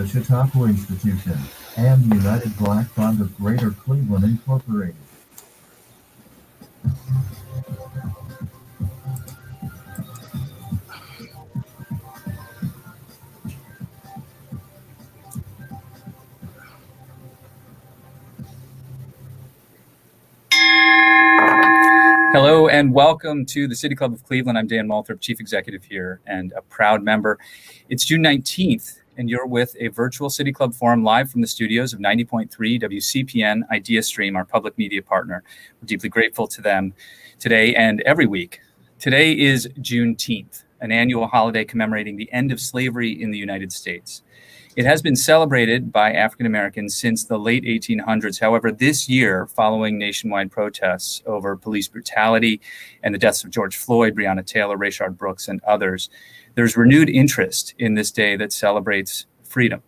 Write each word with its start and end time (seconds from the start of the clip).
the 0.00 0.08
Chautauqua 0.08 0.64
Institution, 0.66 1.36
and 1.76 2.10
the 2.10 2.16
United 2.16 2.56
Black 2.56 2.86
Fund 2.86 3.20
of 3.20 3.36
Greater 3.36 3.70
Cleveland, 3.70 4.24
Incorporated. 4.24 4.94
Hello 22.32 22.68
and 22.68 22.94
welcome 22.94 23.44
to 23.44 23.68
the 23.68 23.76
City 23.76 23.94
Club 23.94 24.14
of 24.14 24.24
Cleveland. 24.24 24.56
I'm 24.56 24.66
Dan 24.66 24.88
Moulthrop, 24.88 25.20
Chief 25.20 25.40
Executive 25.40 25.84
here 25.84 26.22
and 26.26 26.54
a 26.56 26.62
proud 26.62 27.02
member. 27.02 27.38
It's 27.90 28.06
June 28.06 28.22
19th, 28.22 28.99
and 29.20 29.28
you're 29.28 29.46
with 29.46 29.76
a 29.78 29.88
virtual 29.88 30.30
City 30.30 30.50
Club 30.50 30.74
forum 30.74 31.04
live 31.04 31.30
from 31.30 31.42
the 31.42 31.46
studios 31.46 31.92
of 31.92 32.00
90.3 32.00 32.48
WCPN 32.50 33.60
IdeaStream, 33.70 34.34
our 34.34 34.46
public 34.46 34.76
media 34.78 35.02
partner. 35.02 35.44
We're 35.80 35.86
deeply 35.86 36.08
grateful 36.08 36.48
to 36.48 36.62
them 36.62 36.94
today 37.38 37.74
and 37.74 38.00
every 38.00 38.24
week. 38.24 38.60
Today 38.98 39.38
is 39.38 39.68
Juneteenth, 39.78 40.64
an 40.80 40.90
annual 40.90 41.26
holiday 41.26 41.66
commemorating 41.66 42.16
the 42.16 42.32
end 42.32 42.50
of 42.50 42.60
slavery 42.60 43.12
in 43.12 43.30
the 43.30 43.36
United 43.36 43.72
States. 43.74 44.22
It 44.76 44.86
has 44.86 45.02
been 45.02 45.16
celebrated 45.16 45.90
by 45.90 46.12
African 46.12 46.46
Americans 46.46 46.94
since 46.94 47.24
the 47.24 47.38
late 47.38 47.64
1800s. 47.64 48.40
However, 48.40 48.70
this 48.70 49.08
year, 49.08 49.46
following 49.46 49.98
nationwide 49.98 50.52
protests 50.52 51.24
over 51.26 51.56
police 51.56 51.88
brutality 51.88 52.60
and 53.02 53.12
the 53.12 53.18
deaths 53.18 53.42
of 53.42 53.50
George 53.50 53.76
Floyd, 53.76 54.14
Breonna 54.14 54.46
Taylor, 54.46 54.78
Rayshard 54.78 55.18
Brooks, 55.18 55.48
and 55.48 55.60
others, 55.64 56.08
there's 56.54 56.76
renewed 56.76 57.10
interest 57.10 57.74
in 57.80 57.94
this 57.94 58.12
day 58.12 58.36
that 58.36 58.52
celebrates 58.52 59.26
freedom. 59.42 59.82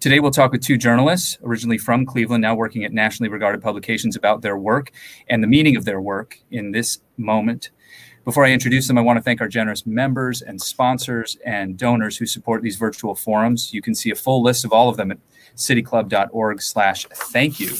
Today, 0.00 0.20
we'll 0.20 0.30
talk 0.30 0.52
with 0.52 0.62
two 0.62 0.78
journalists, 0.78 1.36
originally 1.42 1.78
from 1.78 2.06
Cleveland, 2.06 2.40
now 2.40 2.54
working 2.54 2.84
at 2.84 2.92
nationally 2.92 3.28
regarded 3.28 3.60
publications, 3.60 4.16
about 4.16 4.40
their 4.40 4.56
work 4.56 4.90
and 5.28 5.42
the 5.42 5.46
meaning 5.46 5.76
of 5.76 5.84
their 5.84 6.00
work 6.00 6.38
in 6.50 6.72
this 6.72 6.98
moment. 7.18 7.70
Before 8.24 8.44
I 8.44 8.52
introduce 8.52 8.86
them, 8.86 8.98
I 8.98 9.00
want 9.00 9.16
to 9.16 9.22
thank 9.22 9.40
our 9.40 9.48
generous 9.48 9.84
members 9.84 10.42
and 10.42 10.62
sponsors 10.62 11.36
and 11.44 11.76
donors 11.76 12.16
who 12.16 12.24
support 12.24 12.62
these 12.62 12.76
virtual 12.76 13.16
forums. 13.16 13.74
You 13.74 13.82
can 13.82 13.96
see 13.96 14.12
a 14.12 14.14
full 14.14 14.44
list 14.44 14.64
of 14.64 14.72
all 14.72 14.88
of 14.88 14.96
them 14.96 15.10
at 15.10 15.18
cityclub.org 15.56 16.62
slash 16.62 17.04
thank 17.06 17.58
you. 17.58 17.74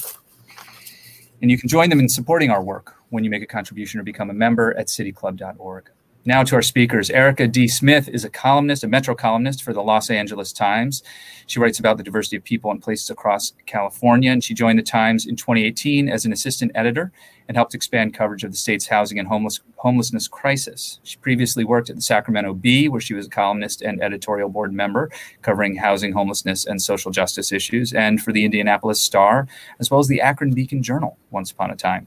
And 1.40 1.48
you 1.48 1.56
can 1.56 1.68
join 1.68 1.90
them 1.90 2.00
in 2.00 2.08
supporting 2.08 2.50
our 2.50 2.62
work 2.62 2.96
when 3.10 3.22
you 3.22 3.30
make 3.30 3.42
a 3.44 3.46
contribution 3.46 4.00
or 4.00 4.02
become 4.02 4.30
a 4.30 4.34
member 4.34 4.76
at 4.76 4.88
cityclub.org. 4.88 5.90
Now 6.24 6.44
to 6.44 6.54
our 6.54 6.62
speakers. 6.62 7.10
Erika 7.10 7.48
D. 7.48 7.66
Smith 7.66 8.08
is 8.08 8.24
a 8.24 8.30
columnist, 8.30 8.84
a 8.84 8.88
Metro 8.88 9.14
columnist 9.14 9.62
for 9.62 9.72
the 9.72 9.82
Los 9.82 10.08
Angeles 10.08 10.52
Times. 10.52 11.02
She 11.46 11.58
writes 11.58 11.80
about 11.80 11.98
the 11.98 12.04
diversity 12.04 12.36
of 12.36 12.44
people 12.44 12.70
and 12.70 12.80
places 12.80 13.10
across 13.10 13.52
California, 13.66 14.30
and 14.30 14.42
she 14.42 14.54
joined 14.54 14.78
the 14.78 14.84
Times 14.84 15.26
in 15.26 15.34
2018 15.34 16.08
as 16.08 16.24
an 16.24 16.32
assistant 16.32 16.70
editor 16.76 17.12
and 17.52 17.56
helped 17.58 17.74
expand 17.74 18.14
coverage 18.14 18.44
of 18.44 18.50
the 18.50 18.56
state's 18.56 18.86
housing 18.86 19.18
and 19.18 19.28
homeless, 19.28 19.60
homelessness 19.76 20.26
crisis. 20.26 21.00
She 21.02 21.18
previously 21.18 21.64
worked 21.64 21.90
at 21.90 21.96
the 21.96 22.00
Sacramento 22.00 22.54
Bee, 22.54 22.88
where 22.88 22.98
she 22.98 23.12
was 23.12 23.26
a 23.26 23.28
columnist 23.28 23.82
and 23.82 24.02
editorial 24.02 24.48
board 24.48 24.72
member 24.72 25.10
covering 25.42 25.76
housing, 25.76 26.14
homelessness, 26.14 26.64
and 26.64 26.80
social 26.80 27.10
justice 27.10 27.52
issues, 27.52 27.92
and 27.92 28.22
for 28.22 28.32
the 28.32 28.46
Indianapolis 28.46 29.02
Star, 29.02 29.46
as 29.80 29.90
well 29.90 30.00
as 30.00 30.08
the 30.08 30.22
Akron 30.22 30.54
Beacon 30.54 30.82
Journal 30.82 31.18
once 31.30 31.50
upon 31.50 31.70
a 31.70 31.76
time. 31.76 32.06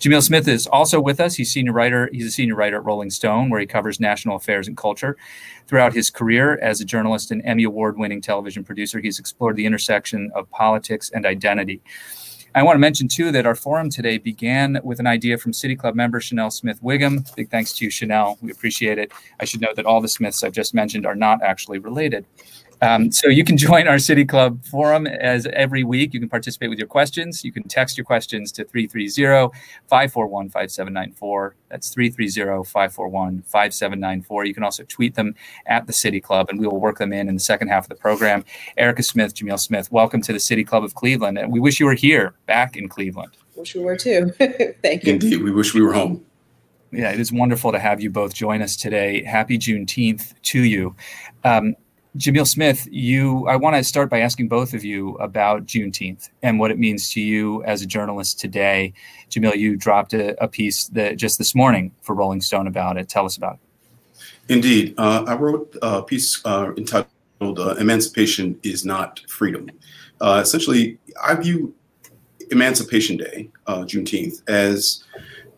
Jamil 0.00 0.22
Smith 0.22 0.48
is 0.48 0.66
also 0.66 1.00
with 1.00 1.20
us. 1.20 1.36
He's 1.36 1.52
senior 1.52 1.72
writer. 1.72 2.08
He's 2.12 2.26
a 2.26 2.30
senior 2.32 2.56
writer 2.56 2.78
at 2.78 2.84
Rolling 2.84 3.10
Stone, 3.10 3.48
where 3.50 3.60
he 3.60 3.66
covers 3.66 4.00
national 4.00 4.34
affairs 4.34 4.66
and 4.66 4.76
culture. 4.76 5.16
Throughout 5.68 5.92
his 5.92 6.10
career 6.10 6.58
as 6.60 6.80
a 6.80 6.84
journalist 6.84 7.30
and 7.30 7.42
Emmy 7.44 7.62
Award-winning 7.62 8.22
television 8.22 8.64
producer, 8.64 8.98
he's 8.98 9.20
explored 9.20 9.54
the 9.54 9.66
intersection 9.66 10.32
of 10.34 10.50
politics 10.50 11.10
and 11.14 11.24
identity. 11.24 11.80
I 12.52 12.64
want 12.64 12.74
to 12.74 12.80
mention 12.80 13.06
too 13.06 13.30
that 13.30 13.46
our 13.46 13.54
forum 13.54 13.90
today 13.90 14.18
began 14.18 14.80
with 14.82 14.98
an 14.98 15.06
idea 15.06 15.38
from 15.38 15.52
City 15.52 15.76
Club 15.76 15.94
member 15.94 16.20
Chanel 16.20 16.50
Smith 16.50 16.82
Wiggum. 16.82 17.24
Big 17.36 17.48
thanks 17.48 17.72
to 17.74 17.84
you, 17.84 17.90
Chanel. 17.92 18.38
We 18.42 18.50
appreciate 18.50 18.98
it. 18.98 19.12
I 19.38 19.44
should 19.44 19.60
note 19.60 19.76
that 19.76 19.86
all 19.86 20.00
the 20.00 20.08
Smiths 20.08 20.42
I've 20.42 20.52
just 20.52 20.74
mentioned 20.74 21.06
are 21.06 21.14
not 21.14 21.40
actually 21.42 21.78
related. 21.78 22.26
Um, 22.82 23.12
so 23.12 23.28
you 23.28 23.44
can 23.44 23.56
join 23.56 23.86
our 23.88 23.98
City 23.98 24.24
Club 24.24 24.64
forum 24.64 25.06
as 25.06 25.46
every 25.52 25.84
week. 25.84 26.14
You 26.14 26.20
can 26.20 26.28
participate 26.28 26.70
with 26.70 26.78
your 26.78 26.88
questions. 26.88 27.44
You 27.44 27.52
can 27.52 27.64
text 27.64 27.98
your 27.98 28.04
questions 28.04 28.52
to 28.52 28.64
330-541-5794. 28.64 31.52
That's 31.68 31.94
330-541-5794. 31.94 34.46
You 34.46 34.54
can 34.54 34.64
also 34.64 34.84
tweet 34.84 35.14
them 35.14 35.34
at 35.66 35.86
the 35.86 35.92
City 35.92 36.20
Club, 36.20 36.48
and 36.48 36.58
we 36.58 36.66
will 36.66 36.80
work 36.80 36.96
them 36.98 37.12
in 37.12 37.28
in 37.28 37.34
the 37.34 37.40
second 37.40 37.68
half 37.68 37.84
of 37.84 37.90
the 37.90 37.96
program. 37.96 38.44
Erika 38.76 39.02
Smith, 39.02 39.34
Jamil 39.34 39.58
Smith, 39.58 39.90
welcome 39.92 40.22
to 40.22 40.32
the 40.32 40.40
City 40.40 40.64
Club 40.64 40.84
of 40.84 40.94
Cleveland. 40.94 41.36
And 41.38 41.52
we 41.52 41.60
wish 41.60 41.80
you 41.80 41.86
were 41.86 41.94
here, 41.94 42.34
back 42.46 42.76
in 42.76 42.88
Cleveland. 42.88 43.36
Wish 43.56 43.74
we 43.74 43.82
were 43.82 43.96
too. 43.96 44.30
Thank 44.38 45.04
you. 45.04 45.14
Indeed, 45.14 45.42
we 45.42 45.50
wish 45.50 45.74
we 45.74 45.82
were 45.82 45.92
home. 45.92 46.24
Yeah, 46.92 47.12
it 47.12 47.20
is 47.20 47.30
wonderful 47.30 47.70
to 47.72 47.78
have 47.78 48.00
you 48.00 48.08
both 48.10 48.34
join 48.34 48.62
us 48.62 48.76
today. 48.76 49.22
Happy 49.22 49.58
Juneteenth 49.58 50.34
to 50.42 50.64
you. 50.64 50.96
Um, 51.44 51.76
Jamil 52.16 52.46
Smith, 52.46 52.88
you 52.90 53.46
I 53.46 53.54
want 53.56 53.76
to 53.76 53.84
start 53.84 54.10
by 54.10 54.20
asking 54.20 54.48
both 54.48 54.74
of 54.74 54.84
you 54.84 55.14
about 55.18 55.64
Juneteenth 55.66 56.28
and 56.42 56.58
what 56.58 56.72
it 56.72 56.78
means 56.78 57.10
to 57.10 57.20
you 57.20 57.62
as 57.64 57.82
a 57.82 57.86
journalist 57.86 58.40
today. 58.40 58.92
Jamil, 59.30 59.56
you 59.56 59.76
dropped 59.76 60.12
a, 60.12 60.42
a 60.42 60.48
piece 60.48 60.88
that 60.88 61.16
just 61.16 61.38
this 61.38 61.54
morning 61.54 61.92
for 62.02 62.14
Rolling 62.16 62.40
Stone 62.40 62.66
about 62.66 62.96
it. 62.96 63.08
Tell 63.08 63.24
us 63.26 63.36
about 63.36 63.54
it. 63.54 64.52
Indeed. 64.52 64.94
Uh, 64.98 65.24
I 65.28 65.34
wrote 65.34 65.76
a 65.82 66.02
piece 66.02 66.44
uh, 66.44 66.72
entitled 66.76 67.10
uh, 67.40 67.76
Emancipation 67.78 68.58
is 68.64 68.84
Not 68.84 69.20
Freedom. 69.28 69.70
Uh, 70.20 70.40
essentially, 70.42 70.98
I 71.22 71.34
view 71.36 71.72
Emancipation 72.50 73.16
Day, 73.18 73.50
uh, 73.68 73.82
Juneteenth, 73.82 74.42
as 74.48 75.04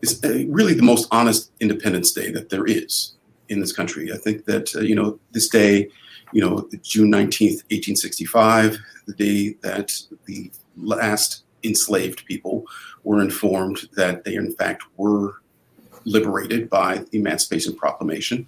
is 0.03 0.19
really 0.49 0.75
the 0.75 0.83
most 0.83 1.07
honest 1.11 1.51
Independence 1.59 2.11
Day 2.11 2.29
that 2.31 2.49
there 2.49 2.65
is 2.65 3.13
in 3.49 3.59
this 3.59 3.73
country. 3.73 4.13
I 4.13 4.17
think 4.17 4.45
that, 4.45 4.75
uh, 4.75 4.81
you 4.81 4.93
know, 4.93 5.19
this 5.31 5.49
day 5.49 5.89
you 6.33 6.41
know, 6.41 6.67
June 6.81 7.11
19th, 7.11 7.63
1865, 7.71 8.77
the 9.07 9.13
day 9.13 9.55
that 9.61 9.93
the 10.25 10.51
last 10.77 11.43
enslaved 11.63 12.25
people 12.25 12.65
were 13.03 13.21
informed 13.21 13.89
that 13.95 14.23
they, 14.23 14.35
in 14.35 14.51
fact, 14.53 14.83
were 14.97 15.41
liberated 16.05 16.69
by 16.69 16.97
the 17.11 17.19
Emancipation 17.19 17.75
Proclamation. 17.75 18.47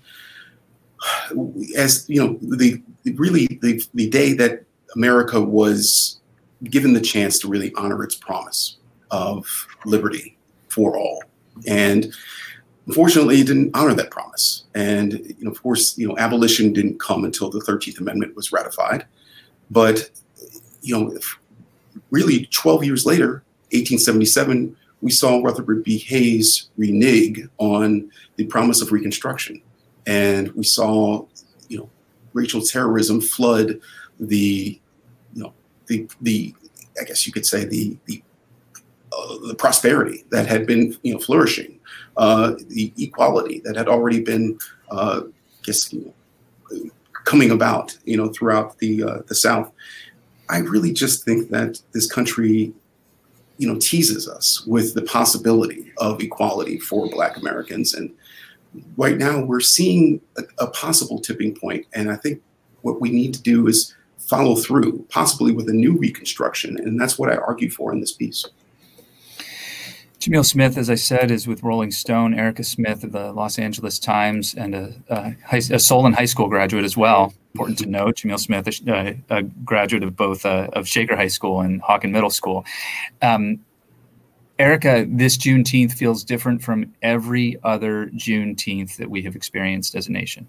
As 1.77 2.05
you 2.09 2.19
know, 2.19 2.39
the 2.57 2.81
really 3.13 3.59
the, 3.61 3.81
the 3.93 4.09
day 4.09 4.33
that 4.33 4.63
America 4.95 5.39
was 5.41 6.19
given 6.63 6.93
the 6.93 7.01
chance 7.01 7.37
to 7.39 7.47
really 7.47 7.73
honor 7.75 8.03
its 8.03 8.15
promise 8.15 8.77
of 9.11 9.67
liberty 9.85 10.37
for 10.69 10.97
all. 10.97 11.23
And 11.67 12.13
Unfortunately, 12.87 13.41
it 13.41 13.47
didn't 13.47 13.75
honor 13.75 13.93
that 13.95 14.11
promise. 14.11 14.65
And 14.75 15.13
you 15.13 15.35
know, 15.39 15.51
of 15.51 15.61
course, 15.61 15.97
you 15.97 16.07
know, 16.07 16.17
abolition 16.17 16.73
didn't 16.73 16.99
come 16.99 17.23
until 17.23 17.49
the 17.49 17.59
13th 17.59 17.99
Amendment 17.99 18.35
was 18.35 18.51
ratified. 18.51 19.05
But 19.71 20.09
you 20.81 20.97
know, 20.97 21.17
really 22.11 22.45
12 22.51 22.83
years 22.83 23.05
later, 23.05 23.43
1877, 23.71 24.75
we 25.01 25.11
saw 25.11 25.41
Rutherford 25.41 25.83
B. 25.83 25.97
Hayes 25.97 26.69
renege 26.77 27.47
on 27.57 28.09
the 28.37 28.45
promise 28.45 28.81
of 28.81 28.91
Reconstruction. 28.91 29.61
And 30.07 30.51
we 30.53 30.63
saw, 30.63 31.25
you 31.67 31.79
know, 31.79 31.89
racial 32.33 32.61
terrorism 32.61 33.21
flood 33.21 33.79
the, 34.19 34.79
you 35.33 35.43
know, 35.43 35.53
the, 35.87 36.07
the 36.21 36.53
I 36.99 37.03
guess 37.03 37.27
you 37.27 37.33
could 37.33 37.45
say 37.45 37.65
the, 37.65 37.97
the, 38.05 38.23
the 39.47 39.55
prosperity 39.55 40.25
that 40.31 40.47
had 40.47 40.65
been, 40.65 40.97
you 41.03 41.13
know, 41.13 41.19
flourishing 41.19 41.79
uh, 42.17 42.53
the 42.69 42.93
equality 42.97 43.61
that 43.65 43.75
had 43.75 43.87
already 43.87 44.21
been, 44.21 44.57
uh, 44.89 45.21
guess, 45.63 45.91
you 45.91 46.13
know, 46.71 46.89
coming 47.25 47.51
about, 47.51 47.97
you 48.05 48.15
know, 48.15 48.29
throughout 48.29 48.77
the 48.79 49.03
uh, 49.03 49.19
the 49.27 49.35
South. 49.35 49.71
I 50.49 50.59
really 50.59 50.93
just 50.93 51.25
think 51.25 51.49
that 51.49 51.81
this 51.91 52.11
country, 52.11 52.71
you 53.57 53.67
know, 53.67 53.79
teases 53.79 54.29
us 54.29 54.65
with 54.65 54.93
the 54.93 55.01
possibility 55.01 55.91
of 55.97 56.21
equality 56.21 56.79
for 56.79 57.09
Black 57.09 57.37
Americans, 57.37 57.93
and 57.93 58.13
right 58.95 59.17
now 59.17 59.43
we're 59.43 59.59
seeing 59.59 60.21
a, 60.37 60.43
a 60.59 60.67
possible 60.67 61.19
tipping 61.19 61.55
point. 61.55 61.85
And 61.93 62.11
I 62.11 62.15
think 62.15 62.41
what 62.83 63.01
we 63.01 63.09
need 63.09 63.33
to 63.33 63.41
do 63.41 63.67
is 63.67 63.95
follow 64.19 64.55
through, 64.55 65.05
possibly 65.09 65.51
with 65.51 65.67
a 65.69 65.73
new 65.73 65.97
Reconstruction, 65.97 66.77
and 66.77 66.99
that's 66.99 67.17
what 67.17 67.31
I 67.31 67.35
argue 67.35 67.69
for 67.69 67.91
in 67.91 67.99
this 67.99 68.11
piece. 68.11 68.45
Jamil 70.19 70.45
Smith, 70.45 70.77
as 70.77 70.89
I 70.89 70.95
said, 70.95 71.29
is 71.29 71.47
with 71.47 71.61
Rolling 71.63 71.91
Stone. 71.91 72.33
Erika 72.33 72.63
Smith 72.63 73.03
of 73.03 73.11
the 73.11 73.31
Los 73.31 73.59
Angeles 73.59 73.99
Times 73.99 74.55
and 74.55 74.73
a, 74.73 74.93
a, 75.09 75.57
a 75.57 75.79
Solon 75.79 76.13
High 76.13 76.25
School 76.25 76.47
graduate 76.47 76.85
as 76.85 76.97
well. 76.97 77.33
Important 77.53 77.77
to 77.79 77.85
note, 77.85 78.17
Jamil 78.17 78.39
Smith, 78.39 78.67
a, 78.87 79.17
a 79.29 79.43
graduate 79.43 80.03
of 80.03 80.15
both 80.15 80.45
uh, 80.45 80.67
of 80.73 80.87
Shaker 80.87 81.15
High 81.15 81.27
School 81.27 81.61
and 81.61 81.81
Hawken 81.81 82.11
Middle 82.11 82.29
School. 82.29 82.65
Um, 83.21 83.59
Erika, 84.57 85.05
this 85.07 85.37
Juneteenth 85.37 85.93
feels 85.93 86.23
different 86.23 86.63
from 86.63 86.93
every 87.01 87.59
other 87.63 88.07
Juneteenth 88.07 88.97
that 88.97 89.09
we 89.09 89.21
have 89.23 89.35
experienced 89.35 89.95
as 89.95 90.07
a 90.07 90.11
nation. 90.11 90.47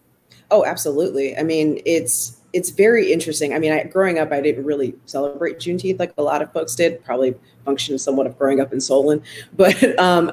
Oh, 0.50 0.64
absolutely. 0.64 1.36
I 1.36 1.42
mean, 1.42 1.80
it's 1.84 2.40
it's 2.56 2.70
very 2.70 3.12
interesting. 3.12 3.52
I 3.52 3.58
mean, 3.58 3.70
I, 3.70 3.84
growing 3.84 4.18
up, 4.18 4.32
I 4.32 4.40
didn't 4.40 4.64
really 4.64 4.94
celebrate 5.04 5.58
Juneteenth 5.58 5.98
like 5.98 6.14
a 6.16 6.22
lot 6.22 6.40
of 6.40 6.50
folks 6.54 6.74
did. 6.74 7.04
Probably 7.04 7.34
functioned 7.66 8.00
somewhat 8.00 8.26
of 8.26 8.38
growing 8.38 8.60
up 8.60 8.72
in 8.72 8.80
Solon, 8.80 9.22
but 9.56 9.98
um, 9.98 10.32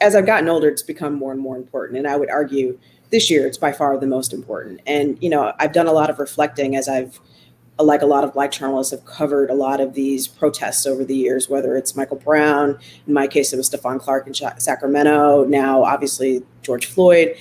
as 0.00 0.14
I've 0.14 0.26
gotten 0.26 0.48
older, 0.48 0.68
it's 0.68 0.82
become 0.82 1.14
more 1.14 1.32
and 1.32 1.40
more 1.40 1.56
important. 1.56 1.98
And 1.98 2.06
I 2.06 2.16
would 2.16 2.30
argue 2.30 2.78
this 3.10 3.30
year 3.30 3.46
it's 3.48 3.58
by 3.58 3.72
far 3.72 3.98
the 3.98 4.06
most 4.06 4.32
important. 4.32 4.80
And 4.86 5.20
you 5.20 5.28
know, 5.28 5.52
I've 5.58 5.72
done 5.72 5.88
a 5.88 5.92
lot 5.92 6.08
of 6.08 6.20
reflecting 6.20 6.76
as 6.76 6.88
I've 6.88 7.18
like 7.78 8.00
a 8.00 8.06
lot 8.06 8.24
of 8.24 8.32
black 8.32 8.52
journalists 8.52 8.92
have 8.92 9.04
covered 9.04 9.50
a 9.50 9.54
lot 9.54 9.80
of 9.80 9.92
these 9.92 10.26
protests 10.26 10.86
over 10.86 11.04
the 11.04 11.14
years, 11.14 11.48
whether 11.48 11.76
it's 11.76 11.94
Michael 11.94 12.16
Brown, 12.16 12.78
in 13.06 13.12
my 13.12 13.26
case, 13.26 13.52
it 13.52 13.56
was 13.56 13.68
Stephon 13.68 14.00
Clark 14.00 14.26
in 14.26 14.32
Sacramento, 14.34 15.44
now 15.44 15.82
obviously 15.82 16.42
George 16.62 16.86
Floyd. 16.86 17.36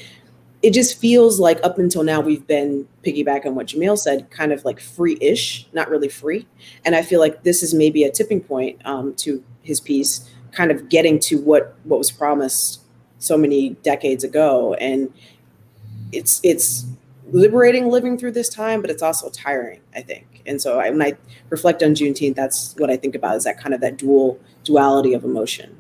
It 0.66 0.74
just 0.74 0.98
feels 1.00 1.40
like 1.40 1.60
up 1.64 1.78
until 1.78 2.02
now, 2.02 2.22
we've 2.22 2.48
been 2.48 2.88
piggyback 3.06 3.46
on 3.46 3.54
what 3.54 3.68
Jamil 3.68 4.00
said, 4.00 4.32
kind 4.32 4.52
of 4.52 4.66
like 4.66 4.80
free 4.80 5.16
ish, 5.22 5.68
not 5.74 5.92
really 5.92 6.10
free. 6.10 6.48
And 6.84 6.96
I 6.96 7.04
feel 7.04 7.20
like 7.20 7.44
this 7.44 7.62
is 7.62 7.72
maybe 7.72 8.04
a 8.04 8.12
tipping 8.12 8.42
point 8.42 8.82
um, 8.84 9.14
to 9.18 9.44
his 9.62 9.80
piece, 9.80 10.28
kind 10.54 10.72
of 10.72 10.90
getting 10.90 11.20
to 11.20 11.40
what, 11.40 11.76
what 11.84 12.00
was 12.00 12.12
promised 12.12 12.82
so 13.20 13.38
many 13.38 13.72
decades 13.84 14.24
ago. 14.24 14.74
And 14.74 15.14
it's, 16.12 16.42
it's, 16.44 16.88
liberating 17.32 17.90
living 17.90 18.18
through 18.18 18.32
this 18.32 18.50
time, 18.50 18.82
but 18.82 18.90
it's 18.90 19.02
also 19.02 19.30
tiring, 19.30 19.82
I 19.96 20.02
think. 20.02 20.42
And 20.46 20.62
so 20.62 20.80
I, 20.80 20.90
when 20.90 21.02
I 21.02 21.14
reflect 21.50 21.82
on 21.82 21.96
Juneteenth, 21.96 22.36
that's 22.36 22.76
what 22.78 22.90
I 22.90 22.98
think 22.98 23.16
about 23.16 23.36
is 23.36 23.44
that 23.46 23.60
kind 23.60 23.74
of 23.74 23.82
that 23.82 23.98
dual 23.98 24.40
duality 24.64 25.14
of 25.14 25.24
emotion. 25.24 25.76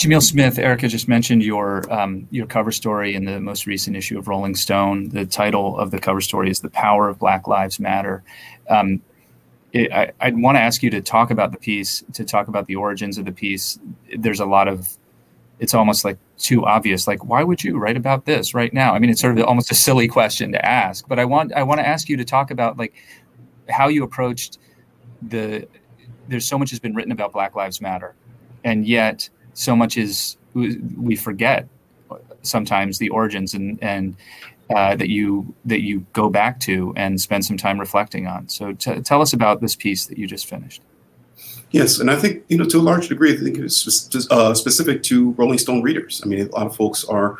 Jamil 0.00 0.22
Smith, 0.22 0.58
Erika 0.58 0.88
just 0.88 1.08
mentioned 1.08 1.42
your 1.42 1.82
um, 1.92 2.26
your 2.30 2.46
cover 2.46 2.72
story 2.72 3.14
in 3.14 3.26
the 3.26 3.38
most 3.38 3.66
recent 3.66 3.94
issue 3.94 4.18
of 4.18 4.28
Rolling 4.28 4.54
Stone. 4.54 5.10
The 5.10 5.26
title 5.26 5.78
of 5.78 5.90
the 5.90 5.98
cover 5.98 6.22
story 6.22 6.48
is 6.48 6.60
"The 6.60 6.70
Power 6.70 7.10
of 7.10 7.18
Black 7.18 7.46
Lives 7.46 7.78
Matter." 7.78 8.22
Um, 8.70 9.02
it, 9.74 9.92
I, 9.92 10.10
I'd 10.22 10.38
want 10.38 10.56
to 10.56 10.60
ask 10.60 10.82
you 10.82 10.88
to 10.88 11.02
talk 11.02 11.30
about 11.30 11.52
the 11.52 11.58
piece, 11.58 12.02
to 12.14 12.24
talk 12.24 12.48
about 12.48 12.66
the 12.66 12.76
origins 12.76 13.18
of 13.18 13.26
the 13.26 13.32
piece. 13.32 13.78
There's 14.16 14.40
a 14.40 14.46
lot 14.46 14.68
of 14.68 14.88
it's 15.58 15.74
almost 15.74 16.06
like 16.06 16.16
too 16.38 16.64
obvious 16.64 17.06
like 17.06 17.22
why 17.26 17.42
would 17.42 17.62
you 17.62 17.76
write 17.76 17.98
about 17.98 18.24
this 18.24 18.54
right 18.54 18.72
now 18.72 18.94
i 18.94 18.98
mean 18.98 19.10
it's 19.10 19.20
sort 19.20 19.38
of 19.38 19.44
almost 19.44 19.70
a 19.70 19.74
silly 19.74 20.08
question 20.08 20.50
to 20.50 20.64
ask 20.64 21.06
but 21.06 21.18
i 21.18 21.24
want 21.26 21.52
i 21.52 21.62
want 21.62 21.78
to 21.78 21.86
ask 21.86 22.08
you 22.08 22.16
to 22.16 22.24
talk 22.24 22.50
about 22.50 22.78
like 22.78 22.94
how 23.68 23.86
you 23.86 24.02
approached 24.02 24.56
the 25.20 25.68
there's 26.28 26.46
so 26.46 26.58
much 26.58 26.70
has 26.70 26.78
been 26.78 26.94
written 26.94 27.12
about 27.12 27.30
black 27.30 27.54
lives 27.54 27.82
matter 27.82 28.14
and 28.64 28.86
yet 28.86 29.28
so 29.54 29.76
much 29.76 29.96
is 29.96 30.36
we 30.54 31.16
forget 31.16 31.68
sometimes 32.42 32.98
the 32.98 33.08
origins 33.10 33.54
and 33.54 33.82
and 33.82 34.16
uh, 34.74 34.94
that 34.94 35.08
you 35.08 35.52
that 35.64 35.82
you 35.82 36.06
go 36.12 36.28
back 36.28 36.60
to 36.60 36.92
and 36.96 37.20
spend 37.20 37.44
some 37.44 37.56
time 37.56 37.78
reflecting 37.78 38.26
on 38.26 38.48
so 38.48 38.72
t- 38.72 39.00
tell 39.00 39.20
us 39.20 39.32
about 39.32 39.60
this 39.60 39.74
piece 39.74 40.06
that 40.06 40.16
you 40.16 40.26
just 40.26 40.46
finished 40.46 40.82
Yes, 41.70 42.00
and 42.00 42.10
I 42.10 42.16
think 42.16 42.44
you 42.48 42.58
know 42.58 42.64
to 42.64 42.78
a 42.78 42.82
large 42.82 43.08
degree, 43.08 43.32
I 43.32 43.36
think 43.36 43.56
it's 43.58 44.28
uh, 44.30 44.54
specific 44.54 45.02
to 45.04 45.32
Rolling 45.32 45.58
Stone 45.58 45.82
readers. 45.82 46.20
I 46.24 46.26
mean, 46.26 46.40
a 46.40 46.50
lot 46.50 46.66
of 46.66 46.74
folks 46.74 47.04
are, 47.04 47.38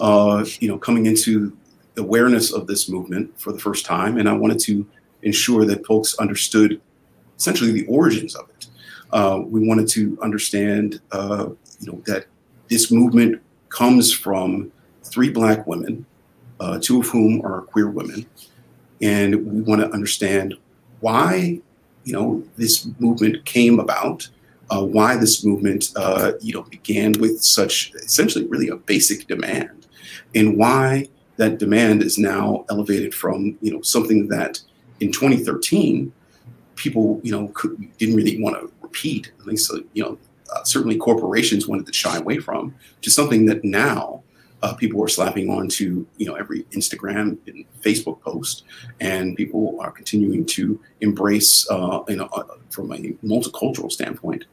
uh, 0.00 0.44
you 0.60 0.68
know, 0.68 0.78
coming 0.78 1.06
into 1.06 1.56
awareness 1.96 2.52
of 2.52 2.66
this 2.68 2.88
movement 2.88 3.38
for 3.40 3.52
the 3.52 3.58
first 3.58 3.84
time, 3.84 4.18
and 4.18 4.28
I 4.28 4.34
wanted 4.34 4.60
to 4.60 4.86
ensure 5.22 5.64
that 5.64 5.84
folks 5.84 6.16
understood 6.18 6.80
essentially 7.36 7.72
the 7.72 7.84
origins 7.86 8.36
of 8.36 8.48
it. 8.50 8.51
Uh, 9.12 9.42
we 9.46 9.66
wanted 9.66 9.88
to 9.88 10.18
understand, 10.22 11.00
uh, 11.12 11.48
you 11.80 11.92
know, 11.92 12.02
that 12.06 12.26
this 12.68 12.90
movement 12.90 13.40
comes 13.68 14.12
from 14.12 14.72
three 15.04 15.30
black 15.30 15.66
women, 15.66 16.06
uh, 16.60 16.78
two 16.80 17.00
of 17.00 17.08
whom 17.08 17.42
are 17.44 17.62
queer 17.62 17.90
women, 17.90 18.24
and 19.02 19.34
we 19.46 19.60
want 19.62 19.80
to 19.80 19.90
understand 19.90 20.54
why 21.00 21.60
you 22.04 22.12
know 22.12 22.42
this 22.56 22.88
movement 22.98 23.44
came 23.44 23.78
about, 23.78 24.28
uh, 24.70 24.84
why 24.84 25.16
this 25.16 25.44
movement 25.44 25.90
uh, 25.96 26.32
you 26.40 26.54
know 26.54 26.62
began 26.62 27.12
with 27.20 27.42
such 27.42 27.92
essentially 27.94 28.46
really 28.46 28.68
a 28.68 28.76
basic 28.76 29.26
demand, 29.26 29.86
and 30.34 30.56
why 30.56 31.08
that 31.36 31.58
demand 31.58 32.02
is 32.02 32.18
now 32.18 32.64
elevated 32.70 33.14
from 33.14 33.58
you 33.60 33.72
know 33.72 33.82
something 33.82 34.28
that 34.28 34.60
in 35.00 35.12
2013 35.12 36.12
people 36.76 37.20
you 37.22 37.32
know 37.32 37.48
could, 37.48 37.76
didn't 37.98 38.16
really 38.16 38.40
want 38.40 38.56
to 38.56 38.71
at 38.94 39.46
least 39.46 39.72
uh, 39.72 39.78
you 39.92 40.02
know 40.02 40.18
uh, 40.52 40.62
certainly 40.64 40.96
corporations 40.96 41.66
wanted 41.66 41.86
to 41.86 41.92
shy 41.92 42.16
away 42.16 42.38
from 42.38 42.74
to 43.00 43.10
something 43.10 43.46
that 43.46 43.64
now 43.64 44.22
uh, 44.62 44.74
people 44.74 45.02
are 45.02 45.08
slapping 45.08 45.50
onto 45.50 46.06
you 46.16 46.26
know 46.26 46.34
every 46.34 46.62
Instagram 46.64 47.36
and 47.46 47.64
Facebook 47.80 48.20
post, 48.20 48.64
and 49.00 49.36
people 49.36 49.76
are 49.80 49.90
continuing 49.90 50.44
to 50.46 50.80
embrace 51.00 51.68
uh, 51.70 52.00
you 52.08 52.16
know 52.16 52.28
uh, 52.32 52.44
from 52.70 52.92
a 52.92 52.98
multicultural 53.24 53.90
standpoint. 53.90 54.44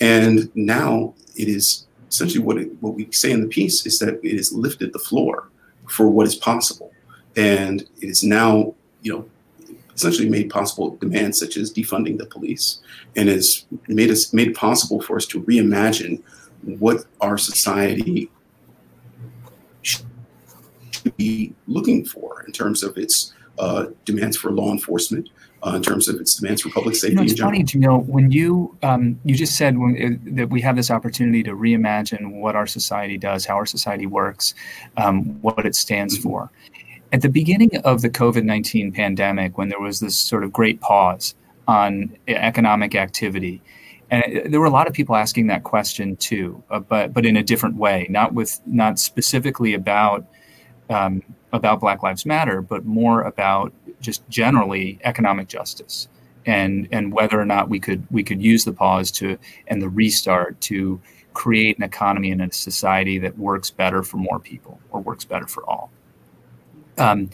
And 0.00 0.50
now 0.54 1.14
it 1.36 1.48
is 1.48 1.86
essentially 2.08 2.42
what 2.44 2.58
it, 2.58 2.70
what 2.80 2.94
we 2.94 3.10
say 3.12 3.30
in 3.30 3.40
the 3.40 3.48
piece 3.48 3.86
is 3.86 3.98
that 4.00 4.20
it 4.22 4.36
has 4.36 4.52
lifted 4.52 4.92
the 4.92 4.98
floor 4.98 5.48
for 5.88 6.10
what 6.10 6.26
is 6.26 6.34
possible, 6.34 6.92
and 7.36 7.82
it 8.00 8.08
is 8.08 8.24
now 8.24 8.74
you 9.02 9.12
know 9.12 9.28
essentially 9.94 10.28
made 10.28 10.50
possible 10.50 10.96
demands 10.96 11.38
such 11.38 11.56
as 11.56 11.72
defunding 11.72 12.18
the 12.18 12.26
police, 12.26 12.80
and 13.16 13.28
has 13.28 13.66
made 13.88 14.10
us 14.10 14.32
made 14.32 14.48
it 14.48 14.56
possible 14.56 15.00
for 15.00 15.16
us 15.16 15.26
to 15.26 15.42
reimagine 15.42 16.22
what 16.62 17.04
our 17.20 17.36
society 17.36 18.30
should 19.82 20.06
be 21.16 21.52
looking 21.66 22.04
for 22.04 22.44
in 22.46 22.52
terms 22.52 22.82
of 22.82 22.96
its 22.96 23.32
uh, 23.58 23.86
demands 24.04 24.36
for 24.36 24.50
law 24.50 24.70
enforcement, 24.72 25.28
uh, 25.64 25.74
in 25.76 25.82
terms 25.82 26.08
of 26.08 26.20
its 26.20 26.36
demands 26.36 26.62
for 26.62 26.70
public 26.70 26.94
safety. 26.94 27.10
You 27.10 27.16
know, 27.16 27.22
it's 27.22 27.40
funny, 27.40 27.64
Jamil, 27.64 28.04
when 28.06 28.30
you 28.30 28.76
um, 28.82 29.18
you 29.24 29.34
just 29.34 29.56
said 29.56 29.78
when 29.78 29.96
it, 29.96 30.36
that 30.36 30.48
we 30.50 30.60
have 30.60 30.76
this 30.76 30.90
opportunity 30.90 31.42
to 31.42 31.52
reimagine 31.52 32.40
what 32.40 32.56
our 32.56 32.66
society 32.66 33.18
does, 33.18 33.44
how 33.44 33.56
our 33.56 33.66
society 33.66 34.06
works, 34.06 34.54
um, 34.96 35.40
what 35.42 35.66
it 35.66 35.74
stands 35.74 36.18
mm-hmm. 36.18 36.28
for. 36.28 36.50
At 37.12 37.20
the 37.20 37.28
beginning 37.28 37.76
of 37.84 38.00
the 38.00 38.08
COVID 38.08 38.44
nineteen 38.44 38.90
pandemic, 38.90 39.58
when 39.58 39.68
there 39.68 39.80
was 39.80 40.00
this 40.00 40.18
sort 40.18 40.44
of 40.44 40.52
great 40.52 40.80
pause 40.80 41.34
on 41.68 42.16
economic 42.26 42.94
activity, 42.94 43.60
and 44.10 44.50
there 44.50 44.60
were 44.60 44.66
a 44.66 44.70
lot 44.70 44.86
of 44.86 44.94
people 44.94 45.14
asking 45.14 45.46
that 45.48 45.62
question 45.62 46.16
too, 46.16 46.62
uh, 46.70 46.78
but 46.80 47.12
but 47.12 47.26
in 47.26 47.36
a 47.36 47.42
different 47.42 47.76
way, 47.76 48.06
not 48.08 48.32
with 48.32 48.60
not 48.66 48.98
specifically 48.98 49.74
about 49.74 50.24
um, 50.88 51.22
about 51.52 51.80
Black 51.80 52.02
Lives 52.02 52.24
Matter, 52.24 52.62
but 52.62 52.86
more 52.86 53.22
about 53.22 53.74
just 54.00 54.26
generally 54.30 54.98
economic 55.04 55.48
justice 55.48 56.08
and 56.46 56.88
and 56.92 57.12
whether 57.12 57.40
or 57.40 57.44
not 57.44 57.68
we 57.68 57.78
could 57.78 58.06
we 58.10 58.22
could 58.22 58.42
use 58.42 58.64
the 58.64 58.72
pause 58.72 59.10
to 59.12 59.38
and 59.68 59.82
the 59.82 59.88
restart 59.88 60.60
to 60.62 61.00
create 61.34 61.76
an 61.78 61.84
economy 61.84 62.30
and 62.30 62.42
a 62.42 62.52
society 62.52 63.18
that 63.18 63.38
works 63.38 63.70
better 63.70 64.02
for 64.02 64.16
more 64.16 64.38
people 64.38 64.80
or 64.90 65.00
works 65.00 65.24
better 65.24 65.46
for 65.46 65.62
all. 65.64 65.90
Um, 66.98 67.30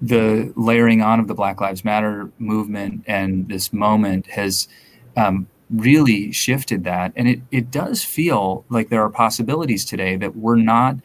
the 0.00 0.52
layering 0.56 1.00
on 1.02 1.20
of 1.20 1.28
the 1.28 1.34
Black 1.34 1.60
Lives 1.60 1.84
Matter 1.84 2.30
movement 2.38 3.04
and 3.06 3.48
this 3.48 3.72
moment 3.72 4.26
has 4.26 4.68
um, 5.16 5.48
really 5.70 6.32
shifted 6.32 6.84
that, 6.84 7.12
and 7.16 7.28
it 7.28 7.40
it 7.50 7.70
does 7.70 8.04
feel 8.04 8.64
like 8.68 8.88
there 8.88 9.02
are 9.02 9.10
possibilities 9.10 9.84
today 9.84 10.16
that 10.16 10.36
we're 10.36 10.56
not 10.56 10.96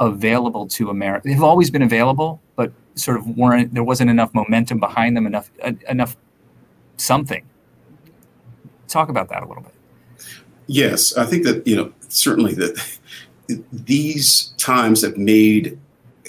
available 0.00 0.66
to 0.68 0.90
America. 0.90 1.28
They've 1.28 1.42
always 1.42 1.70
been 1.70 1.82
available, 1.82 2.40
but 2.56 2.72
sort 2.94 3.18
of 3.18 3.36
weren't 3.36 3.74
there 3.74 3.84
wasn't 3.84 4.10
enough 4.10 4.32
momentum 4.34 4.78
behind 4.78 5.16
them, 5.16 5.26
enough 5.26 5.50
uh, 5.62 5.72
enough 5.88 6.16
something. 6.96 7.44
Talk 8.86 9.08
about 9.08 9.28
that 9.28 9.42
a 9.42 9.46
little 9.46 9.62
bit. 9.62 9.74
Yes, 10.66 11.16
I 11.16 11.26
think 11.26 11.44
that 11.44 11.66
you 11.66 11.76
know 11.76 11.92
certainly 12.08 12.54
that 12.54 12.98
these 13.72 14.54
times 14.58 15.02
have 15.02 15.16
made 15.16 15.78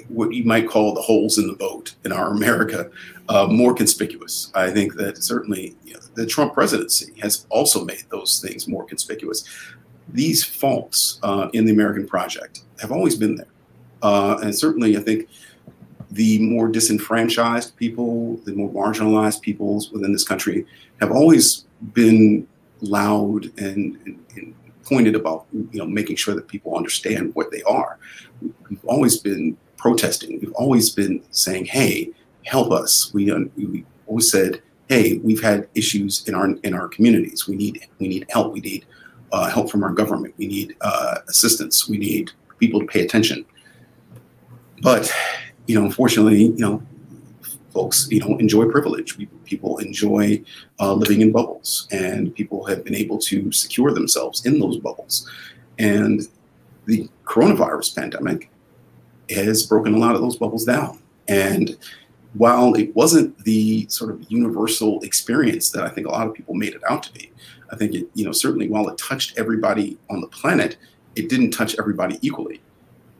what 0.10 0.34
you 0.34 0.44
might 0.44 0.68
call 0.68 0.94
the 0.94 1.02
holes 1.02 1.38
in 1.38 1.48
the 1.48 1.54
boat 1.54 1.96
in 2.04 2.12
our 2.12 2.32
America 2.32 2.90
uh, 3.30 3.48
more 3.48 3.74
conspicuous. 3.74 4.52
I 4.56 4.72
think 4.72 4.96
that 4.96 5.24
certainly 5.24 5.76
you 5.84 5.94
know, 5.94 6.00
the 6.16 6.26
Trump 6.26 6.54
presidency 6.54 7.14
has 7.22 7.46
also 7.50 7.86
made 7.86 8.04
those 8.10 8.42
things 8.42 8.68
more 8.68 8.86
conspicuous. 8.86 9.44
These 10.10 10.44
faults 10.44 11.20
uh, 11.24 11.50
in 11.54 11.66
the 11.66 11.72
American 11.72 12.08
project 12.08 12.64
have 12.82 12.92
always 12.92 13.16
been 13.16 13.36
there. 13.36 13.48
Uh, 14.02 14.40
and 14.42 14.58
certainly, 14.58 14.98
I 14.98 15.02
think 15.02 15.30
the 16.12 16.40
more 16.40 16.68
disenfranchised 16.68 17.76
people, 17.76 18.38
the 18.38 18.54
more 18.54 18.70
marginalized 18.70 19.42
peoples 19.42 19.92
within 19.92 20.12
this 20.12 20.24
country 20.24 20.66
have 21.00 21.12
always 21.12 21.66
been 21.94 22.48
loud 22.82 23.46
and, 23.58 23.98
and, 24.06 24.26
and, 24.36 24.56
pointed 24.86 25.16
about 25.16 25.46
you 25.54 25.78
know 25.78 25.86
making 25.86 26.16
sure 26.16 26.34
that 26.34 26.48
people 26.48 26.76
understand 26.76 27.30
what 27.36 27.52
they 27.52 27.62
are. 27.62 28.00
We've 28.42 28.84
always 28.86 29.20
been 29.20 29.56
protesting. 29.80 30.40
We've 30.40 30.54
always 30.54 30.92
been 30.92 31.24
saying, 31.32 31.66
"Hey, 31.66 32.12
help 32.44 32.72
us." 32.72 33.12
We, 33.14 33.32
we 33.56 33.86
always 34.06 34.30
said, 34.30 34.62
"Hey, 34.90 35.18
we've 35.24 35.42
had 35.42 35.68
issues 35.74 36.28
in 36.28 36.36
our 36.36 36.48
in 36.68 36.74
our 36.76 36.88
communities. 36.90 37.48
We 37.48 37.56
need 37.56 37.88
we 37.98 38.08
need 38.08 38.26
help. 38.30 38.54
We 38.54 38.60
need 38.60 38.86
uh, 39.32 39.50
help 39.50 39.72
from 39.72 39.84
our 39.84 39.92
government. 39.92 40.36
We 40.38 40.48
need 40.48 40.76
uh, 40.82 41.16
assistance. 41.28 41.90
We 41.90 41.98
need 41.98 42.32
people 42.60 42.80
to 42.82 42.86
pay 42.86 43.02
attention." 43.02 43.46
But 44.82 45.12
you 45.66 45.76
know, 45.76 45.86
unfortunately, 45.86 46.44
you 46.44 46.64
know, 46.66 46.84
folks, 47.74 48.08
you 48.12 48.20
know, 48.20 48.38
enjoy 48.38 48.70
privilege. 48.70 49.18
People 49.46 49.78
enjoy 49.80 50.44
uh, 50.80 50.94
living 50.94 51.22
in 51.22 51.32
bubbles, 51.32 51.88
and 51.92 52.36
people 52.36 52.66
have 52.66 52.84
been 52.84 52.96
able 52.96 53.18
to 53.20 53.52
secure 53.52 53.92
themselves 53.94 54.46
in 54.46 54.60
those 54.60 54.78
bubbles. 54.78 55.30
And 55.78 56.28
the 56.86 57.08
coronavirus 57.24 57.96
pandemic 57.96 58.50
has 59.32 59.64
broken 59.64 59.94
a 59.94 59.98
lot 59.98 60.16
of 60.16 60.22
those 60.22 60.38
bubbles 60.38 60.66
down. 60.66 61.00
And 61.28 61.78
while 62.34 62.74
it 62.76 62.96
wasn't 62.96 63.38
the 63.44 63.88
sort 63.90 64.12
of 64.12 64.26
universal 64.30 65.02
experience 65.02 65.72
that 65.72 65.84
I 65.84 65.90
think 65.90 66.08
a 66.08 66.12
lot 66.12 66.28
of 66.28 66.34
people 66.34 66.54
made 66.54 66.74
it 66.74 66.82
out 66.90 67.04
to 67.04 67.14
be, 67.14 67.32
I 67.72 67.76
think 67.76 67.94
it, 67.94 68.10
you 68.14 68.26
know, 68.26 68.32
certainly 68.32 68.68
while 68.68 68.88
it 68.90 68.98
touched 68.98 69.38
everybody 69.38 69.98
on 70.10 70.22
the 70.22 70.28
planet, 70.28 70.78
it 71.16 71.30
didn't 71.30 71.52
touch 71.52 71.76
everybody 71.80 72.18
equally. 72.22 72.62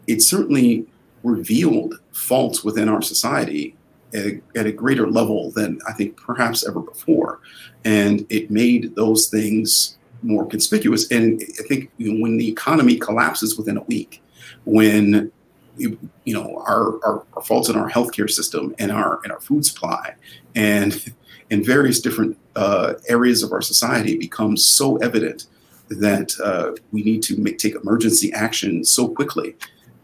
It 0.08 0.22
certainly 0.22 0.88
revealed 1.24 1.96
faults 2.12 2.64
within 2.64 2.90
our 2.90 3.02
society 3.02 3.76
at 4.14 4.26
a, 4.26 4.42
at 4.56 4.66
a, 4.66 4.72
greater 4.72 5.08
level 5.08 5.52
than 5.52 5.80
I 5.88 5.94
think 5.94 6.18
perhaps 6.18 6.68
ever 6.68 6.80
before. 6.80 7.42
And 7.86 8.26
it 8.30 8.50
made 8.50 8.96
those 8.96 9.28
things 9.28 9.98
more 10.24 10.46
conspicuous. 10.48 11.12
And 11.12 11.44
I 11.60 11.64
think 11.68 11.92
you 11.98 12.14
know, 12.14 12.22
when 12.22 12.38
the 12.38 12.48
economy 12.48 12.98
collapses 12.98 13.58
within 13.58 13.78
a 13.78 13.84
week, 13.84 14.24
when 14.66 15.32
you 15.80 16.34
know 16.34 16.62
our, 16.68 17.04
our, 17.06 17.26
our 17.34 17.42
faults 17.44 17.70
in 17.70 17.76
our 17.76 17.90
healthcare 17.90 18.30
system 18.30 18.76
and 18.80 18.92
our 18.92 19.20
and 19.24 19.32
our 19.32 19.40
food 19.40 19.66
supply 19.66 20.14
and 20.56 21.14
in 21.50 21.64
various 21.64 22.00
different 22.00 22.38
uh, 22.56 22.94
areas 23.08 23.44
of 23.44 23.52
our 23.52 23.62
society 23.62 24.18
becomes 24.18 24.64
so 24.64 24.98
evident 24.98 25.48
that 25.90 26.34
uh, 26.44 26.72
we 26.92 27.02
need 27.04 27.24
to 27.24 27.40
make, 27.40 27.58
take 27.58 27.76
emergency 27.76 28.32
action 28.34 28.84
so 28.84 29.08
quickly. 29.08 29.56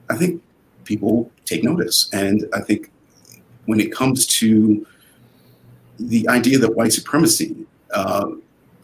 I 0.10 0.16
think 0.16 0.42
people 0.84 1.32
take 1.46 1.64
notice, 1.64 2.10
and 2.12 2.46
I 2.54 2.62
think 2.62 2.92
when 3.66 3.80
it 3.80 3.92
comes 3.92 4.26
to 4.28 4.86
the 6.00 6.28
idea 6.28 6.58
that 6.60 6.76
white 6.76 6.94
supremacy 6.94 7.56
uh, 7.94 8.32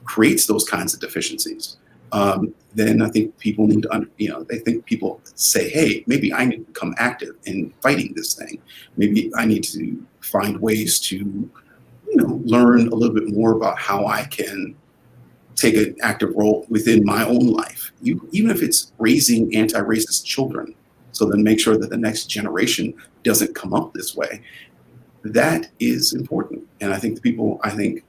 creates 0.06 0.46
those 0.46 0.64
kinds 0.64 0.94
of 0.94 1.00
deficiencies, 1.00 1.78
um, 2.12 2.54
then 2.74 3.02
I 3.02 3.10
think 3.10 3.38
people 3.38 3.68
need 3.68 3.84
to, 3.84 4.08
you 4.18 4.30
know, 4.30 4.44
they 4.44 4.60
think 4.60 4.86
people 4.86 5.22
say, 5.36 5.70
hey, 5.70 6.04
maybe 6.08 6.34
I 6.34 6.46
need 6.46 6.58
to 6.58 6.72
become 6.72 6.96
active 6.98 7.36
in 7.46 7.74
fighting 7.82 8.14
this 8.16 8.34
thing. 8.34 8.62
Maybe 8.98 9.32
I 9.36 9.46
need 9.46 9.64
to 9.66 10.06
find 10.22 10.60
ways 10.62 11.00
to, 11.00 11.16
you 11.16 12.16
know, 12.16 12.42
learn 12.46 12.88
a 12.88 12.96
little 12.96 13.14
bit 13.16 13.30
more 13.30 13.54
about 13.54 13.78
how 13.78 14.06
I 14.06 14.26
can 14.26 14.76
take 15.56 15.76
an 15.76 15.96
active 16.02 16.34
role 16.36 16.66
within 16.70 17.06
my 17.06 17.26
own 17.26 17.48
life, 17.48 17.92
you, 18.02 18.28
even 18.32 18.50
if 18.52 18.64
it's 18.64 18.94
raising 19.00 19.56
anti-racist 19.56 20.24
children. 20.26 20.74
So 21.12 21.26
then 21.26 21.44
make 21.44 21.60
sure 21.60 21.78
that 21.78 21.90
the 21.90 21.98
next 21.98 22.28
generation 22.28 22.94
doesn't 23.24 23.54
come 23.54 23.74
up 23.74 23.94
this 23.94 24.16
way. 24.16 24.42
That 25.24 25.70
is 25.80 26.14
important, 26.14 26.68
and 26.80 26.94
I 26.94 26.98
think 26.98 27.16
the 27.16 27.22
people, 27.22 27.60
I 27.64 27.70
think, 27.70 28.04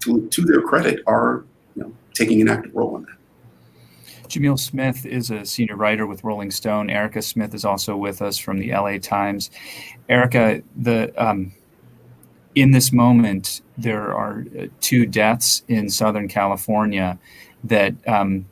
to, 0.00 0.26
to 0.26 0.42
their 0.42 0.62
credit, 0.62 1.00
are 1.06 1.44
you 1.76 1.82
know 1.82 1.92
taking 2.12 2.40
an 2.40 2.48
active 2.48 2.74
role 2.74 2.96
in 2.96 3.02
that. 3.02 3.14
Jamil 4.28 4.58
Smith 4.58 5.04
is 5.06 5.30
a 5.30 5.44
senior 5.44 5.76
writer 5.76 6.06
with 6.06 6.24
Rolling 6.24 6.50
Stone. 6.50 6.90
Erika 6.90 7.22
Smith 7.22 7.54
is 7.54 7.64
also 7.64 7.96
with 7.96 8.22
us 8.22 8.38
from 8.38 8.58
the 8.58 8.72
LA 8.72 8.98
Times. 8.98 9.50
Erika, 10.08 10.62
the 10.76 11.12
um, 11.22 11.52
in 12.54 12.70
this 12.70 12.92
moment, 12.92 13.62
there 13.76 14.14
are 14.14 14.44
uh, 14.58 14.66
two 14.80 15.06
deaths 15.06 15.62
in 15.68 15.90
Southern 15.90 16.28
California 16.28 17.18
that 17.64 17.94
um, 18.08 18.46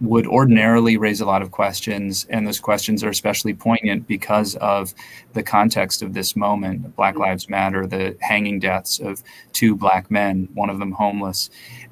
would 0.00 0.26
ordinarily 0.26 0.96
raise 0.96 1.20
a 1.20 1.26
lot 1.26 1.42
of 1.42 1.50
questions. 1.50 2.26
And 2.30 2.46
those 2.46 2.60
questions 2.60 3.02
are 3.02 3.08
especially 3.08 3.54
poignant 3.54 4.06
because 4.06 4.54
of 4.56 4.94
the 5.32 5.42
context 5.42 6.02
of 6.02 6.14
this 6.14 6.36
moment 6.36 6.94
Black 6.96 7.16
Lives 7.16 7.48
Matter, 7.48 7.86
the 7.86 8.16
hanging 8.20 8.60
deaths 8.60 9.00
of 9.00 9.22
two 9.52 9.76
Black 9.76 10.10
men, 10.10 10.48
one 10.54 10.70
of 10.70 10.78
them 10.78 10.92
homeless. 10.92 11.50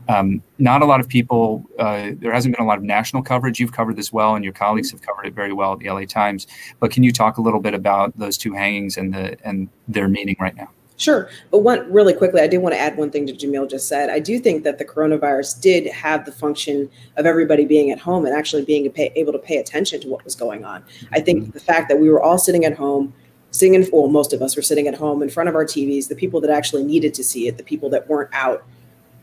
Um, 0.09 0.41
not 0.59 0.83
a 0.83 0.87
lot 0.87 1.01
of 1.01 1.09
people, 1.09 1.65
uh, 1.79 2.11
there 2.19 2.33
hasn't 2.33 2.57
been 2.57 2.65
a 2.65 2.69
lot 2.69 2.79
of 2.79 2.85
national 2.85 3.23
coverage. 3.23 3.59
You've 3.59 3.73
covered 3.73 3.97
this 3.97 4.13
well, 4.13 4.37
and 4.37 4.45
your 4.45 4.53
colleagues 4.53 4.93
have 4.93 5.03
covered 5.03 5.27
it 5.27 5.35
very 5.35 5.53
well 5.53 5.73
at 5.73 5.81
the 5.81 5.91
LA 5.91 6.05
Times. 6.05 6.47
But 6.79 6.93
can 6.93 7.03
you 7.03 7.13
talk 7.13 7.39
a 7.39 7.43
little 7.43 7.61
bit 7.61 7.75
about 7.75 8.17
those 8.17 8.39
two 8.39 8.53
hangings 8.53 8.97
and, 8.97 9.13
the, 9.13 9.37
and 9.45 9.69
their 9.89 10.09
meaning 10.09 10.37
right 10.39 10.55
now? 10.55 10.71
Sure. 10.97 11.29
But 11.51 11.59
one 11.59 11.91
really 11.93 12.15
quickly, 12.15 12.41
I 12.41 12.47
did 12.47 12.59
want 12.59 12.75
to 12.75 12.79
add 12.79 12.97
one 12.97 13.11
thing 13.11 13.27
to 13.27 13.33
Jamil 13.33 13.69
just 13.69 13.87
said. 13.87 14.09
I 14.09 14.19
do 14.19 14.39
think 14.39 14.65
that 14.65 14.79
the 14.79 14.85
coronavirus 14.85 15.61
did 15.61 15.87
have 15.89 16.25
the 16.25 16.33
function 16.33 16.89
of 17.17 17.27
everybody 17.27 17.67
being 17.67 17.91
at 17.91 17.99
home 17.99 18.25
and 18.25 18.35
actually 18.35 18.65
being 18.65 18.91
able 18.97 19.33
to 19.33 19.39
pay 19.39 19.59
attention 19.59 20.01
to 20.01 20.09
what 20.09 20.25
was 20.25 20.35
going 20.35 20.65
on. 20.65 20.83
I 21.13 21.21
think 21.21 21.43
mm-hmm. 21.43 21.51
the 21.51 21.61
fact 21.61 21.89
that 21.91 22.01
we 22.01 22.09
were 22.09 22.23
all 22.23 22.39
sitting 22.39 22.65
at 22.65 22.75
home, 22.75 23.13
sitting 23.51 23.75
in, 23.75 23.87
well, 23.93 24.09
most 24.09 24.33
of 24.33 24.41
us 24.41 24.57
were 24.57 24.63
sitting 24.63 24.89
at 24.89 24.95
home 24.95 25.23
in 25.23 25.29
front 25.29 25.51
of 25.51 25.55
our 25.55 25.67
TVs, 25.67 26.09
the 26.09 26.17
people 26.17 26.41
that 26.41 26.51
actually 26.51 26.83
needed 26.83 27.13
to 27.15 27.25
see 27.25 27.47
it, 27.47 27.59
the 27.59 27.63
people 27.63 27.91
that 27.91 28.09
weren't 28.09 28.31
out 28.33 28.65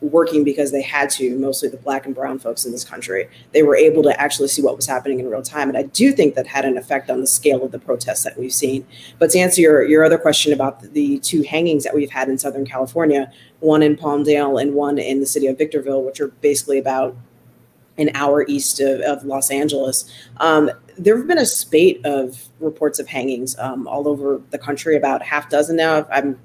working 0.03 0.43
because 0.43 0.71
they 0.71 0.81
had 0.81 1.09
to, 1.09 1.35
mostly 1.37 1.69
the 1.69 1.77
black 1.77 2.05
and 2.05 2.13
brown 2.13 2.37
folks 2.37 2.65
in 2.65 2.71
this 2.71 2.83
country. 2.83 3.27
They 3.53 3.63
were 3.63 3.75
able 3.75 4.03
to 4.03 4.19
actually 4.19 4.49
see 4.49 4.61
what 4.61 4.75
was 4.75 4.85
happening 4.85 5.19
in 5.19 5.29
real 5.29 5.41
time. 5.41 5.69
And 5.69 5.77
I 5.77 5.83
do 5.83 6.11
think 6.11 6.35
that 6.35 6.45
had 6.45 6.65
an 6.65 6.77
effect 6.77 7.09
on 7.09 7.21
the 7.21 7.27
scale 7.27 7.63
of 7.63 7.71
the 7.71 7.79
protests 7.79 8.23
that 8.23 8.37
we've 8.37 8.53
seen. 8.53 8.85
But 9.17 9.29
to 9.31 9.39
answer 9.39 9.61
your, 9.61 9.83
your 9.83 10.03
other 10.03 10.17
question 10.17 10.51
about 10.51 10.81
the 10.81 11.19
two 11.19 11.43
hangings 11.43 11.83
that 11.83 11.95
we've 11.95 12.11
had 12.11 12.27
in 12.27 12.37
Southern 12.37 12.65
California, 12.65 13.31
one 13.59 13.81
in 13.81 13.95
Palmdale 13.95 14.61
and 14.61 14.73
one 14.73 14.97
in 14.97 15.19
the 15.19 15.25
city 15.25 15.47
of 15.47 15.57
Victorville, 15.57 16.03
which 16.03 16.19
are 16.19 16.27
basically 16.27 16.77
about 16.77 17.15
an 17.97 18.09
hour 18.15 18.45
east 18.47 18.79
of, 18.79 18.99
of 19.01 19.23
Los 19.23 19.51
Angeles. 19.51 20.11
Um, 20.37 20.71
there 20.97 21.17
have 21.17 21.27
been 21.27 21.37
a 21.37 21.45
spate 21.45 22.01
of 22.05 22.49
reports 22.59 22.99
of 22.99 23.07
hangings 23.07 23.57
um, 23.59 23.87
all 23.87 24.07
over 24.07 24.41
the 24.49 24.57
country, 24.57 24.95
about 24.95 25.21
half 25.21 25.49
dozen 25.49 25.75
now. 25.75 26.05
I'm 26.11 26.39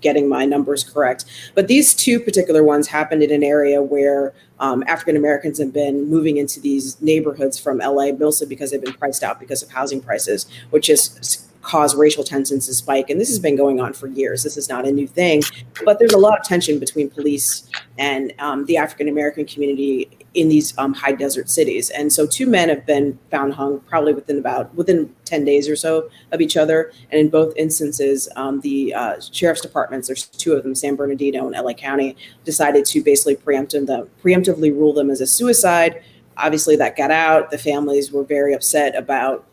getting 0.00 0.28
my 0.28 0.44
numbers 0.44 0.84
correct. 0.84 1.24
But 1.54 1.68
these 1.68 1.94
two 1.94 2.20
particular 2.20 2.62
ones 2.62 2.86
happened 2.86 3.22
in 3.22 3.30
an 3.30 3.42
area 3.42 3.82
where 3.82 4.34
um, 4.60 4.84
African 4.86 5.16
Americans 5.16 5.58
have 5.58 5.72
been 5.72 6.08
moving 6.08 6.36
into 6.36 6.60
these 6.60 7.00
neighborhoods 7.00 7.58
from 7.58 7.78
LA 7.78 8.12
mostly 8.12 8.46
because 8.46 8.70
they've 8.70 8.82
been 8.82 8.94
priced 8.94 9.22
out 9.22 9.38
because 9.40 9.62
of 9.62 9.70
housing 9.70 10.00
prices, 10.00 10.46
which 10.70 10.88
has 10.88 11.48
caused 11.62 11.98
racial 11.98 12.24
tensions 12.24 12.66
to 12.66 12.74
spike. 12.74 13.10
And 13.10 13.20
this 13.20 13.28
has 13.28 13.38
been 13.38 13.56
going 13.56 13.80
on 13.80 13.92
for 13.92 14.06
years. 14.06 14.42
This 14.42 14.56
is 14.56 14.68
not 14.68 14.86
a 14.86 14.92
new 14.92 15.06
thing, 15.06 15.42
but 15.84 15.98
there's 15.98 16.12
a 16.12 16.18
lot 16.18 16.38
of 16.38 16.44
tension 16.44 16.78
between 16.78 17.10
police 17.10 17.68
and 17.98 18.32
um, 18.38 18.64
the 18.66 18.76
African 18.76 19.08
American 19.08 19.44
community 19.44 20.08
in 20.38 20.48
these 20.48 20.76
um, 20.78 20.94
high 20.94 21.12
desert 21.12 21.50
cities. 21.50 21.90
And 21.90 22.12
so 22.12 22.24
two 22.24 22.46
men 22.46 22.68
have 22.68 22.86
been 22.86 23.18
found 23.28 23.54
hung 23.54 23.80
probably 23.80 24.14
within 24.14 24.38
about 24.38 24.72
within 24.76 25.12
10 25.24 25.44
days 25.44 25.68
or 25.68 25.74
so 25.74 26.08
of 26.30 26.40
each 26.40 26.56
other. 26.56 26.92
And 27.10 27.20
in 27.20 27.28
both 27.28 27.52
instances, 27.56 28.28
um, 28.36 28.60
the 28.60 28.94
uh, 28.94 29.20
sheriff's 29.20 29.60
departments, 29.60 30.06
there's 30.06 30.26
two 30.26 30.52
of 30.52 30.62
them, 30.62 30.76
San 30.76 30.94
Bernardino 30.94 31.48
and 31.48 31.56
LA 31.56 31.72
County, 31.72 32.16
decided 32.44 32.84
to 32.86 33.02
basically 33.02 33.34
preempt 33.34 33.72
them, 33.72 34.08
preemptively 34.22 34.70
rule 34.70 34.92
them 34.92 35.10
as 35.10 35.20
a 35.20 35.26
suicide. 35.26 36.04
Obviously, 36.36 36.76
that 36.76 36.96
got 36.96 37.10
out. 37.10 37.50
The 37.50 37.58
families 37.58 38.12
were 38.12 38.22
very 38.22 38.54
upset 38.54 38.94
about 38.94 39.44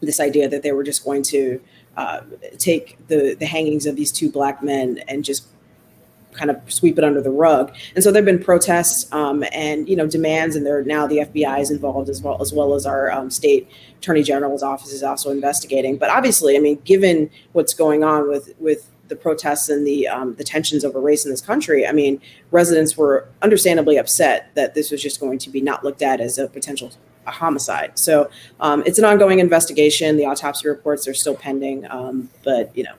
this 0.00 0.20
idea 0.20 0.48
that 0.48 0.62
they 0.62 0.70
were 0.70 0.84
just 0.84 1.04
going 1.04 1.24
to 1.24 1.60
uh, 1.96 2.20
take 2.58 2.96
the 3.08 3.34
the 3.34 3.46
hangings 3.46 3.86
of 3.86 3.96
these 3.96 4.12
two 4.12 4.30
black 4.30 4.62
men 4.62 4.98
and 5.08 5.24
just 5.24 5.48
kind 6.36 6.50
of 6.50 6.60
sweep 6.70 6.98
it 6.98 7.04
under 7.04 7.20
the 7.20 7.30
rug. 7.30 7.74
And 7.94 8.04
so 8.04 8.10
there've 8.10 8.24
been 8.24 8.42
protests 8.42 9.10
um, 9.12 9.44
and 9.52 9.88
you 9.88 9.96
know 9.96 10.06
demands, 10.06 10.56
and 10.56 10.66
there 10.66 10.82
now 10.84 11.06
the 11.06 11.18
FBI 11.18 11.60
is 11.60 11.70
involved 11.70 12.08
as 12.08 12.22
well 12.22 12.40
as 12.40 12.52
well 12.52 12.74
as 12.74 12.86
our 12.86 13.10
um, 13.10 13.30
state 13.30 13.68
attorney 13.98 14.22
general's 14.22 14.62
office 14.62 14.92
is 14.92 15.02
also 15.02 15.30
investigating. 15.30 15.96
But 15.96 16.10
obviously, 16.10 16.56
I 16.56 16.60
mean, 16.60 16.80
given 16.84 17.30
what's 17.52 17.74
going 17.74 18.04
on 18.04 18.28
with 18.28 18.52
with 18.58 18.90
the 19.08 19.16
protests 19.16 19.68
and 19.68 19.86
the 19.86 20.08
um, 20.08 20.34
the 20.34 20.44
tensions 20.44 20.84
over 20.84 21.00
race 21.00 21.24
in 21.24 21.30
this 21.30 21.40
country, 21.40 21.86
I 21.86 21.92
mean, 21.92 22.20
residents 22.50 22.96
were 22.96 23.28
understandably 23.42 23.96
upset 23.96 24.50
that 24.54 24.74
this 24.74 24.90
was 24.90 25.02
just 25.02 25.20
going 25.20 25.38
to 25.38 25.50
be 25.50 25.60
not 25.60 25.84
looked 25.84 26.02
at 26.02 26.20
as 26.20 26.38
a 26.38 26.48
potential 26.48 26.92
a 27.26 27.30
homicide. 27.30 27.98
So 27.98 28.30
um, 28.60 28.84
it's 28.86 28.98
an 28.98 29.04
ongoing 29.04 29.40
investigation. 29.40 30.16
The 30.16 30.26
autopsy 30.26 30.68
reports 30.68 31.08
are 31.08 31.14
still 31.14 31.34
pending, 31.34 31.90
um, 31.90 32.30
but 32.44 32.76
you 32.76 32.84
know 32.84 32.94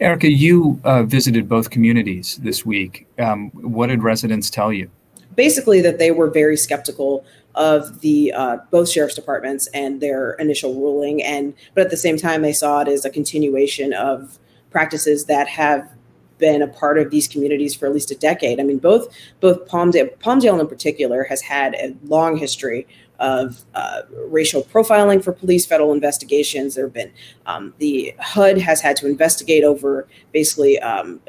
Erika, 0.00 0.30
you 0.30 0.80
uh, 0.84 1.02
visited 1.02 1.48
both 1.48 1.70
communities 1.70 2.38
this 2.42 2.64
week. 2.64 3.06
Um, 3.18 3.50
what 3.50 3.88
did 3.88 4.02
residents 4.02 4.50
tell 4.50 4.72
you? 4.72 4.90
Basically, 5.34 5.80
that 5.80 5.98
they 5.98 6.10
were 6.10 6.30
very 6.30 6.56
skeptical 6.56 7.24
of 7.54 8.00
the 8.00 8.32
uh, 8.32 8.58
both 8.70 8.88
sheriff's 8.88 9.14
departments 9.14 9.66
and 9.68 10.00
their 10.00 10.32
initial 10.34 10.74
ruling, 10.74 11.22
and 11.22 11.54
but 11.74 11.84
at 11.84 11.90
the 11.90 11.96
same 11.96 12.16
time, 12.16 12.42
they 12.42 12.52
saw 12.52 12.80
it 12.80 12.88
as 12.88 13.04
a 13.04 13.10
continuation 13.10 13.92
of 13.92 14.38
practices 14.70 15.26
that 15.26 15.48
have 15.48 15.90
been 16.38 16.60
a 16.60 16.66
part 16.66 16.98
of 16.98 17.10
these 17.10 17.28
communities 17.28 17.74
for 17.74 17.86
at 17.86 17.92
least 17.92 18.10
a 18.10 18.16
decade. 18.16 18.58
I 18.58 18.64
mean, 18.64 18.78
both 18.78 19.14
both 19.40 19.66
Palmdale, 19.68 20.14
Palmdale 20.18 20.60
in 20.60 20.66
particular, 20.66 21.24
has 21.24 21.40
had 21.42 21.74
a 21.74 21.94
long 22.04 22.36
history 22.36 22.86
of 23.22 23.62
uh, 23.74 24.02
racial 24.26 24.62
profiling 24.64 25.22
for 25.22 25.32
police 25.32 25.64
federal 25.64 25.92
investigations. 25.92 26.74
There 26.74 26.84
have 26.86 26.92
been 26.92 27.12
um, 27.46 27.72
the 27.78 28.12
HUD 28.18 28.58
has 28.58 28.80
had 28.80 28.96
to 28.96 29.06
investigate 29.06 29.64
over 29.64 30.08
basically 30.32 30.78
um, 30.80 31.20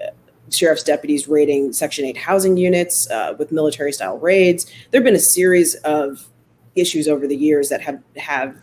sheriff's 0.50 0.84
deputies 0.84 1.28
raiding 1.28 1.72
Section 1.72 2.06
8 2.06 2.18
housing 2.18 2.58
units 2.58 3.10
uh, 3.10 3.36
with 3.38 3.52
military 3.52 3.94
style 3.94 4.18
raids. 4.18 4.66
There 4.92 5.00
have 5.00 5.06
been 5.06 5.16
a 5.16 5.20
series 5.20 5.76
of 5.76 6.28
issues 6.76 7.08
over 7.08 7.28
the 7.28 7.36
years 7.36 7.70
that 7.70 7.82
have 7.82 8.02
have 8.18 8.58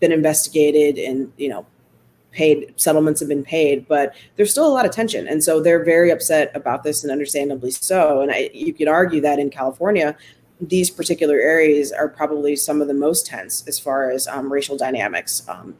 been 0.00 0.10
investigated 0.10 0.98
and 0.98 1.32
you 1.36 1.48
know 1.48 1.64
paid 2.32 2.74
settlements 2.76 3.20
have 3.20 3.28
been 3.28 3.44
paid 3.44 3.86
but 3.86 4.12
there's 4.34 4.50
still 4.50 4.66
a 4.66 4.74
lot 4.74 4.84
of 4.84 4.90
tension 4.90 5.28
and 5.28 5.44
so 5.44 5.62
they're 5.62 5.84
very 5.84 6.10
upset 6.10 6.50
about 6.56 6.82
this 6.82 7.04
and 7.04 7.12
understandably 7.12 7.70
so 7.70 8.20
and 8.20 8.32
I, 8.32 8.50
you 8.52 8.74
could 8.74 8.88
argue 8.88 9.20
that 9.20 9.38
in 9.38 9.50
california 9.50 10.16
these 10.60 10.90
particular 10.90 11.38
areas 11.38 11.92
are 11.92 12.08
probably 12.08 12.56
some 12.56 12.80
of 12.80 12.88
the 12.88 12.94
most 12.94 13.26
tense 13.26 13.66
as 13.66 13.78
far 13.78 14.10
as 14.10 14.26
um, 14.28 14.52
racial 14.52 14.76
dynamics 14.76 15.42
um, 15.48 15.74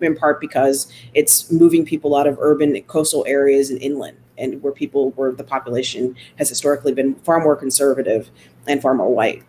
in 0.00 0.16
part 0.16 0.40
because 0.40 0.90
it's 1.14 1.50
moving 1.50 1.84
people 1.84 2.16
out 2.16 2.26
of 2.26 2.38
urban 2.40 2.80
coastal 2.82 3.24
areas 3.26 3.70
and 3.70 3.80
inland 3.82 4.16
and 4.38 4.62
where 4.62 4.72
people 4.72 5.10
where 5.12 5.32
the 5.32 5.44
population 5.44 6.14
has 6.38 6.48
historically 6.48 6.92
been 6.92 7.14
far 7.16 7.40
more 7.40 7.56
conservative 7.56 8.30
and 8.66 8.82
far 8.82 8.94
more 8.94 9.12
white. 9.12 9.42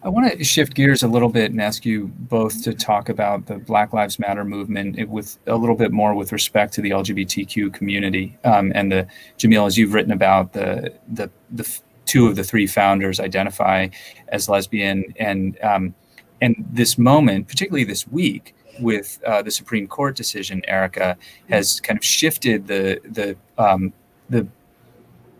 I 0.00 0.08
want 0.10 0.30
to 0.32 0.44
shift 0.44 0.74
gears 0.74 1.02
a 1.02 1.08
little 1.08 1.28
bit 1.28 1.50
and 1.50 1.60
ask 1.60 1.84
you 1.84 2.06
both 2.06 2.62
to 2.62 2.72
talk 2.72 3.08
about 3.08 3.46
the 3.46 3.56
Black 3.56 3.92
Lives 3.92 4.18
Matter 4.20 4.44
movement 4.44 5.08
with 5.08 5.38
a 5.48 5.56
little 5.56 5.74
bit 5.74 5.90
more 5.90 6.14
with 6.14 6.30
respect 6.30 6.72
to 6.74 6.80
the 6.80 6.90
LGBTQ 6.90 7.74
community 7.74 8.38
um, 8.44 8.70
and 8.76 8.92
the 8.92 9.08
Jamil, 9.38 9.66
as 9.66 9.76
you've 9.76 9.94
written 9.94 10.12
about 10.12 10.52
the 10.52 10.94
the 11.08 11.28
the 11.50 11.80
two 12.08 12.26
of 12.26 12.34
the 12.34 12.42
three 12.42 12.66
founders 12.66 13.20
identify 13.20 13.88
as 14.28 14.48
lesbian 14.48 15.04
and 15.16 15.56
um, 15.62 15.94
and 16.40 16.64
this 16.70 16.98
moment, 16.98 17.48
particularly 17.48 17.84
this 17.84 18.06
week 18.08 18.54
with 18.80 19.18
uh, 19.26 19.42
the 19.42 19.50
Supreme 19.50 19.86
Court 19.86 20.16
decision, 20.16 20.62
Erika 20.68 21.16
has 21.48 21.80
kind 21.80 21.98
of 21.98 22.04
shifted 22.04 22.66
the 22.66 23.00
the 23.04 23.36
um, 23.62 23.92
the 24.30 24.46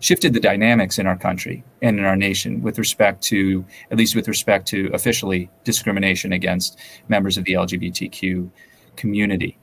shifted 0.00 0.32
the 0.32 0.40
dynamics 0.40 0.98
in 0.98 1.06
our 1.06 1.16
country 1.16 1.64
and 1.82 1.98
in 1.98 2.04
our 2.04 2.16
nation 2.16 2.62
with 2.62 2.78
respect 2.78 3.20
to, 3.20 3.64
at 3.90 3.98
least 3.98 4.14
with 4.14 4.28
respect 4.28 4.66
to 4.68 4.88
officially 4.94 5.50
discrimination 5.64 6.32
against 6.32 6.78
members 7.08 7.36
of 7.36 7.44
the 7.44 7.54
LGBTQ 7.54 8.48
community. 8.94 9.58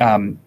Um, 0.00 0.40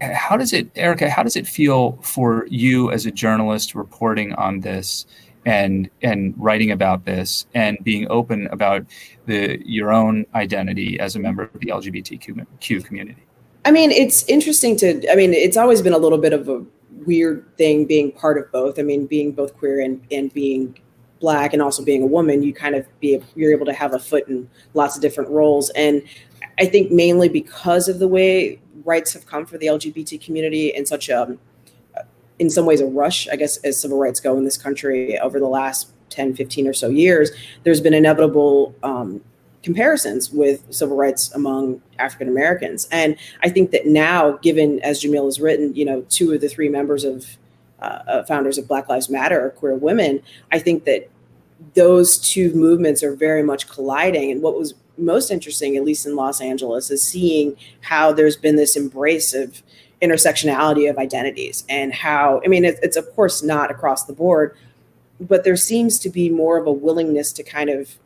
how 0.00 0.36
does 0.36 0.52
it, 0.52 0.70
Erika? 0.74 1.10
How 1.10 1.22
does 1.22 1.36
it 1.36 1.46
feel 1.46 1.98
for 2.02 2.46
you 2.48 2.90
as 2.90 3.06
a 3.06 3.10
journalist 3.10 3.74
reporting 3.74 4.32
on 4.34 4.60
this 4.60 5.06
and 5.46 5.88
and 6.02 6.34
writing 6.36 6.70
about 6.70 7.06
this 7.06 7.46
and 7.54 7.78
being 7.82 8.06
open 8.10 8.46
about 8.48 8.84
the 9.26 9.60
your 9.64 9.92
own 9.92 10.26
identity 10.34 10.98
as 11.00 11.16
a 11.16 11.18
member 11.18 11.44
of 11.44 11.60
the 11.60 11.66
LGBTQ 11.66 12.84
community? 12.84 13.22
I 13.64 13.70
mean, 13.70 13.90
it's 13.90 14.24
interesting 14.24 14.76
to. 14.78 15.10
I 15.10 15.16
mean, 15.16 15.34
it's 15.34 15.56
always 15.56 15.82
been 15.82 15.92
a 15.92 15.98
little 15.98 16.18
bit 16.18 16.32
of 16.32 16.48
a 16.48 16.64
weird 17.06 17.46
thing 17.56 17.84
being 17.84 18.12
part 18.12 18.38
of 18.38 18.50
both. 18.52 18.78
I 18.78 18.82
mean, 18.82 19.06
being 19.06 19.32
both 19.32 19.56
queer 19.56 19.80
and, 19.80 20.04
and 20.10 20.32
being 20.32 20.78
black 21.20 21.52
and 21.52 21.60
also 21.60 21.84
being 21.84 22.02
a 22.02 22.06
woman, 22.06 22.42
you 22.42 22.54
kind 22.54 22.74
of 22.74 22.86
be 23.00 23.20
you're 23.34 23.52
able 23.52 23.66
to 23.66 23.74
have 23.74 23.92
a 23.92 23.98
foot 23.98 24.26
in 24.28 24.48
lots 24.74 24.96
of 24.96 25.02
different 25.02 25.28
roles. 25.30 25.70
And 25.70 26.02
I 26.58 26.66
think 26.66 26.90
mainly 26.90 27.28
because 27.28 27.88
of 27.88 27.98
the 27.98 28.08
way 28.08 28.60
rights 28.84 29.12
have 29.12 29.26
come 29.26 29.46
for 29.46 29.58
the 29.58 29.66
LGBT 29.66 30.22
community 30.22 30.68
in 30.68 30.86
such 30.86 31.08
a 31.08 31.36
in 32.38 32.48
some 32.48 32.64
ways 32.64 32.80
a 32.80 32.86
rush, 32.86 33.28
I 33.28 33.36
guess, 33.36 33.58
as 33.58 33.78
civil 33.78 33.98
rights 33.98 34.18
go 34.18 34.36
in 34.38 34.44
this 34.44 34.56
country 34.56 35.18
over 35.18 35.38
the 35.38 35.46
last 35.46 35.92
10, 36.08 36.34
15 36.34 36.66
or 36.66 36.72
so 36.72 36.88
years, 36.88 37.30
there's 37.64 37.82
been 37.82 37.92
inevitable 37.92 38.74
um, 38.82 39.20
comparisons 39.62 40.30
with 40.30 40.64
civil 40.72 40.96
rights 40.96 41.32
among 41.34 41.82
African 41.98 42.28
Americans. 42.28 42.88
And 42.90 43.16
I 43.42 43.50
think 43.50 43.72
that 43.72 43.86
now, 43.86 44.32
given 44.38 44.80
as 44.80 45.02
Jamil 45.02 45.26
has 45.26 45.38
written, 45.38 45.74
you 45.74 45.84
know, 45.84 46.00
two 46.08 46.32
of 46.32 46.40
the 46.40 46.48
three 46.48 46.70
members 46.70 47.04
of 47.04 47.36
uh, 47.80 48.02
uh, 48.08 48.24
founders 48.24 48.58
of 48.58 48.66
Black 48.66 48.88
Lives 48.88 49.08
Matter 49.08 49.44
are 49.44 49.50
queer 49.50 49.74
women. 49.74 50.22
I 50.50 50.58
think 50.58 50.84
that 50.84 51.10
those 51.74 52.18
two 52.18 52.52
movements 52.54 53.02
are 53.02 53.14
very 53.14 53.42
much 53.42 53.68
colliding. 53.68 54.30
And 54.30 54.42
what 54.42 54.58
was 54.58 54.74
most 55.00 55.30
interesting, 55.30 55.76
at 55.76 55.84
least 55.84 56.06
in 56.06 56.16
Los 56.16 56.40
Angeles, 56.40 56.90
is 56.90 57.02
seeing 57.02 57.56
how 57.80 58.12
there's 58.12 58.36
been 58.36 58.56
this 58.56 58.76
embrace 58.76 59.34
of 59.34 59.62
intersectionality 60.02 60.88
of 60.88 60.98
identities 60.98 61.64
and 61.68 61.92
how, 61.92 62.40
I 62.44 62.48
mean, 62.48 62.64
it, 62.64 62.78
it's 62.82 62.96
of 62.96 63.10
course 63.14 63.42
not 63.42 63.70
across 63.70 64.04
the 64.04 64.12
board, 64.12 64.56
but 65.20 65.44
there 65.44 65.56
seems 65.56 65.98
to 66.00 66.10
be 66.10 66.30
more 66.30 66.56
of 66.58 66.66
a 66.66 66.72
willingness 66.72 67.32
to 67.34 67.42
kind 67.42 67.68
of 67.68 67.98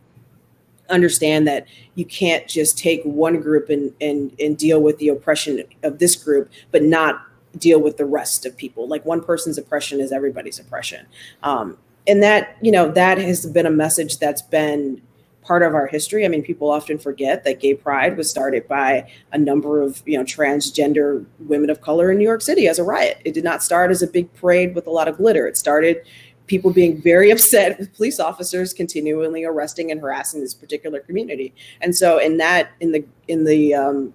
understand 0.91 1.47
that 1.47 1.67
you 1.95 2.05
can't 2.05 2.47
just 2.47 2.77
take 2.77 3.03
one 3.05 3.41
group 3.41 3.71
and, 3.71 3.95
and 4.03 4.37
and 4.39 4.59
deal 4.59 4.83
with 4.83 4.99
the 4.99 5.09
oppression 5.09 5.65
of 5.83 5.99
this 5.99 6.15
group 6.15 6.51
but 6.73 6.83
not 6.83 7.27
deal 7.59 7.81
with 7.81 7.97
the 7.97 8.05
rest 8.05 8.47
of 8.47 8.57
people. 8.57 8.89
Like 8.89 9.05
one 9.05 9.23
person's 9.23 9.59
oppression 9.59 10.01
is 10.01 10.13
everybody's 10.13 10.59
oppression. 10.59 11.07
Um, 11.43 11.79
and 12.07 12.23
that 12.23 12.57
you 12.61 12.71
know 12.71 12.91
that 12.93 13.19
has 13.19 13.47
been 13.47 13.67
a 13.67 13.71
message 13.71 14.19
that's 14.19 14.43
been 14.43 15.01
part 15.45 15.63
of 15.63 15.75
our 15.75 15.87
history 15.87 16.25
i 16.25 16.29
mean 16.29 16.43
people 16.43 16.71
often 16.71 16.99
forget 16.99 17.45
that 17.45 17.61
gay 17.61 17.75
pride 17.75 18.17
was 18.17 18.29
started 18.29 18.67
by 18.69 19.09
a 19.33 19.39
number 19.39 19.83
of 19.83 20.03
you 20.07 20.17
know 20.17 20.25
transgender 20.25 21.25
women 21.41 21.71
of 21.71 21.81
color 21.81 22.11
in 22.11 22.19
new 22.19 22.25
york 22.25 22.43
city 22.43 22.67
as 22.67 22.79
a 22.79 22.85
riot 22.85 23.21
it 23.25 23.35
did 23.35 23.45
not 23.45 23.63
start 23.63 23.91
as 23.91 24.03
a 24.03 24.07
big 24.07 24.33
parade 24.35 24.75
with 24.75 24.87
a 24.87 24.91
lot 24.91 25.09
of 25.09 25.17
glitter 25.17 25.47
it 25.47 25.57
started 25.57 26.03
people 26.47 26.73
being 26.73 27.01
very 27.01 27.31
upset 27.33 27.79
with 27.79 27.95
police 27.95 28.21
officers 28.21 28.73
continually 28.73 29.45
arresting 29.45 29.91
and 29.91 30.01
harassing 30.01 30.41
this 30.41 30.55
particular 30.55 31.01
community. 31.01 31.55
And 31.81 31.97
so, 31.97 32.19
in 32.19 32.37
that, 32.39 32.73
in 32.81 32.93
the 32.93 33.05
in 33.29 33.45
the 33.45 33.75
um, 33.75 34.15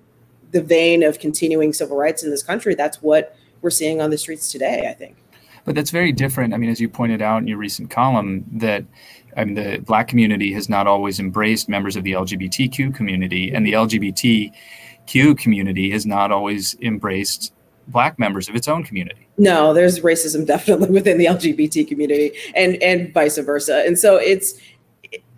the 0.51 0.61
vein 0.61 1.03
of 1.03 1.19
continuing 1.19 1.73
civil 1.73 1.97
rights 1.97 2.23
in 2.23 2.31
this 2.31 2.43
country, 2.43 2.75
that's 2.75 3.01
what 3.01 3.35
we're 3.61 3.69
seeing 3.69 4.01
on 4.01 4.09
the 4.09 4.17
streets 4.17 4.51
today. 4.51 4.87
I 4.89 4.93
think. 4.93 5.15
But 5.65 5.75
that's 5.75 5.91
very 5.91 6.11
different. 6.11 6.53
I 6.53 6.57
mean, 6.57 6.69
as 6.69 6.79
you 6.79 6.89
pointed 6.89 7.21
out 7.21 7.39
in 7.39 7.47
your 7.47 7.57
recent 7.57 7.89
column, 7.89 8.45
that 8.53 8.85
I 9.37 9.45
mean, 9.45 9.55
the 9.55 9.79
Black 9.79 10.07
community 10.07 10.53
has 10.53 10.69
not 10.69 10.87
always 10.87 11.19
embraced 11.19 11.69
members 11.69 11.95
of 11.95 12.03
the 12.03 12.13
LGBTQ 12.13 12.93
community, 12.93 13.51
and 13.51 13.65
the 13.65 13.73
LGBTQ 13.73 15.37
community 15.37 15.91
has 15.91 16.05
not 16.05 16.31
always 16.31 16.75
embraced 16.81 17.53
Black 17.87 18.19
members 18.19 18.47
of 18.47 18.55
its 18.55 18.67
own 18.67 18.83
community. 18.83 19.27
No, 19.37 19.73
there's 19.73 19.99
racism 19.99 20.45
definitely 20.53 20.89
within 20.89 21.17
the 21.17 21.25
LGBT 21.25 21.87
community 21.87 22.31
and 22.55 22.81
and 22.81 23.13
vice 23.13 23.37
versa. 23.37 23.83
And 23.85 23.97
so 23.97 24.17
it's 24.17 24.59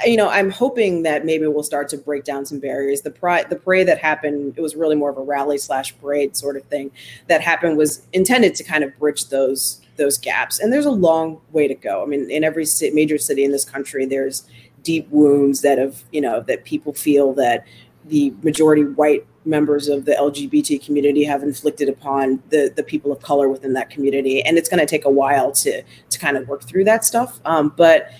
you 0.06 0.18
know, 0.18 0.30
I'm 0.30 0.50
hoping 0.50 1.04
that 1.04 1.26
maybe 1.26 1.48
we'll 1.48 1.64
start 1.64 1.88
to 1.90 1.98
break 1.98 2.24
down 2.24 2.46
some 2.46 2.60
barriers. 2.60 3.02
The 3.02 3.12
pride, 3.12 3.50
the 3.50 3.56
parade 3.56 3.88
that 3.88 4.00
happened, 4.00 4.56
it 4.58 4.62
was 4.62 4.76
really 4.76 4.96
more 4.96 5.10
of 5.10 5.18
a 5.18 5.22
rally 5.22 5.58
slash 5.58 5.98
parade 6.00 6.36
sort 6.36 6.58
of 6.58 6.64
thing 6.64 6.92
that 7.28 7.42
happened 7.42 7.78
was 7.78 8.06
intended 8.12 8.56
to 8.56 8.64
kind 8.64 8.84
of 8.84 8.98
bridge 8.98 9.30
those 9.30 9.81
those 10.02 10.18
gaps. 10.18 10.60
And 10.60 10.74
there's 10.74 10.86
a 10.86 10.92
long 10.92 11.40
way 11.52 11.68
to 11.68 11.76
go. 11.76 12.04
I 12.04 12.06
mean, 12.06 12.30
in 12.30 12.44
every 12.44 12.66
major 12.94 13.18
city 13.18 13.44
in 13.44 13.52
this 13.52 13.64
country, 13.64 14.06
there's 14.06 14.44
deep 14.84 15.08
wounds 15.10 15.62
that 15.62 15.78
have, 15.78 16.04
you 16.12 16.22
know, 16.22 16.42
that 16.42 16.66
people 16.66 16.94
feel 16.94 17.34
that 17.34 17.66
the 18.06 18.34
majority 18.42 18.84
white 18.84 19.26
members 19.46 19.88
of 19.88 20.06
the 20.06 20.14
LGBT 20.14 20.84
community 20.84 21.24
have 21.24 21.44
inflicted 21.44 21.90
upon 21.90 22.42
the 22.50 22.72
the 22.76 22.84
people 22.84 23.12
of 23.12 23.22
color 23.22 23.48
within 23.50 23.74
that 23.74 23.90
community, 23.90 24.42
and 24.44 24.58
it's 24.58 24.70
going 24.70 24.80
to 24.80 24.86
take 24.86 25.06
a 25.06 25.10
while 25.10 25.52
to 25.52 25.84
to 26.10 26.20
kind 26.20 26.38
of 26.38 26.48
work 26.48 26.64
through 26.64 26.84
that 26.86 27.06
stuff. 27.06 27.40
Um, 27.46 27.74
but 27.76 28.12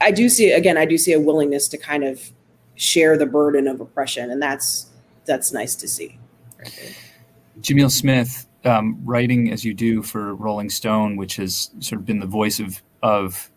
I 0.00 0.10
do 0.10 0.28
see 0.28 0.52
again, 0.52 0.76
I 0.76 0.84
do 0.84 0.98
see 0.98 1.12
a 1.12 1.20
willingness 1.20 1.68
to 1.68 1.78
kind 1.78 2.04
of 2.04 2.32
share 2.74 3.16
the 3.16 3.26
burden 3.26 3.66
of 3.68 3.80
oppression, 3.80 4.30
and 4.30 4.40
that's 4.40 4.86
that's 5.24 5.52
nice 5.52 5.74
to 5.76 5.88
see. 5.88 6.18
Jamil 7.60 7.90
Smith, 7.90 8.46
um, 8.64 9.00
writing 9.04 9.50
as 9.50 9.64
you 9.64 9.74
do 9.74 10.02
for 10.02 10.34
Rolling 10.34 10.70
Stone, 10.70 11.16
which 11.16 11.36
has 11.36 11.70
sort 11.80 12.00
of 12.00 12.06
been 12.06 12.20
the 12.20 12.26
voice 12.26 12.60
of 12.60 12.82
of 13.02 13.50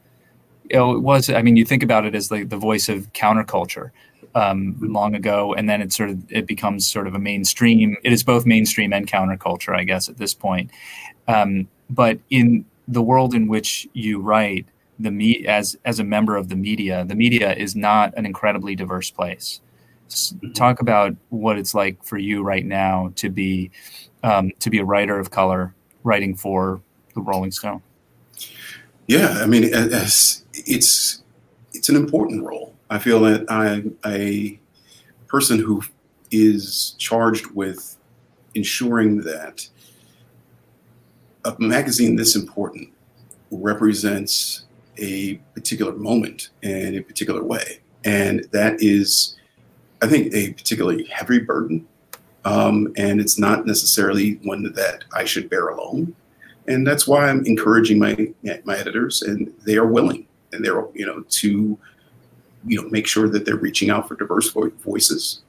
you 0.69 0.77
know, 0.77 0.95
it 0.95 1.01
was. 1.01 1.29
I 1.29 1.41
mean, 1.41 1.55
you 1.55 1.65
think 1.65 1.83
about 1.83 2.05
it 2.05 2.15
as 2.15 2.31
like 2.31 2.49
the 2.49 2.57
voice 2.57 2.89
of 2.89 3.11
counterculture 3.13 3.91
um, 4.33 4.75
long 4.81 5.15
ago, 5.15 5.53
and 5.53 5.69
then 5.69 5.81
it 5.81 5.93
sort 5.93 6.09
of 6.09 6.31
it 6.31 6.47
becomes 6.47 6.87
sort 6.87 7.07
of 7.07 7.15
a 7.15 7.19
mainstream. 7.19 7.95
It 8.03 8.11
is 8.11 8.23
both 8.23 8.45
mainstream 8.45 8.93
and 8.93 9.07
counterculture, 9.07 9.75
I 9.75 9.83
guess, 9.83 10.09
at 10.09 10.17
this 10.17 10.33
point. 10.33 10.71
Um, 11.27 11.67
but 11.89 12.19
in 12.29 12.65
the 12.87 13.01
world 13.01 13.33
in 13.33 13.47
which 13.47 13.87
you 13.93 14.19
write, 14.19 14.65
the 14.99 15.11
me 15.11 15.45
as 15.45 15.77
as 15.85 15.99
a 15.99 16.03
member 16.03 16.35
of 16.35 16.49
the 16.49 16.55
media, 16.55 17.05
the 17.05 17.15
media 17.15 17.53
is 17.53 17.75
not 17.75 18.13
an 18.17 18.25
incredibly 18.25 18.75
diverse 18.75 19.11
place. 19.11 19.61
Mm-hmm. 20.09 20.51
Talk 20.51 20.81
about 20.81 21.15
what 21.29 21.57
it's 21.57 21.75
like 21.75 22.03
for 22.03 22.17
you 22.17 22.43
right 22.43 22.65
now 22.65 23.11
to 23.15 23.29
be 23.29 23.71
um, 24.25 24.51
to 24.59 24.69
be 24.69 24.79
a 24.79 24.85
writer 24.85 25.17
of 25.19 25.31
color, 25.31 25.73
writing 26.03 26.35
for 26.35 26.81
the 27.13 27.21
Rolling 27.21 27.51
Stone. 27.51 27.81
Yeah, 29.07 29.39
I 29.41 29.45
mean, 29.45 29.69
it's 29.71 30.43
it's 31.73 31.89
an 31.89 31.95
important 31.95 32.43
role 32.43 32.75
I 32.89 32.99
feel 32.99 33.19
that 33.21 33.49
I'm 33.49 33.97
a 34.05 34.59
person 35.27 35.59
who 35.59 35.81
is 36.31 36.95
charged 36.97 37.47
with 37.47 37.97
ensuring 38.53 39.21
that 39.21 39.67
a 41.43 41.55
magazine 41.59 42.15
this 42.15 42.35
important 42.35 42.89
represents 43.51 44.65
a 44.97 45.35
particular 45.53 45.93
moment 45.93 46.49
in 46.61 46.95
a 46.95 47.01
particular 47.01 47.43
way. 47.43 47.79
And 48.03 48.47
that 48.51 48.81
is, 48.81 49.35
I 50.01 50.07
think, 50.07 50.33
a 50.33 50.53
particularly 50.53 51.05
heavy 51.05 51.39
burden. 51.39 51.87
Um, 52.45 52.93
and 52.95 53.19
it's 53.19 53.37
not 53.37 53.65
necessarily 53.65 54.35
one 54.43 54.71
that 54.73 55.03
I 55.13 55.25
should 55.25 55.49
bear 55.49 55.67
alone. 55.67 56.15
And 56.67 56.85
that's 56.85 57.07
why 57.07 57.27
I'm 57.27 57.45
encouraging 57.45 57.99
my 57.99 58.33
my 58.63 58.77
editors, 58.77 59.21
and 59.21 59.53
they 59.65 59.77
are 59.77 59.85
willing, 59.85 60.27
and 60.51 60.65
they're 60.65 60.83
you 60.93 61.05
know 61.05 61.21
to 61.21 61.77
you 62.65 62.81
know 62.81 62.89
make 62.89 63.05
sure 63.05 63.29
that 63.29 63.45
they're 63.45 63.55
reaching 63.55 63.91
out 63.91 64.07
for 64.07 64.15
diverse 64.15 64.51
voices 64.51 65.41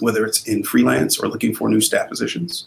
whether 0.00 0.24
it's 0.24 0.46
in 0.46 0.62
freelance 0.62 1.18
or 1.18 1.28
looking 1.28 1.54
for 1.54 1.68
new 1.68 1.80
staff 1.80 2.08
positions. 2.08 2.66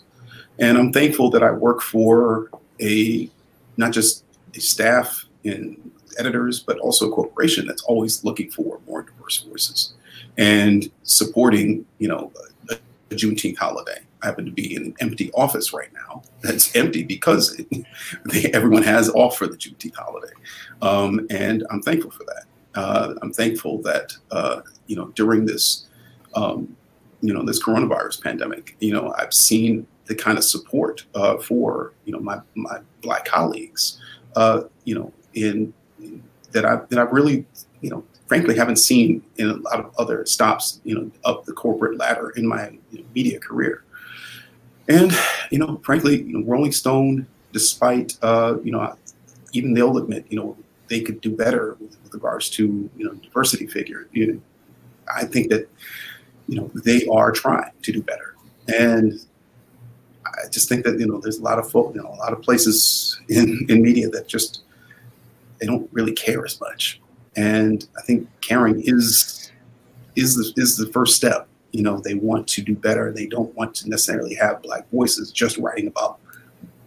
And 0.57 0.77
I'm 0.77 0.91
thankful 0.91 1.29
that 1.31 1.43
I 1.43 1.51
work 1.51 1.81
for 1.81 2.49
a 2.81 3.29
not 3.77 3.91
just 3.91 4.25
a 4.55 4.59
staff 4.59 5.25
and 5.45 5.91
editors, 6.17 6.59
but 6.59 6.77
also 6.79 7.09
a 7.09 7.13
corporation 7.13 7.65
that's 7.65 7.83
always 7.83 8.23
looking 8.25 8.51
for 8.51 8.79
more 8.87 9.03
diverse 9.03 9.41
voices 9.43 9.93
and 10.37 10.91
supporting, 11.03 11.85
you 11.97 12.07
know, 12.07 12.31
a, 13.11 13.15
Juneteenth 13.15 13.57
holiday. 13.57 13.99
I 14.21 14.27
happen 14.27 14.45
to 14.45 14.51
be 14.51 14.75
in 14.75 14.83
an 14.83 14.95
empty 14.99 15.31
office 15.33 15.73
right 15.73 15.91
now. 15.93 16.23
That's 16.41 16.75
empty 16.75 17.03
because 17.03 17.57
it, 17.59 17.67
they, 18.25 18.45
everyone 18.51 18.83
has 18.83 19.09
off 19.09 19.37
for 19.37 19.47
the 19.47 19.57
Juneteenth 19.57 19.95
holiday, 19.95 20.33
um, 20.81 21.25
and 21.29 21.65
I'm 21.71 21.81
thankful 21.81 22.11
for 22.11 22.23
that. 22.25 22.45
Uh, 22.75 23.15
I'm 23.21 23.33
thankful 23.33 23.81
that 23.83 24.13
uh, 24.31 24.61
you 24.87 24.95
know 24.95 25.07
during 25.15 25.45
this 25.45 25.87
um, 26.35 26.75
you 27.21 27.33
know 27.33 27.43
this 27.43 27.63
coronavirus 27.63 28.21
pandemic, 28.23 28.75
you 28.79 28.93
know 28.93 29.13
I've 29.17 29.33
seen 29.33 29.87
the 30.05 30.15
kind 30.15 30.37
of 30.37 30.43
support 30.43 31.05
uh, 31.15 31.37
for 31.37 31.93
you 32.05 32.13
know 32.13 32.19
my 32.19 32.39
my 32.55 32.79
black 33.01 33.25
colleagues, 33.25 33.99
uh, 34.35 34.63
you 34.83 34.95
know 34.95 35.11
in 35.33 35.73
that 36.51 36.65
I 36.65 36.77
that 36.89 36.99
I 36.99 37.03
really 37.03 37.45
you 37.81 37.89
know 37.89 38.03
frankly 38.29 38.55
haven't 38.55 38.77
seen 38.77 39.21
in 39.37 39.49
a 39.49 39.55
lot 39.55 39.79
of 39.79 39.91
other 39.97 40.23
stops 40.25 40.79
you 40.85 40.95
know 40.95 41.11
up 41.25 41.43
the 41.45 41.51
corporate 41.51 41.97
ladder 41.97 42.29
in 42.37 42.47
my 42.47 42.71
media 43.13 43.39
career. 43.39 43.83
And 44.87 45.11
you 45.51 45.59
know, 45.59 45.81
frankly, 45.83 46.23
you 46.23 46.39
know, 46.39 46.45
Rolling 46.45 46.71
Stone, 46.71 47.27
despite 47.51 48.17
uh, 48.21 48.57
you 48.63 48.71
know, 48.71 48.95
even 49.51 49.73
they'll 49.73 49.97
admit, 49.97 50.25
you 50.29 50.37
know, 50.37 50.55
they 50.87 51.01
could 51.01 51.21
do 51.21 51.35
better 51.35 51.75
with, 51.79 51.97
with 52.03 52.13
regards 52.13 52.49
to 52.51 52.89
you 52.95 53.05
know 53.05 53.13
diversity 53.15 53.67
figure. 53.67 54.07
You 54.13 54.33
know, 54.33 54.41
I 55.13 55.25
think 55.25 55.49
that 55.49 55.67
you 56.47 56.55
know 56.55 56.71
they 56.73 57.05
are 57.07 57.31
trying 57.31 57.71
to 57.81 57.91
do 57.91 58.01
better, 58.01 58.35
and 58.67 59.13
I 60.25 60.47
just 60.49 60.69
think 60.69 60.85
that 60.85 60.99
you 60.99 61.07
know 61.07 61.19
there's 61.19 61.39
a 61.39 61.43
lot 61.43 61.59
of 61.59 61.69
folk, 61.69 61.95
you 61.95 62.01
know, 62.01 62.09
a 62.09 62.19
lot 62.19 62.33
of 62.33 62.41
places 62.41 63.19
in 63.27 63.65
in 63.69 63.81
media 63.81 64.09
that 64.09 64.27
just 64.27 64.61
they 65.59 65.67
don't 65.67 65.89
really 65.91 66.13
care 66.13 66.45
as 66.45 66.59
much, 66.59 67.01
and 67.35 67.87
I 67.97 68.01
think 68.01 68.27
caring 68.41 68.81
is 68.81 69.51
is 70.15 70.35
the 70.35 70.53
is 70.61 70.77
the 70.77 70.87
first 70.87 71.15
step. 71.15 71.47
You 71.71 71.83
know 71.83 71.99
they 71.99 72.15
want 72.15 72.47
to 72.49 72.61
do 72.61 72.75
better. 72.75 73.11
They 73.11 73.27
don't 73.27 73.53
want 73.55 73.75
to 73.75 73.89
necessarily 73.89 74.35
have 74.35 74.61
black 74.61 74.89
voices 74.89 75.31
just 75.31 75.57
writing 75.57 75.87
about 75.87 76.19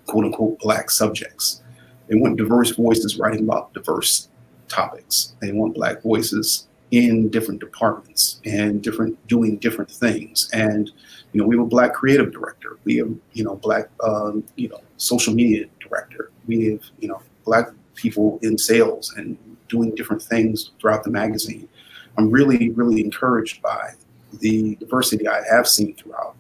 quote 0.07 0.25
unquote 0.25 0.59
black 0.59 0.91
subjects. 0.91 1.63
They 2.09 2.17
want 2.17 2.37
diverse 2.37 2.71
voices 2.73 3.19
writing 3.19 3.45
about 3.45 3.73
diverse 3.75 4.29
topics. 4.69 5.35
They 5.41 5.53
want 5.53 5.75
black 5.75 6.03
voices 6.03 6.67
in 6.91 7.31
different 7.31 7.59
departments 7.59 8.41
and 8.45 8.83
different 8.83 9.27
doing 9.27 9.57
different 9.57 9.91
things. 9.91 10.49
And 10.53 10.91
you 11.33 11.41
know 11.41 11.47
we 11.47 11.57
have 11.57 11.65
a 11.65 11.69
black 11.69 11.95
creative 11.95 12.33
director. 12.33 12.79
We 12.85 12.97
have 12.97 13.15
you 13.33 13.45
know 13.45 13.57
black 13.57 13.89
um, 14.03 14.45
you 14.57 14.69
know 14.69 14.81
social 14.97 15.35
media 15.35 15.67
director. 15.81 16.31
We 16.47 16.67
have 16.73 16.83
you 16.99 17.09
know 17.09 17.23
black 17.45 17.71
people 17.95 18.39
in 18.43 18.59
sales 18.59 19.13
and 19.17 19.37
doing 19.73 19.93
different 19.97 20.23
things 20.23 20.71
throughout 20.79 21.03
the 21.03 21.11
magazine 21.11 21.69
i'm 22.17 22.31
really 22.31 22.71
really 22.71 23.05
encouraged 23.05 23.61
by 23.63 23.93
the 24.41 24.77
diversity 24.77 25.29
I 25.29 25.43
have 25.51 25.69
seen 25.69 25.95
throughout 25.95 26.37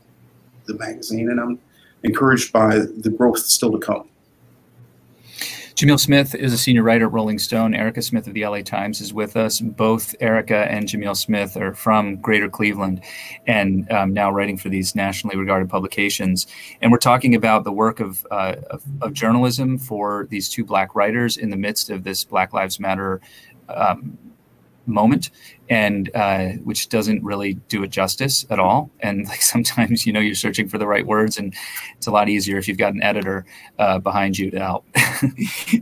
the 0.67 0.75
magazine, 0.75 1.31
and 1.31 1.41
I'm 1.41 1.59
encouraged 2.03 2.53
by 2.53 2.79
the 2.79 3.11
growth 3.11 3.41
still 3.41 3.73
to 3.73 3.79
come. 3.79 4.09
Jamil 5.75 5.99
Smith 5.99 6.35
is 6.35 6.53
a 6.53 6.59
senior 6.59 6.83
writer 6.83 7.07
at 7.07 7.13
Rolling 7.13 7.39
Stone. 7.39 7.75
Erika 7.75 8.03
Smith 8.03 8.27
of 8.27 8.35
the 8.35 8.45
LA 8.45 8.61
Times 8.61 9.01
is 9.01 9.15
with 9.15 9.37
us. 9.37 9.61
Both 9.61 10.15
Erika 10.21 10.71
and 10.71 10.87
Jamil 10.87 11.17
Smith 11.17 11.57
are 11.57 11.73
from 11.73 12.17
Greater 12.17 12.49
Cleveland 12.49 13.03
and 13.47 13.91
um, 13.91 14.13
now 14.13 14.31
writing 14.31 14.59
for 14.59 14.69
these 14.69 14.95
nationally 14.95 15.37
regarded 15.37 15.71
publications. 15.71 16.47
And 16.83 16.93
we're 16.93 16.99
talking 16.99 17.35
about 17.35 17.65
the 17.65 17.73
work 17.73 18.01
of, 18.01 18.27
uh, 18.31 18.57
of, 18.71 18.83
of, 19.01 19.13
journalism 19.15 19.79
for 19.79 20.27
these 20.31 20.49
two 20.49 20.65
Black 20.65 20.95
writers 20.95 21.39
in 21.39 21.49
the 21.51 21.57
midst 21.57 21.89
of 21.91 22.05
this 22.05 22.23
Black 22.23 22.53
Lives 22.53 22.79
Matter 22.79 23.21
um, 23.69 24.19
moment 24.87 25.31
and 25.69 26.11
uh, 26.15 26.51
which 26.65 26.89
doesn't 26.89 27.23
really 27.23 27.55
do 27.69 27.83
it 27.83 27.89
justice 27.89 28.47
at 28.51 28.59
all. 28.59 28.91
And 29.01 29.27
like 29.29 29.43
sometimes 29.43 30.07
you 30.07 30.13
know 30.13 30.21
you're 30.21 30.35
searching 30.35 30.69
for 30.69 30.79
the 30.79 30.87
right 30.87 31.07
words 31.07 31.39
and 31.39 31.55
it's 31.97 32.07
a 32.07 32.11
lot 32.11 32.29
easier 32.29 32.59
if 32.59 32.69
you've 32.69 32.79
got 32.79 32.95
an 32.95 33.03
editor 33.03 33.45
uh, 33.79 33.99
behind 33.99 34.39
you 34.39 34.51
to 34.51 34.59
help. 34.59 34.87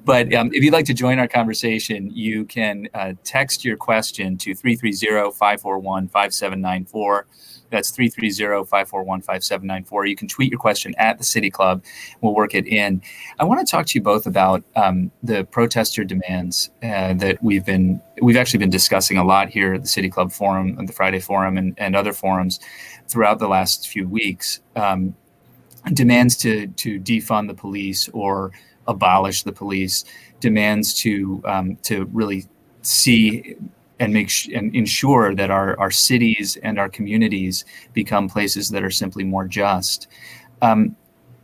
But 0.04 0.32
um, 0.34 0.50
if 0.52 0.62
you'd 0.62 0.72
like 0.72 0.84
to 0.86 0.94
join 0.94 1.18
our 1.18 1.28
conversation 1.28 2.10
you 2.10 2.44
can 2.44 2.88
uh, 2.94 3.14
text 3.24 3.64
your 3.64 3.76
question 3.76 4.36
to 4.38 4.52
330-541-5794 4.52 7.22
that's 7.70 7.90
330-541-5794. 7.92 10.08
You 10.08 10.16
can 10.16 10.28
tweet 10.28 10.50
your 10.50 10.60
question 10.60 10.94
at 10.98 11.16
the 11.18 11.24
City 11.24 11.50
Club. 11.50 11.82
We'll 12.20 12.34
work 12.34 12.54
it 12.54 12.66
in. 12.66 13.00
I 13.38 13.44
want 13.44 13.66
to 13.66 13.70
talk 13.70 13.86
to 13.86 13.98
you 13.98 14.02
both 14.02 14.26
about 14.26 14.62
um, 14.76 15.10
the 15.22 15.44
protester 15.44 16.04
demands 16.04 16.70
uh, 16.82 17.14
that 17.14 17.42
we've 17.42 17.64
been 17.64 18.02
we've 18.20 18.36
actually 18.36 18.58
been 18.58 18.68
discussing 18.70 19.16
a 19.16 19.24
lot 19.24 19.48
here 19.48 19.72
at 19.74 19.82
the 19.82 19.88
City 19.88 20.10
Club 20.10 20.32
Forum, 20.32 20.76
and 20.78 20.88
the 20.88 20.92
Friday 20.92 21.20
Forum, 21.20 21.56
and, 21.56 21.74
and 21.78 21.94
other 21.96 22.12
forums 22.12 22.60
throughout 23.08 23.38
the 23.38 23.48
last 23.48 23.88
few 23.88 24.06
weeks. 24.08 24.60
Um, 24.76 25.14
demands 25.94 26.36
to 26.36 26.66
to 26.66 27.00
defund 27.00 27.48
the 27.48 27.54
police 27.54 28.10
or 28.10 28.52
abolish 28.86 29.44
the 29.44 29.52
police, 29.52 30.04
demands 30.40 30.92
to 31.02 31.40
um, 31.44 31.76
to 31.84 32.04
really 32.12 32.46
see 32.82 33.56
and 34.00 34.12
make 34.12 34.30
sh- 34.30 34.48
and 34.48 34.74
ensure 34.74 35.34
that 35.34 35.50
our, 35.50 35.78
our 35.78 35.90
cities 35.90 36.56
and 36.62 36.78
our 36.78 36.88
communities 36.88 37.64
become 37.92 38.28
places 38.28 38.70
that 38.70 38.82
are 38.82 38.90
simply 38.90 39.22
more 39.22 39.46
just. 39.46 40.08
Um, 40.62 40.96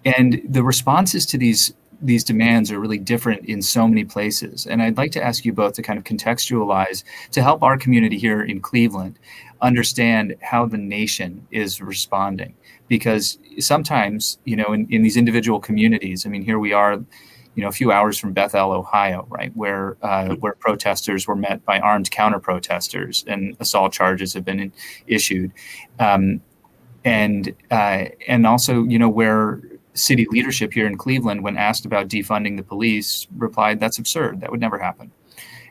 and 0.05 0.41
the 0.49 0.65
responses 0.65 1.27
to 1.27 1.39
these 1.39 1.75
these 2.03 2.25
demands 2.25 2.71
are 2.71 2.79
really 2.79 2.99
different 2.99 3.47
in 3.47 3.63
so 3.63 3.89
many 3.89 4.05
places. 4.05 4.67
And 4.67 4.83
I'd 4.83 4.99
like 4.99 5.13
to 5.13 5.23
ask 5.23 5.47
you 5.47 5.53
both 5.55 5.73
to 5.75 5.83
kind 5.83 5.99
of 5.99 6.05
contextualize 6.05 7.05
to 7.31 7.43
help 7.43 7.63
our 7.63 7.79
community 7.79 8.19
here 8.19 8.43
in 8.43 8.61
Cleveland 8.61 9.19
understand 9.63 10.37
how 10.43 10.67
the 10.67 10.77
nation 10.77 11.47
is 11.51 11.81
responding. 11.81 12.55
Because 12.89 13.39
sometimes, 13.59 14.39
you 14.45 14.57
know, 14.57 14.75
in, 14.75 14.87
in 14.91 15.03
these 15.03 15.17
individual 15.17 15.59
communities, 15.59 16.27
I 16.27 16.29
mean, 16.29 16.43
here 16.43 16.59
we 16.59 16.75
are 16.75 17.03
you 17.57 17.63
know, 17.63 17.69
a 17.69 17.73
few 17.73 17.91
hours 17.91 18.19
from 18.19 18.35
Bethel, 18.35 18.71
Ohio, 18.71 19.27
right, 19.31 19.51
where 19.57 19.97
uh, 20.03 20.37
where 20.37 20.53
protesters 20.53 21.27
were 21.27 21.35
met 21.35 21.65
by 21.65 21.81
armed 21.81 22.11
counter 22.11 22.39
protesters 22.39 23.25
and 23.27 23.57
assault 23.61 23.93
charges 23.93 24.35
have 24.35 24.45
been 24.45 24.71
issued, 25.07 25.51
um, 25.99 26.43
and 27.05 27.55
uh, 27.71 28.05
and 28.29 28.47
also 28.47 28.85
you 28.85 28.99
know 28.99 29.09
where 29.09 29.63
city 29.95 30.27
leadership 30.31 30.75
here 30.75 30.87
in 30.87 30.99
Cleveland, 30.99 31.43
when 31.43 31.57
asked 31.57 31.87
about 31.87 32.09
defunding 32.09 32.59
the 32.59 32.63
police, 32.63 33.27
replied, 33.39 33.81
"That's 33.81 33.99
absurd. 33.99 34.43
That 34.43 34.51
would 34.51 34.61
never 34.61 34.79
happen." 34.79 35.11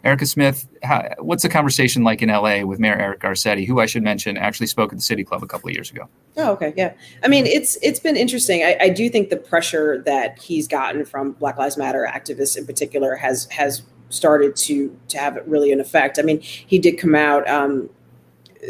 Erika 0.06 0.28
Smith, 0.28 0.68
how, 0.84 1.04
what's 1.18 1.42
the 1.42 1.50
conversation 1.50 2.04
like 2.04 2.22
in 2.22 2.30
LA 2.30 2.62
with 2.62 2.80
Mayor 2.80 2.96
Eric 2.96 3.22
Garcetti, 3.22 3.66
who 3.66 3.80
I 3.80 3.88
should 3.88 4.04
mention 4.04 4.38
actually 4.38 4.68
spoke 4.68 4.94
at 4.94 5.00
the 5.00 5.04
City 5.04 5.24
Club 5.24 5.42
a 5.42 5.48
couple 5.48 5.68
of 5.68 5.74
years 5.74 5.90
ago? 5.90 6.08
Oh, 6.38 6.52
okay, 6.52 6.76
yeah. 6.78 6.94
I 7.24 7.28
mean, 7.28 7.48
it's 7.48 7.76
it's 7.82 8.00
been 8.00 8.16
interesting. 8.16 8.64
I, 8.64 8.78
I 8.80 8.90
do 8.90 9.10
think 9.10 9.32
the 9.32 9.38
pressure 9.38 10.04
that 10.06 10.40
he's 10.40 10.68
gotten 10.68 11.06
from 11.06 11.32
Black 11.34 11.58
Lives 11.58 11.76
Matter 11.76 12.08
activists 12.10 12.56
in 12.56 12.68
particular 12.68 13.16
has 13.16 13.46
has 13.46 13.82
started 14.10 14.56
to 14.58 14.96
to 15.08 15.18
have 15.18 15.40
really 15.48 15.72
an 15.72 15.80
effect. 15.80 16.20
I 16.20 16.22
mean, 16.22 16.40
he 16.40 16.78
did 16.78 17.00
come 17.00 17.16
out. 17.16 17.50
Um, 17.50 17.90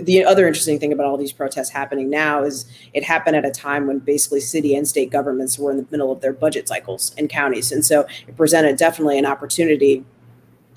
the 0.01 0.25
other 0.25 0.47
interesting 0.47 0.79
thing 0.79 0.91
about 0.91 1.05
all 1.05 1.17
these 1.17 1.31
protests 1.31 1.69
happening 1.69 2.09
now 2.09 2.43
is 2.43 2.65
it 2.93 3.03
happened 3.03 3.35
at 3.35 3.45
a 3.45 3.51
time 3.51 3.87
when 3.87 3.99
basically 3.99 4.41
city 4.41 4.75
and 4.75 4.85
state 4.85 5.09
governments 5.09 5.57
were 5.57 5.71
in 5.71 5.77
the 5.77 5.87
middle 5.89 6.11
of 6.11 6.19
their 6.19 6.33
budget 6.33 6.67
cycles 6.67 7.13
in 7.17 7.27
counties, 7.27 7.73
and 7.73 7.85
so 7.85 8.07
it 8.25 8.37
presented 8.37 8.77
definitely 8.77 9.19
an 9.19 9.25
opportunity 9.25 10.05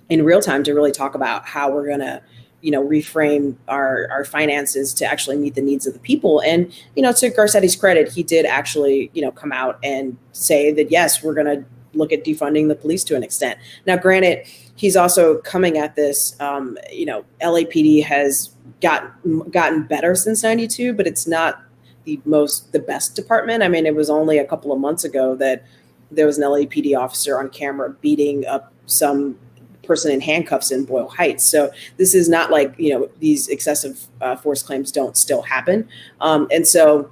in 0.09 0.25
real 0.25 0.41
time 0.41 0.63
to 0.65 0.73
really 0.73 0.93
talk 0.93 1.15
about 1.15 1.47
how 1.47 1.71
we're 1.71 1.87
going 1.87 2.01
to 2.01 2.23
you 2.61 2.71
know 2.71 2.83
reframe 2.85 3.57
our 3.69 4.09
our 4.11 4.25
finances 4.25 4.93
to 4.95 5.05
actually 5.05 5.37
meet 5.37 5.55
the 5.55 5.61
needs 5.61 5.87
of 5.87 5.95
the 5.95 6.01
people. 6.01 6.43
And 6.43 6.73
you 6.97 7.03
know 7.03 7.13
to 7.13 7.31
garcetti's 7.31 7.77
credit 7.77 8.11
he 8.11 8.23
did 8.23 8.47
actually 8.47 9.11
you 9.15 9.23
know 9.23 9.31
come 9.31 9.53
out 9.53 9.79
and 9.83 10.17
say 10.33 10.73
that 10.73 10.91
yes 10.91 11.23
we're 11.23 11.35
going 11.35 11.47
to 11.47 11.65
look 11.95 12.13
at 12.13 12.25
defunding 12.25 12.69
the 12.69 12.75
police 12.75 13.05
to 13.05 13.17
an 13.17 13.23
extent. 13.23 13.59
Now 13.87 13.97
granted 13.97 14.47
he's 14.75 14.97
also 14.97 15.39
coming 15.39 15.79
at 15.79 15.95
this 15.95 16.39
um, 16.41 16.79
you 16.91 17.07
know 17.07 17.25
lapd 17.41 18.05
has 18.05 18.51
got 18.81 19.13
gotten 19.51 19.85
better 19.85 20.15
since 20.15 20.43
92 20.43 20.93
but 20.93 21.07
it's 21.07 21.27
not 21.27 21.63
the 22.05 22.21
most 22.25 22.73
the 22.73 22.81
best 22.81 23.15
department. 23.15 23.63
I 23.63 23.69
mean 23.69 23.87
it 23.87 23.95
was 23.95 24.11
only 24.11 24.39
a 24.39 24.45
couple 24.45 24.73
of 24.73 24.81
months 24.81 25.05
ago 25.05 25.37
that 25.37 25.65
there 26.11 26.27
was 26.27 26.39
an 26.39 26.45
lapd 26.45 26.99
officer 26.99 27.39
on 27.39 27.51
camera 27.51 27.91
beating 28.01 28.47
up 28.47 28.73
some 28.87 29.39
person 29.89 30.13
in 30.13 30.21
handcuffs 30.21 30.71
in 30.71 30.85
Boyle 30.85 31.09
Heights. 31.09 31.45
So 31.45 31.73
this 31.97 32.15
is 32.15 32.29
not 32.29 32.53
like 32.53 32.73
you 32.79 32.91
know 32.95 33.11
these 33.19 33.49
excessive 33.49 34.07
uh, 34.21 34.37
force 34.37 34.63
claims 34.63 34.93
don't 34.93 35.17
still 35.17 35.43
happen, 35.43 35.89
um, 36.21 36.47
and 36.53 36.67
so 36.67 37.11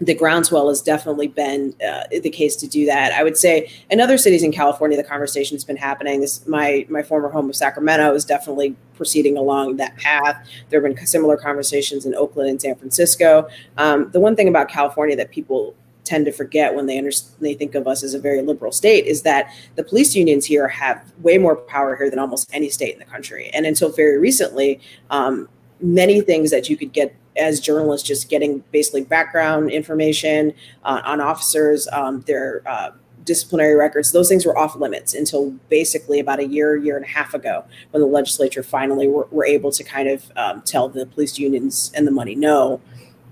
the 0.00 0.14
groundswell 0.14 0.68
has 0.68 0.80
definitely 0.80 1.26
been 1.26 1.74
uh, 1.86 2.04
the 2.10 2.30
case 2.30 2.54
to 2.56 2.68
do 2.68 2.86
that. 2.86 3.12
I 3.12 3.24
would 3.24 3.36
say 3.36 3.70
in 3.90 4.00
other 4.00 4.16
cities 4.16 4.44
in 4.44 4.52
California, 4.52 4.96
the 4.96 5.02
conversation's 5.02 5.64
been 5.64 5.76
happening. 5.76 6.20
This 6.20 6.46
my 6.46 6.86
my 6.88 7.02
former 7.02 7.28
home 7.28 7.50
of 7.50 7.56
Sacramento 7.56 8.14
is 8.14 8.24
definitely 8.24 8.76
proceeding 8.94 9.36
along 9.36 9.76
that 9.76 9.96
path. 9.96 10.48
There 10.70 10.80
have 10.80 10.94
been 10.94 11.06
similar 11.06 11.36
conversations 11.36 12.06
in 12.06 12.14
Oakland 12.14 12.48
and 12.48 12.60
San 12.60 12.76
Francisco. 12.76 13.48
Um, 13.76 14.10
the 14.12 14.20
one 14.20 14.36
thing 14.36 14.48
about 14.48 14.68
California 14.68 15.16
that 15.16 15.30
people 15.30 15.74
tend 16.08 16.24
to 16.24 16.32
forget 16.32 16.74
when 16.74 16.86
they 16.86 16.96
understand, 16.96 17.36
they 17.40 17.54
think 17.54 17.74
of 17.74 17.86
us 17.86 18.02
as 18.02 18.14
a 18.14 18.18
very 18.18 18.40
liberal 18.40 18.72
state 18.72 19.04
is 19.04 19.22
that 19.22 19.52
the 19.76 19.84
police 19.84 20.14
unions 20.16 20.46
here 20.46 20.66
have 20.66 21.12
way 21.18 21.36
more 21.36 21.56
power 21.56 21.94
here 21.96 22.08
than 22.08 22.18
almost 22.18 22.48
any 22.52 22.70
state 22.70 22.94
in 22.94 22.98
the 22.98 23.04
country. 23.04 23.50
And 23.52 23.66
until 23.66 23.92
very 23.92 24.18
recently, 24.18 24.80
um, 25.10 25.48
many 25.80 26.20
things 26.22 26.50
that 26.50 26.68
you 26.70 26.76
could 26.76 26.92
get 26.92 27.14
as 27.36 27.60
journalists 27.60 28.08
just 28.08 28.28
getting 28.28 28.64
basically 28.72 29.04
background 29.04 29.70
information 29.70 30.54
uh, 30.84 31.02
on 31.04 31.20
officers, 31.20 31.86
um, 31.92 32.22
their 32.22 32.62
uh, 32.66 32.90
disciplinary 33.24 33.74
records, 33.74 34.10
those 34.12 34.28
things 34.28 34.46
were 34.46 34.56
off 34.56 34.74
limits 34.74 35.14
until 35.14 35.50
basically 35.68 36.18
about 36.18 36.40
a 36.40 36.46
year, 36.46 36.76
year 36.76 36.96
and 36.96 37.04
a 37.04 37.08
half 37.08 37.34
ago, 37.34 37.62
when 37.90 38.00
the 38.00 38.06
legislature 38.06 38.62
finally 38.62 39.06
were, 39.06 39.28
were 39.30 39.44
able 39.44 39.70
to 39.70 39.84
kind 39.84 40.08
of 40.08 40.32
um, 40.36 40.62
tell 40.62 40.88
the 40.88 41.04
police 41.04 41.38
unions 41.38 41.92
and 41.94 42.06
the 42.06 42.10
money 42.10 42.34
no 42.34 42.80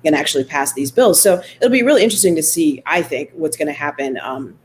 and 0.06 0.14
actually 0.14 0.44
pass 0.44 0.72
these 0.72 0.90
bills. 0.90 1.20
So 1.20 1.42
it'll 1.60 1.70
be 1.70 1.82
really 1.82 2.02
interesting 2.02 2.34
to 2.36 2.42
see, 2.42 2.82
I 2.86 3.02
think, 3.02 3.30
what's 3.34 3.56
going 3.56 3.68
to 3.68 3.74
happen. 3.74 4.18
Um, 4.22 4.58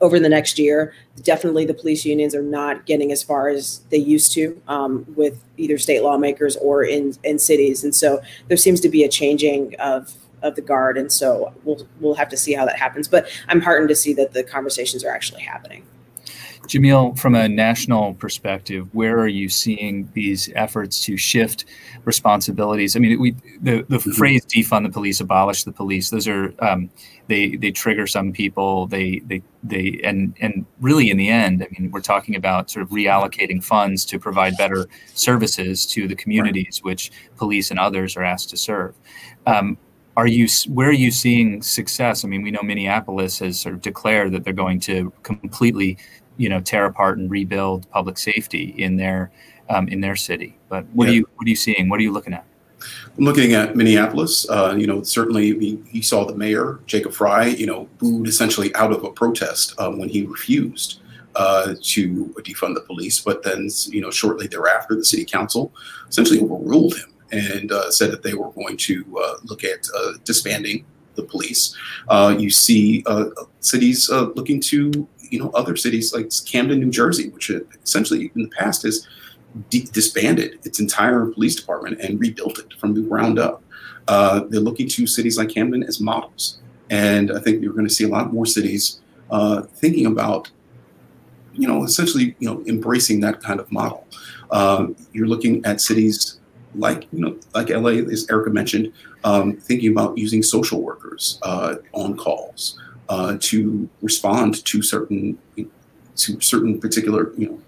over 0.00 0.18
the 0.18 0.28
next 0.28 0.58
year. 0.58 0.94
Definitely, 1.22 1.66
the 1.66 1.74
police 1.74 2.04
unions 2.04 2.34
are 2.34 2.42
not 2.42 2.86
getting 2.86 3.12
as 3.12 3.22
far 3.22 3.48
as 3.48 3.80
they 3.90 3.98
used 3.98 4.32
to 4.32 4.60
um, 4.68 5.04
with 5.16 5.42
either 5.56 5.78
state 5.78 6.02
lawmakers 6.02 6.56
or 6.56 6.82
in 6.82 7.14
in 7.24 7.38
cities, 7.38 7.84
and 7.84 7.94
so 7.94 8.20
there 8.48 8.56
seems 8.56 8.80
to 8.80 8.88
be 8.88 9.04
a 9.04 9.08
changing 9.08 9.74
of 9.76 10.14
of 10.42 10.54
the 10.54 10.62
guard, 10.62 10.96
and 10.96 11.12
so 11.12 11.52
we'll 11.64 11.86
we'll 12.00 12.14
have 12.14 12.28
to 12.30 12.36
see 12.36 12.52
how 12.52 12.64
that 12.64 12.76
happens. 12.76 13.08
But 13.08 13.28
I'm 13.48 13.60
heartened 13.60 13.88
to 13.90 13.96
see 13.96 14.12
that 14.14 14.32
the 14.32 14.42
conversations 14.42 15.04
are 15.04 15.10
actually 15.10 15.42
happening. 15.42 15.84
Jamil, 16.70 17.18
from 17.18 17.34
a 17.34 17.48
national 17.48 18.14
perspective, 18.14 18.86
where 18.94 19.18
are 19.18 19.26
you 19.26 19.48
seeing 19.48 20.08
these 20.14 20.48
efforts 20.54 21.04
to 21.04 21.16
shift 21.16 21.64
responsibilities? 22.04 22.94
I 22.94 23.00
mean, 23.00 23.18
we 23.18 23.32
the, 23.60 23.84
the 23.88 23.98
mm-hmm. 23.98 24.12
phrase 24.12 24.46
defund 24.46 24.84
the 24.84 24.92
police, 24.92 25.20
abolish 25.20 25.64
the 25.64 25.72
police. 25.72 26.10
Those 26.10 26.28
are 26.28 26.54
um, 26.60 26.88
they 27.26 27.56
they 27.56 27.72
trigger 27.72 28.06
some 28.06 28.30
people. 28.30 28.86
They 28.86 29.18
they 29.26 29.42
they 29.64 30.00
and 30.04 30.36
and 30.40 30.64
really 30.80 31.10
in 31.10 31.16
the 31.16 31.28
end, 31.28 31.64
I 31.64 31.66
mean, 31.76 31.90
we're 31.90 32.00
talking 32.00 32.36
about 32.36 32.70
sort 32.70 32.84
of 32.84 32.90
reallocating 32.90 33.64
funds 33.64 34.04
to 34.04 34.20
provide 34.20 34.56
better 34.56 34.86
services 35.14 35.84
to 35.86 36.06
the 36.06 36.14
communities 36.14 36.80
right. 36.80 36.90
which 36.90 37.10
police 37.36 37.72
and 37.72 37.80
others 37.80 38.16
are 38.16 38.22
asked 38.22 38.48
to 38.50 38.56
serve. 38.56 38.94
Um, 39.44 39.76
are 40.16 40.26
you 40.26 40.46
where 40.68 40.88
are 40.88 40.92
you 40.92 41.10
seeing 41.10 41.62
success? 41.62 42.24
I 42.24 42.28
mean, 42.28 42.42
we 42.42 42.50
know 42.50 42.62
Minneapolis 42.62 43.38
has 43.38 43.60
sort 43.60 43.74
of 43.74 43.80
declared 43.80 44.32
that 44.32 44.44
they're 44.44 44.52
going 44.52 44.78
to 44.80 45.12
completely 45.22 45.98
you 46.40 46.48
know 46.48 46.60
tear 46.60 46.86
apart 46.86 47.18
and 47.18 47.30
rebuild 47.30 47.88
public 47.90 48.16
safety 48.16 48.74
in 48.78 48.96
their 48.96 49.30
um, 49.68 49.86
in 49.88 50.00
their 50.00 50.16
city. 50.16 50.56
But 50.70 50.86
what 50.94 51.04
yeah. 51.04 51.10
are 51.10 51.14
you 51.16 51.28
what 51.36 51.46
are 51.46 51.50
you 51.50 51.56
seeing? 51.56 51.88
What 51.90 52.00
are 52.00 52.02
you 52.02 52.12
looking 52.12 52.32
at? 52.32 52.46
I'm 53.18 53.24
looking 53.24 53.52
at 53.52 53.76
Minneapolis. 53.76 54.48
Uh, 54.48 54.74
you 54.76 54.86
know, 54.86 55.02
certainly 55.02 55.52
we, 55.52 55.82
he 55.86 56.00
saw 56.00 56.24
the 56.24 56.34
mayor 56.34 56.80
Jacob 56.86 57.12
Frey, 57.12 57.50
You 57.50 57.66
know, 57.66 57.88
booed 57.98 58.26
essentially 58.26 58.74
out 58.74 58.90
of 58.90 59.04
a 59.04 59.10
protest 59.10 59.78
um, 59.78 59.98
when 59.98 60.08
he 60.08 60.24
refused 60.24 61.00
uh, 61.36 61.74
to 61.82 62.34
defund 62.38 62.74
the 62.74 62.80
police. 62.80 63.20
But 63.20 63.42
then, 63.42 63.68
you 63.88 64.00
know, 64.00 64.10
shortly 64.10 64.46
thereafter, 64.46 64.94
the 64.94 65.04
city 65.04 65.26
council 65.26 65.74
essentially 66.08 66.40
overruled 66.40 66.96
him 66.96 67.12
and 67.32 67.70
uh, 67.70 67.90
said 67.90 68.10
that 68.12 68.22
they 68.22 68.32
were 68.32 68.50
going 68.52 68.78
to 68.78 69.04
uh, 69.22 69.34
look 69.44 69.62
at 69.62 69.86
uh, 69.94 70.12
disbanding 70.24 70.86
the 71.16 71.22
police. 71.22 71.76
Uh, 72.08 72.34
you 72.38 72.48
see 72.48 73.04
cities 73.60 74.08
looking 74.08 74.58
to 74.62 75.06
you 75.30 75.38
know 75.38 75.50
other 75.50 75.76
cities 75.76 76.12
like 76.12 76.30
Camden, 76.44 76.80
New 76.80 76.90
Jersey, 76.90 77.30
which 77.30 77.50
essentially 77.82 78.30
in 78.34 78.42
the 78.42 78.48
past 78.48 78.82
has 78.82 79.06
de- 79.70 79.86
disbanded 79.92 80.58
its 80.64 80.80
entire 80.80 81.26
police 81.26 81.56
department 81.56 82.00
and 82.00 82.20
rebuilt 82.20 82.58
it 82.58 82.74
from 82.74 82.94
the 82.94 83.00
ground 83.00 83.38
up. 83.38 83.62
Uh, 84.08 84.40
they're 84.48 84.60
looking 84.60 84.88
to 84.88 85.06
cities 85.06 85.38
like 85.38 85.48
Camden 85.48 85.82
as 85.84 86.00
models, 86.00 86.60
and 86.90 87.30
I 87.30 87.40
think 87.40 87.62
you're 87.62 87.72
going 87.72 87.88
to 87.88 87.94
see 87.94 88.04
a 88.04 88.08
lot 88.08 88.32
more 88.32 88.46
cities 88.46 89.00
uh, 89.30 89.62
thinking 89.62 90.06
about, 90.06 90.50
you 91.54 91.68
know, 91.68 91.84
essentially, 91.84 92.34
you 92.40 92.48
know, 92.48 92.64
embracing 92.66 93.20
that 93.20 93.40
kind 93.40 93.60
of 93.60 93.70
model. 93.70 94.06
Uh, 94.50 94.88
you're 95.12 95.28
looking 95.28 95.64
at 95.64 95.80
cities 95.80 96.40
like 96.74 97.06
you 97.12 97.20
know, 97.20 97.36
like 97.54 97.68
LA, 97.70 97.90
as 98.10 98.26
Erika 98.30 98.50
mentioned, 98.50 98.92
um, 99.24 99.56
thinking 99.56 99.92
about 99.92 100.16
using 100.16 100.42
social 100.42 100.82
workers 100.82 101.38
uh, 101.42 101.76
on 101.92 102.16
calls 102.16 102.80
uh, 103.10 103.36
to 103.40 103.88
respond 104.00 104.64
to 104.64 104.80
certain 104.82 105.36
to 106.16 106.40
certain 106.40 106.80
particular 106.80 107.32
you 107.36 107.48
know 107.48 107.60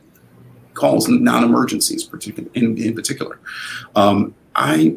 calls 0.74 1.08
non-emergencies 1.08 2.04
particular 2.04 2.48
in, 2.54 2.78
in 2.78 2.94
particular. 2.94 3.38
Um, 3.94 4.34
I, 4.54 4.96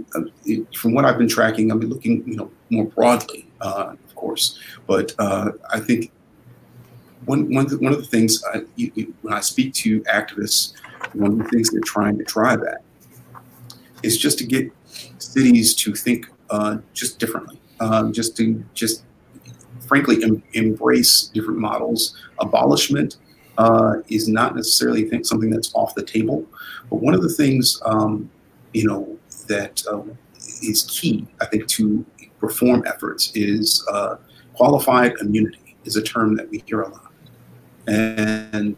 from 0.75 0.93
what 0.93 1.05
I've 1.05 1.17
been 1.17 1.29
tracking, 1.29 1.71
I've 1.71 1.79
been 1.79 1.89
looking, 1.89 2.27
you 2.27 2.35
know, 2.35 2.51
more 2.69 2.85
broadly, 2.85 3.47
uh, 3.61 3.93
of 4.05 4.15
course, 4.15 4.59
but 4.85 5.13
uh, 5.17 5.51
I 5.71 5.79
think 5.79 6.11
one, 7.25 7.53
one, 7.53 7.67
one 7.67 7.93
of 7.93 7.99
the 7.99 8.07
things 8.07 8.43
I, 8.53 8.63
when 9.21 9.33
I 9.33 9.39
speak 9.39 9.73
to 9.75 10.01
activists, 10.01 10.73
one 11.13 11.31
of 11.31 11.37
the 11.37 11.45
things 11.45 11.71
they're 11.71 11.81
trying 11.81 12.17
to 12.17 12.23
drive 12.25 12.63
at 12.63 12.81
is 14.03 14.17
just 14.17 14.37
to 14.39 14.45
get 14.45 14.71
cities 15.17 15.73
to 15.75 15.93
think 15.93 16.29
uh, 16.49 16.77
just 16.93 17.17
differently, 17.17 17.59
um, 17.79 18.13
just 18.13 18.35
to 18.37 18.63
just 18.73 19.03
frankly 19.87 20.23
em- 20.23 20.43
embrace 20.53 21.23
different 21.33 21.59
models. 21.59 22.17
Abolishment 22.39 23.17
uh, 23.57 23.95
is 24.09 24.27
not 24.27 24.55
necessarily 24.55 25.09
think 25.09 25.25
something 25.25 25.49
that's 25.49 25.73
off 25.75 25.95
the 25.95 26.03
table, 26.03 26.45
but 26.89 26.97
one 26.97 27.13
of 27.13 27.21
the 27.21 27.29
things 27.29 27.81
um, 27.85 28.29
you 28.73 28.85
know 28.85 29.17
that 29.47 29.83
uh, 29.91 30.01
is 30.63 30.85
key, 30.89 31.27
I 31.41 31.45
think, 31.45 31.67
to 31.67 32.05
reform 32.41 32.83
efforts 32.85 33.31
is 33.35 33.85
uh, 33.91 34.17
qualified 34.53 35.13
immunity 35.21 35.77
is 35.85 35.95
a 35.95 36.01
term 36.01 36.35
that 36.35 36.49
we 36.49 36.63
hear 36.65 36.81
a 36.81 36.89
lot, 36.89 37.11
and 37.87 38.75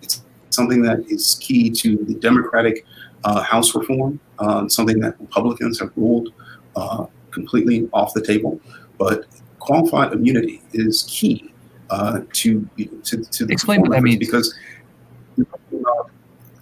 it's 0.00 0.22
something 0.50 0.82
that 0.82 1.04
is 1.08 1.38
key 1.40 1.70
to 1.70 1.96
the 2.04 2.14
Democratic 2.14 2.84
uh, 3.24 3.42
House 3.42 3.74
reform, 3.74 4.18
uh, 4.38 4.68
something 4.68 4.98
that 5.00 5.20
Republicans 5.20 5.78
have 5.78 5.92
ruled 5.96 6.32
uh, 6.76 7.06
completely 7.30 7.88
off 7.92 8.14
the 8.14 8.22
table, 8.22 8.60
but 8.98 9.26
qualified 9.62 10.12
immunity 10.12 10.60
is 10.72 11.04
key 11.08 11.52
uh, 11.90 12.20
to, 12.32 12.68
to, 13.04 13.22
to 13.24 13.46
the 13.46 13.52
explain 13.52 13.80
what 13.80 13.92
that 13.92 14.02
means 14.02 14.18
because 14.18 14.54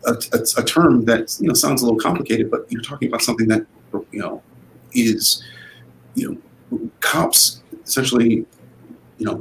a, 0.06 0.10
a, 0.32 0.38
a, 0.58 0.64
term 0.64 1.04
that 1.06 1.36
you 1.40 1.48
know 1.48 1.54
sounds 1.54 1.82
a 1.82 1.86
little 1.86 1.98
complicated, 1.98 2.50
but 2.50 2.70
you're 2.70 2.82
talking 2.82 3.08
about 3.08 3.22
something 3.22 3.48
that 3.48 3.64
you 4.12 4.20
know 4.20 4.42
is 4.92 5.42
you 6.14 6.40
know 6.70 6.90
cops 7.00 7.62
essentially 7.84 8.44
you 9.18 9.26
know 9.26 9.40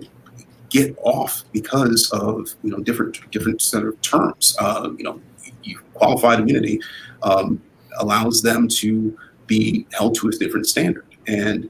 get 0.69 0.95
off 1.01 1.43
because 1.51 2.09
of 2.11 2.49
you 2.63 2.71
know 2.71 2.79
different 2.79 3.19
different 3.31 3.61
set 3.61 3.83
of 3.83 3.99
terms. 4.01 4.55
Uh, 4.59 4.89
you 4.97 5.03
know, 5.03 5.19
you, 5.63 5.79
qualified 5.93 6.39
immunity 6.39 6.79
um, 7.23 7.61
allows 7.99 8.41
them 8.41 8.67
to 8.67 9.17
be 9.47 9.85
held 9.91 10.15
to 10.15 10.29
a 10.29 10.31
different 10.31 10.65
standard, 10.65 11.05
and 11.27 11.69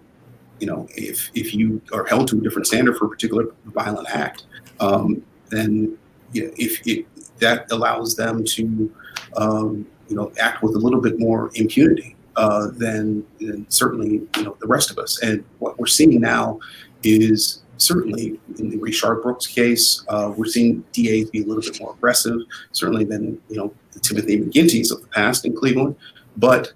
you 0.60 0.67
know, 0.67 0.88
if 0.91 1.30
if 1.34 1.54
you 1.54 1.82
are 1.93 2.06
held 2.06 2.28
to 2.30 2.38
a 2.38 2.41
different 2.41 2.67
standard 2.67 2.98
for 2.98 3.06
a 3.06 3.10
particular 3.10 3.48
violent 3.65 4.10
act, 4.10 4.45
um, 4.80 5.24
then 5.50 5.98
you 6.34 6.45
know, 6.45 6.54
if 6.58 6.86
it, 6.88 7.06
that 7.39 7.72
allows 7.72 8.15
them 8.15 8.43
to, 8.43 8.93
um, 9.38 9.88
you 10.10 10.15
know, 10.15 10.32
act 10.39 10.62
with 10.62 10.76
a 10.76 10.78
little 10.78 11.02
bit 11.02 11.19
more 11.19 11.50
impunity 11.56 12.15
uh, 12.36 12.67
than, 12.74 13.26
than 13.39 13.69
certainly 13.69 14.28
you 14.38 14.43
know 14.43 14.56
the 14.60 14.67
rest 14.67 14.91
of 14.91 14.98
us. 14.98 15.22
And 15.22 15.43
what 15.60 15.80
we're 15.80 15.88
seeing 15.88 16.19
now 16.19 16.60
is 17.04 17.63
certainly 17.78 18.39
in 18.58 18.69
the 18.69 18.78
Rayshard 18.78 19.24
Brooks 19.24 19.48
case, 19.48 20.04
uh, 20.10 20.34
we're 20.36 20.45
seeing 20.45 20.84
DAs 20.91 21.30
be 21.30 21.41
a 21.41 21.45
little 21.45 21.62
bit 21.62 21.80
more 21.80 21.93
aggressive, 21.93 22.39
certainly 22.72 23.06
than 23.06 23.41
you 23.50 23.58
know 23.58 23.74
the 23.93 24.00
Timothy 24.00 24.39
McGinty's 24.39 24.91
of 24.91 25.02
the 25.02 25.08
past 25.08 25.45
in 25.45 25.56
Cleveland. 25.56 25.95
But 26.38 26.74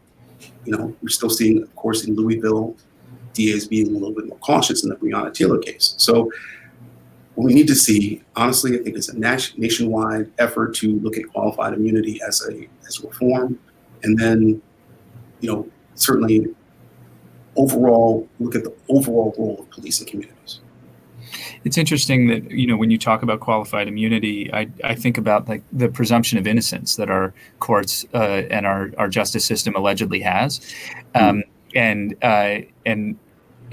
you 0.65 0.77
know, 0.77 0.95
we're 1.01 1.09
still 1.09 1.29
seeing, 1.29 1.61
of 1.61 1.75
course, 1.75 2.05
in 2.05 2.15
Louisville, 2.15 2.75
DAs 3.33 3.67
being 3.67 3.87
a 3.87 3.91
little 3.91 4.13
bit 4.13 4.27
more 4.27 4.37
cautious 4.39 4.83
in 4.83 4.89
the 4.89 4.95
Breonna 4.95 5.33
Taylor 5.33 5.59
case. 5.59 5.95
So 5.97 6.31
what 7.35 7.45
we 7.45 7.53
need 7.53 7.67
to 7.67 7.75
see, 7.75 8.21
honestly, 8.35 8.79
I 8.79 8.83
think 8.83 8.95
it's 8.95 9.09
a 9.09 9.17
nationwide 9.17 10.31
effort 10.37 10.75
to 10.75 10.99
look 10.99 11.17
at 11.17 11.27
qualified 11.29 11.73
immunity 11.73 12.21
as 12.27 12.47
a 12.47 12.67
as 12.87 12.99
a 13.03 13.07
reform, 13.07 13.59
and 14.03 14.17
then, 14.17 14.61
you 15.39 15.51
know, 15.51 15.67
certainly 15.95 16.47
overall 17.55 18.27
look 18.39 18.55
at 18.55 18.63
the 18.63 18.73
overall 18.89 19.33
role 19.37 19.59
of 19.59 19.69
police 19.71 19.99
in 19.99 20.07
communities. 20.07 20.59
It's 21.63 21.77
interesting 21.77 22.27
that 22.27 22.51
you 22.51 22.67
know 22.67 22.77
when 22.77 22.91
you 22.91 22.97
talk 22.97 23.23
about 23.23 23.39
qualified 23.39 23.87
immunity, 23.87 24.53
I, 24.53 24.67
I 24.83 24.95
think 24.95 25.17
about 25.17 25.47
like 25.47 25.63
the 25.71 25.89
presumption 25.89 26.37
of 26.37 26.45
innocence 26.45 26.97
that 26.97 27.09
our 27.09 27.33
courts 27.59 28.05
uh, 28.13 28.43
and 28.51 28.65
our, 28.65 28.91
our 28.97 29.07
justice 29.07 29.45
system 29.45 29.75
allegedly 29.75 30.19
has, 30.19 30.59
um, 31.15 31.37
mm-hmm. 31.37 31.77
and 31.77 32.15
uh, 32.21 32.67
and 32.85 33.17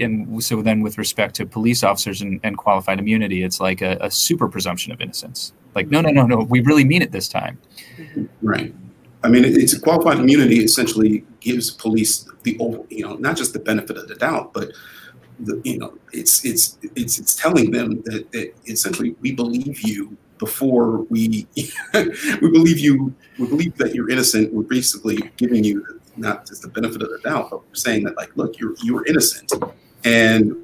and 0.01 0.43
so 0.43 0.61
then 0.61 0.81
with 0.81 0.97
respect 0.97 1.35
to 1.35 1.45
police 1.45 1.83
officers 1.83 2.21
and, 2.21 2.39
and 2.43 2.57
qualified 2.57 2.99
immunity, 2.99 3.43
it's 3.43 3.59
like 3.59 3.81
a, 3.81 3.97
a, 4.01 4.11
super 4.11 4.47
presumption 4.47 4.91
of 4.91 5.01
innocence. 5.01 5.53
Like, 5.75 5.89
no, 5.89 6.01
no, 6.01 6.09
no, 6.09 6.25
no, 6.25 6.37
we 6.37 6.61
really 6.61 6.83
mean 6.83 7.01
it 7.01 7.11
this 7.11 7.27
time. 7.27 7.57
Right. 8.41 8.73
I 9.23 9.29
mean, 9.29 9.45
it's 9.45 9.77
qualified 9.77 10.19
immunity 10.19 10.63
essentially 10.63 11.23
gives 11.39 11.69
police 11.69 12.27
the 12.43 12.57
you 12.89 13.07
know 13.07 13.15
not 13.15 13.37
just 13.37 13.53
the 13.53 13.59
benefit 13.59 13.97
of 13.97 14.07
the 14.07 14.15
doubt, 14.15 14.51
but 14.53 14.71
the, 15.39 15.61
you 15.63 15.77
know 15.77 15.93
it's 16.11 16.43
it's 16.43 16.77
it's 16.95 17.19
it's 17.19 17.35
telling 17.35 17.71
them 17.71 18.01
that, 18.05 18.31
that 18.31 18.53
essentially 18.67 19.15
we 19.21 19.31
believe 19.31 19.81
you 19.81 20.17
before 20.39 21.03
we 21.03 21.47
we 21.93 22.49
believe 22.51 22.79
you 22.79 23.13
we 23.37 23.47
believe 23.47 23.77
that 23.77 23.93
you're 23.93 24.09
innocent. 24.09 24.51
We're 24.51 24.63
basically 24.63 25.17
giving 25.37 25.63
you 25.63 26.01
not 26.17 26.47
just 26.47 26.63
the 26.63 26.69
benefit 26.69 27.01
of 27.01 27.09
the 27.09 27.19
doubt, 27.19 27.51
but 27.51 27.59
we're 27.59 27.75
saying 27.75 28.03
that 28.05 28.17
like, 28.17 28.35
look, 28.35 28.59
you're 28.59 28.73
you're 28.81 29.05
innocent, 29.05 29.51
and 30.03 30.55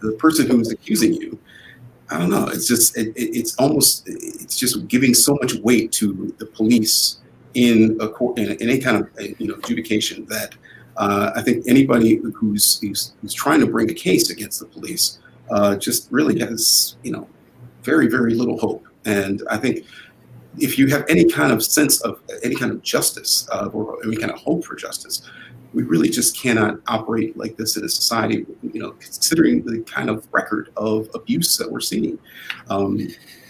the 0.00 0.12
person 0.12 0.48
who's 0.48 0.70
accusing 0.70 1.14
you 1.14 1.38
I 2.10 2.18
don't 2.18 2.30
know. 2.30 2.46
It's 2.48 2.66
just 2.66 2.96
it, 2.96 3.12
it's 3.16 3.54
almost 3.56 4.08
it's 4.08 4.56
just 4.56 4.88
giving 4.88 5.12
so 5.12 5.36
much 5.42 5.54
weight 5.56 5.92
to 5.92 6.34
the 6.38 6.46
police 6.46 7.18
in 7.54 7.98
a 8.00 8.08
court 8.08 8.38
in, 8.38 8.50
any 8.62 8.78
kind 8.78 8.96
of 8.96 9.08
you 9.38 9.48
know 9.48 9.54
adjudication 9.54 10.24
that 10.26 10.54
uh, 10.96 11.32
I 11.36 11.42
think 11.42 11.64
anybody 11.68 12.16
who's, 12.16 12.80
who's, 12.80 13.12
who's 13.20 13.32
trying 13.32 13.60
to 13.60 13.66
bring 13.66 13.88
a 13.88 13.94
case 13.94 14.30
against 14.30 14.58
the 14.58 14.66
police 14.66 15.18
uh, 15.50 15.76
just 15.76 16.10
really 16.10 16.38
has 16.40 16.96
you 17.02 17.12
know 17.12 17.28
very 17.82 18.08
very 18.08 18.34
little 18.34 18.58
hope. 18.58 18.86
And 19.04 19.42
I 19.50 19.58
think 19.58 19.84
if 20.60 20.78
you 20.78 20.88
have 20.88 21.04
any 21.08 21.24
kind 21.24 21.52
of 21.52 21.62
sense 21.62 22.00
of 22.02 22.20
any 22.42 22.54
kind 22.54 22.70
of 22.72 22.82
justice 22.82 23.48
uh, 23.52 23.66
or 23.72 23.98
any 24.04 24.16
kind 24.16 24.32
of 24.32 24.38
hope 24.38 24.64
for 24.64 24.74
justice, 24.74 25.22
we 25.74 25.82
really 25.82 26.08
just 26.08 26.36
cannot 26.36 26.78
operate 26.86 27.36
like 27.36 27.56
this 27.56 27.76
in 27.76 27.84
a 27.84 27.88
society, 27.88 28.46
you 28.62 28.80
know, 28.80 28.92
considering 28.92 29.62
the 29.64 29.82
kind 29.82 30.08
of 30.08 30.26
record 30.32 30.70
of 30.76 31.08
abuse 31.14 31.56
that 31.56 31.70
we're 31.70 31.80
seeing. 31.80 32.18
Um, 32.70 33.08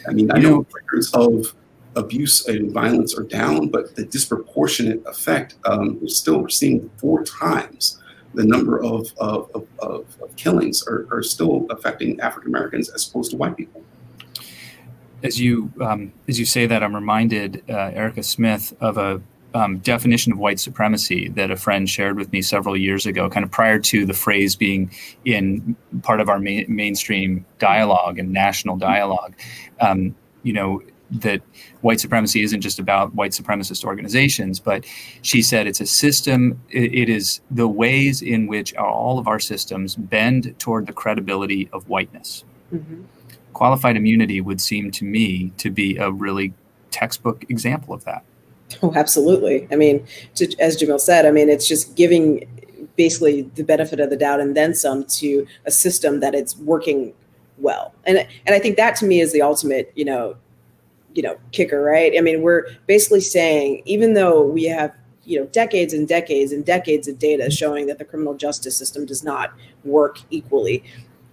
I 0.09 0.13
mean, 0.13 0.31
I 0.33 0.39
know 0.39 0.67
records 0.75 1.13
of 1.15 1.55
abuse 1.97 2.47
and 2.49 2.73
violence 2.73 3.17
are 3.17 3.23
down, 3.23 3.69
but 3.69 3.95
the 3.95 4.05
disproportionate 4.05 5.03
effect 5.07 5.57
um, 5.65 5.99
is 6.03 6.17
still 6.17 6.41
we're 6.43 6.49
seeing 6.49 6.91
four 6.97 7.25
times 7.25 8.03
the 8.35 8.45
number 8.45 8.83
of, 8.83 9.13
of, 9.19 9.51
of, 9.79 10.07
of 10.21 10.37
killings 10.37 10.87
are, 10.87 11.07
are, 11.11 11.23
still 11.23 11.67
affecting 11.71 12.21
African 12.21 12.51
Americans 12.51 12.91
as 12.91 13.09
opposed 13.09 13.31
to 13.31 13.37
white 13.37 13.57
people. 13.57 13.83
As 15.23 15.41
you 15.41 15.73
um, 15.81 16.13
as 16.29 16.39
you 16.39 16.47
say 16.47 16.67
that, 16.67 16.83
I'm 16.83 16.95
reminded, 16.95 17.63
uh, 17.69 17.91
Erika 17.93 18.23
Smith, 18.23 18.75
of 18.81 18.99
a 18.99 19.21
um, 19.55 19.79
definition 19.79 20.33
of 20.33 20.39
white 20.39 20.61
supremacy 20.61 21.29
that 21.31 21.51
a 21.51 21.57
friend 21.57 21.89
shared 21.89 22.17
with 22.17 22.31
me 22.33 22.43
several 22.43 22.77
years 22.77 23.07
ago, 23.07 23.29
kind 23.29 23.45
of 23.45 23.51
prior 23.51 23.79
to 23.79 24.07
the 24.07 24.13
phrase 24.13 24.55
being 24.55 24.91
in 25.25 25.77
part 26.03 26.21
of 26.21 26.29
our 26.29 26.39
ma- 26.39 26.63
mainstream 26.69 27.45
dialogue 27.59 28.19
and 28.19 28.33
national 28.33 28.77
dialogue. 28.77 29.35
Um, 29.81 30.15
you 30.43 30.53
know, 30.53 30.83
that 31.11 31.41
white 31.81 32.01
supremacy 32.01 32.43
isn't 32.43 32.61
just 32.61 32.79
about 32.79 33.15
white 33.15 33.33
supremacist 33.33 33.85
organizations, 33.85 34.61
but 34.61 34.85
she 35.23 35.43
said 35.43 35.67
it's 35.67 35.81
a 35.81 35.87
system, 35.87 36.61
it, 36.71 36.95
it 36.95 37.09
is 37.09 37.41
the 37.51 37.67
ways 37.67 38.21
in 38.21 38.47
which 38.47 38.75
all 38.77 39.19
of 39.19 39.27
our 39.27 39.41
systems 39.41 39.97
bend 39.97 40.55
toward 40.59 40.87
the 40.87 40.93
credibility 40.93 41.69
of 41.73 41.89
whiteness. 41.89 42.45
Mm-hmm. 42.73 43.03
Qualified 43.53 43.97
immunity 43.97 44.41
would 44.41 44.61
seem 44.61 44.91
to 44.93 45.05
me 45.05 45.53
to 45.59 45.71
be 45.71 45.97
a 45.97 46.11
really 46.11 46.53
textbook 46.91 47.45
example 47.49 47.95
of 47.95 48.05
that. 48.05 48.25
Oh, 48.83 48.93
absolutely. 48.95 49.67
I 49.73 49.77
mean, 49.77 50.07
to, 50.35 50.55
as 50.61 50.77
Jamil 50.77 51.01
said, 51.01 51.25
I 51.25 51.31
mean, 51.31 51.49
it's 51.49 51.67
just 51.67 51.97
giving 51.97 52.47
basically 52.97 53.43
the 53.55 53.65
benefit 53.65 53.99
of 53.99 54.11
the 54.11 54.17
doubt 54.17 54.41
and 54.41 54.55
then 54.55 54.75
some 54.75 55.05
to 55.05 55.47
a 55.65 55.71
system 55.71 56.21
that 56.21 56.35
it's 56.35 56.55
working 56.59 57.15
well. 57.57 57.95
And 58.05 58.19
and 58.19 58.55
I 58.55 58.59
think 58.59 58.77
that 58.77 58.95
to 58.97 59.07
me 59.07 59.21
is 59.21 59.33
the 59.33 59.41
ultimate, 59.41 59.91
you 59.95 60.05
know, 60.05 60.37
you 61.15 61.23
know, 61.23 61.39
kicker, 61.53 61.83
right? 61.83 62.13
I 62.17 62.21
mean, 62.21 62.43
we're 62.43 62.67
basically 62.87 63.23
saying 63.23 63.83
even 63.87 64.13
though 64.13 64.43
we 64.43 64.65
have 64.65 64.93
you 65.25 65.39
know 65.39 65.47
decades 65.47 65.93
and 65.93 66.09
decades 66.09 66.53
and 66.53 66.65
decades 66.65 67.07
of 67.07 67.19
data 67.19 67.51
showing 67.51 67.87
that 67.87 67.99
the 67.99 68.05
criminal 68.05 68.35
justice 68.35 68.77
system 68.77 69.05
does 69.05 69.23
not 69.23 69.53
work 69.85 70.19
equally 70.31 70.83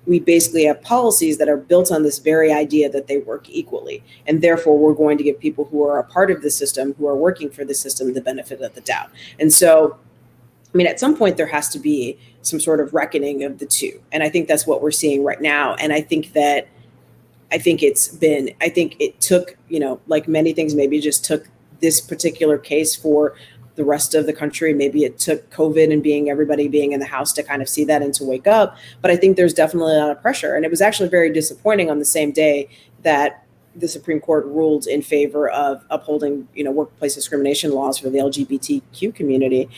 we 0.06 0.20
basically 0.20 0.65
have 0.65 0.82
policies 0.82 1.38
that 1.38 1.50
are 1.50 1.58
built 1.58 1.91
on 1.91 2.04
this 2.04 2.20
very 2.20 2.52
idea 2.52 2.89
that 2.89 3.08
they 3.08 3.18
work 3.18 3.50
equally. 3.50 4.04
And 4.28 4.41
therefore, 4.41 4.78
we're 4.78 4.94
going 4.94 5.18
to 5.18 5.24
give 5.24 5.39
people 5.39 5.65
who 5.65 5.84
are 5.84 6.00
a 6.00 6.04
part 6.04 6.30
of 6.32 6.41
the 6.41 6.52
system, 6.52 6.94
who 6.96 7.08
are 7.08 7.15
working 7.15 7.50
for 7.50 7.65
the 7.65 7.74
system, 7.74 8.13
the 8.13 8.22
benefit 8.22 8.62
of 8.62 8.76
the 8.76 8.82
doubt. 8.82 9.10
And 9.39 9.54
so, 9.54 9.98
I 10.74 10.78
mean, 10.78 10.88
at 10.88 11.00
some 11.00 11.18
point, 11.18 11.38
there 11.38 11.48
has 11.48 11.70
to 11.70 11.80
be 11.80 12.20
some 12.41 12.60
sort 12.60 12.80
of 12.80 12.94
reckoning 12.94 13.44
of 13.44 13.58
the 13.58 13.65
two. 13.65 14.02
And 14.12 14.22
I 14.22 14.30
think 14.30 14.48
that's 14.48 14.68
what 14.68 14.82
we're 14.82 14.91
seeing 14.91 15.24
right 15.24 15.41
now. 15.41 15.76
And 15.76 15.94
I 15.94 16.02
think 16.02 16.34
that. 16.34 16.68
I 17.52 17.60
think 17.60 17.84
it's 17.84 18.08
been, 18.08 18.50
I 18.60 18.70
think 18.70 18.96
it 19.00 19.22
took, 19.22 19.56
you 19.70 19.80
know, 19.80 20.02
like 20.08 20.28
many 20.28 20.52
things, 20.52 20.74
maybe 20.74 21.00
just 21.00 21.24
took 21.24 21.48
this 21.80 22.02
particular 22.02 22.58
case 22.58 22.96
for 22.96 23.36
the 23.76 23.86
rest 23.86 24.16
of 24.16 24.26
the 24.26 24.34
country. 24.34 24.74
Maybe 24.74 25.04
it 25.04 25.18
took 25.18 25.50
COVID 25.52 25.92
and 25.92 26.02
being 26.02 26.30
everybody 26.30 26.68
being 26.68 26.92
in 26.94 27.00
the 27.00 27.06
house 27.06 27.34
to 27.34 27.44
kind 27.44 27.62
of 27.62 27.70
see 27.70 27.84
that 27.86 28.02
and 28.02 28.14
to 28.16 28.24
wake 28.24 28.48
up. 28.48 28.78
But 29.02 29.12
I 29.12 29.16
think 29.16 29.38
there's 29.38 29.54
definitely 29.54 29.96
a 29.96 30.00
lot 30.00 30.12
of 30.12 30.22
pressure. 30.22 30.56
And 30.56 30.66
it 30.66 30.72
was 30.72 30.82
actually 30.82 31.10
very 31.10 31.32
disappointing 31.32 31.90
on 31.90 32.00
the 32.00 32.06
same 32.06 32.32
day 32.32 32.70
that 33.04 33.46
the 33.76 33.88
Supreme 33.88 34.20
Court 34.20 34.46
ruled 34.46 34.88
in 34.88 35.02
favor 35.02 35.50
of 35.50 35.84
upholding, 35.90 36.48
you 36.56 36.64
know, 36.64 36.72
workplace 36.72 37.14
discrimination 37.14 37.72
laws 37.72 37.98
for 37.98 38.10
the 38.10 38.20
LGBTQ 38.20 39.14
community. 39.14 39.70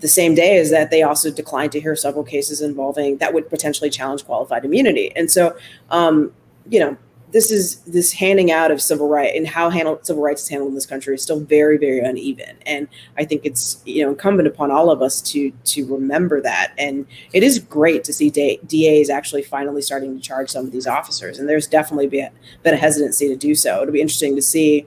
The 0.00 0.08
same 0.08 0.34
day 0.34 0.56
is 0.56 0.70
that 0.70 0.90
they 0.90 1.02
also 1.02 1.30
declined 1.30 1.70
to 1.72 1.80
hear 1.80 1.94
several 1.94 2.24
cases 2.24 2.60
involving 2.60 3.18
that 3.18 3.32
would 3.32 3.48
potentially 3.48 3.90
challenge 3.90 4.24
qualified 4.24 4.64
immunity. 4.64 5.12
And 5.14 5.30
so, 5.30 5.56
um, 5.90 6.32
you 6.68 6.80
know, 6.80 6.96
this 7.34 7.50
is 7.50 7.78
this 7.80 8.12
handing 8.12 8.52
out 8.52 8.70
of 8.70 8.80
civil 8.80 9.08
rights 9.08 9.32
and 9.34 9.48
how 9.48 9.68
handle, 9.68 9.98
civil 10.02 10.22
rights 10.22 10.42
is 10.42 10.48
handled 10.48 10.68
in 10.68 10.76
this 10.76 10.86
country 10.86 11.16
is 11.16 11.20
still 11.20 11.40
very 11.40 11.76
very 11.76 11.98
uneven. 11.98 12.56
And 12.64 12.86
i 13.18 13.24
think 13.24 13.44
it's 13.44 13.82
you 13.84 14.04
know 14.04 14.10
incumbent 14.10 14.46
upon 14.46 14.70
all 14.70 14.88
of 14.88 15.02
us 15.02 15.20
to 15.32 15.50
to 15.50 15.84
remember 15.92 16.40
that. 16.40 16.72
And 16.78 17.06
it 17.32 17.42
is 17.42 17.58
great 17.58 18.04
to 18.04 18.12
see 18.12 18.30
DAs 18.30 19.10
actually 19.10 19.42
finally 19.42 19.82
starting 19.82 20.16
to 20.16 20.22
charge 20.22 20.48
some 20.48 20.64
of 20.64 20.70
these 20.70 20.86
officers. 20.86 21.40
And 21.40 21.48
there's 21.48 21.66
definitely 21.66 22.06
been, 22.06 22.30
been 22.62 22.74
a 22.74 22.78
hesitancy 22.78 23.28
to 23.28 23.36
do 23.36 23.56
so. 23.56 23.82
It'll 23.82 23.92
be 23.92 24.00
interesting 24.00 24.36
to 24.36 24.42
see 24.42 24.86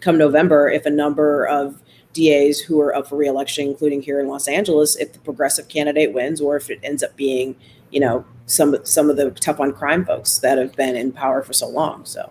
come 0.00 0.18
november 0.18 0.68
if 0.68 0.84
a 0.84 0.90
number 0.90 1.46
of 1.46 1.80
DAs 2.12 2.58
who 2.58 2.80
are 2.80 2.94
up 2.94 3.08
for 3.08 3.16
reelection, 3.16 3.68
including 3.68 4.02
here 4.02 4.18
in 4.18 4.26
Los 4.26 4.48
Angeles, 4.48 4.96
if 4.96 5.12
the 5.12 5.18
progressive 5.20 5.68
candidate 5.68 6.12
wins, 6.12 6.40
or 6.40 6.56
if 6.56 6.70
it 6.70 6.80
ends 6.82 7.04
up 7.04 7.14
being 7.14 7.54
you 7.92 8.00
know 8.00 8.24
some 8.46 8.76
some 8.84 9.10
of 9.10 9.16
the 9.16 9.30
tough 9.32 9.60
on 9.60 9.72
crime 9.72 10.04
folks 10.04 10.38
that 10.38 10.58
have 10.58 10.74
been 10.76 10.96
in 10.96 11.12
power 11.12 11.42
for 11.42 11.52
so 11.52 11.68
long. 11.68 12.04
So. 12.04 12.30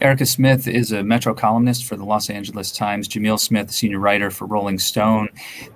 Erika 0.00 0.24
Smith 0.24 0.66
is 0.66 0.92
a 0.92 1.02
Metro 1.02 1.34
columnist 1.34 1.84
for 1.84 1.94
the 1.94 2.04
Los 2.04 2.30
Angeles 2.30 2.72
Times. 2.72 3.06
Jamil 3.06 3.38
Smith, 3.38 3.70
senior 3.70 3.98
writer 3.98 4.30
for 4.30 4.46
Rolling 4.46 4.78
Stone. 4.78 5.28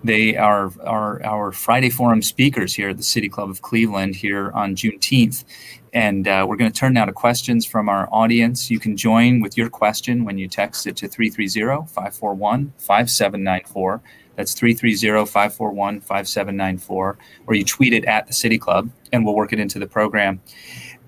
They 0.02 0.36
are, 0.36 0.72
are 0.82 1.22
our 1.24 1.52
Friday 1.52 1.90
Forum 1.90 2.22
speakers 2.22 2.74
here 2.74 2.88
at 2.88 2.96
the 2.96 3.02
City 3.02 3.28
Club 3.28 3.50
of 3.50 3.62
Cleveland 3.62 4.16
here 4.16 4.50
on 4.52 4.74
Juneteenth. 4.74 5.44
And 5.92 6.26
uh, 6.26 6.44
we're 6.48 6.56
going 6.56 6.72
to 6.72 6.76
turn 6.76 6.94
now 6.94 7.04
to 7.04 7.12
questions 7.12 7.66
from 7.66 7.88
our 7.88 8.08
audience. 8.10 8.70
You 8.70 8.80
can 8.80 8.96
join 8.96 9.40
with 9.40 9.56
your 9.56 9.68
question 9.68 10.24
when 10.24 10.38
you 10.38 10.48
text 10.48 10.86
it 10.86 10.96
to 10.96 11.08
330 11.08 11.86
541 11.92 12.72
5794. 12.78 14.02
That's 14.36 14.54
330 14.54 15.26
541 15.30 16.00
5794. 16.00 17.18
Or 17.46 17.54
you 17.54 17.64
tweet 17.64 17.92
it 17.92 18.04
at 18.06 18.26
the 18.26 18.32
City 18.32 18.58
Club, 18.58 18.90
and 19.14 19.24
we'll 19.24 19.34
work 19.34 19.52
it 19.52 19.60
into 19.60 19.78
the 19.78 19.86
program. 19.86 20.40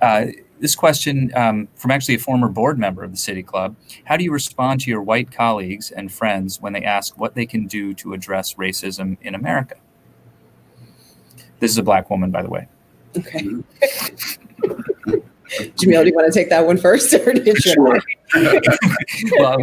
Uh, 0.00 0.26
this 0.60 0.74
question 0.74 1.32
um, 1.34 1.68
from 1.74 1.90
actually 1.90 2.14
a 2.14 2.18
former 2.18 2.48
board 2.48 2.78
member 2.78 3.02
of 3.02 3.10
the 3.10 3.16
City 3.16 3.42
Club 3.42 3.76
How 4.04 4.16
do 4.16 4.24
you 4.24 4.32
respond 4.32 4.80
to 4.82 4.90
your 4.90 5.02
white 5.02 5.30
colleagues 5.30 5.90
and 5.90 6.10
friends 6.10 6.60
when 6.60 6.72
they 6.72 6.82
ask 6.82 7.18
what 7.18 7.34
they 7.34 7.44
can 7.46 7.66
do 7.66 7.92
to 7.94 8.14
address 8.14 8.54
racism 8.54 9.18
in 9.20 9.34
America? 9.34 9.76
This 11.58 11.70
is 11.70 11.78
a 11.78 11.82
black 11.82 12.10
woman, 12.10 12.30
by 12.30 12.42
the 12.42 12.48
way. 12.48 12.68
Okay. 13.16 13.42
Jamil, 15.78 16.02
do 16.02 16.08
you 16.08 16.14
want 16.14 16.30
to 16.30 16.38
take 16.38 16.50
that 16.50 16.66
one 16.66 16.76
first, 16.76 17.14
or 17.14 17.32
did 17.32 17.46
you? 17.46 17.54
Sure. 17.56 18.00
well, 19.38 19.56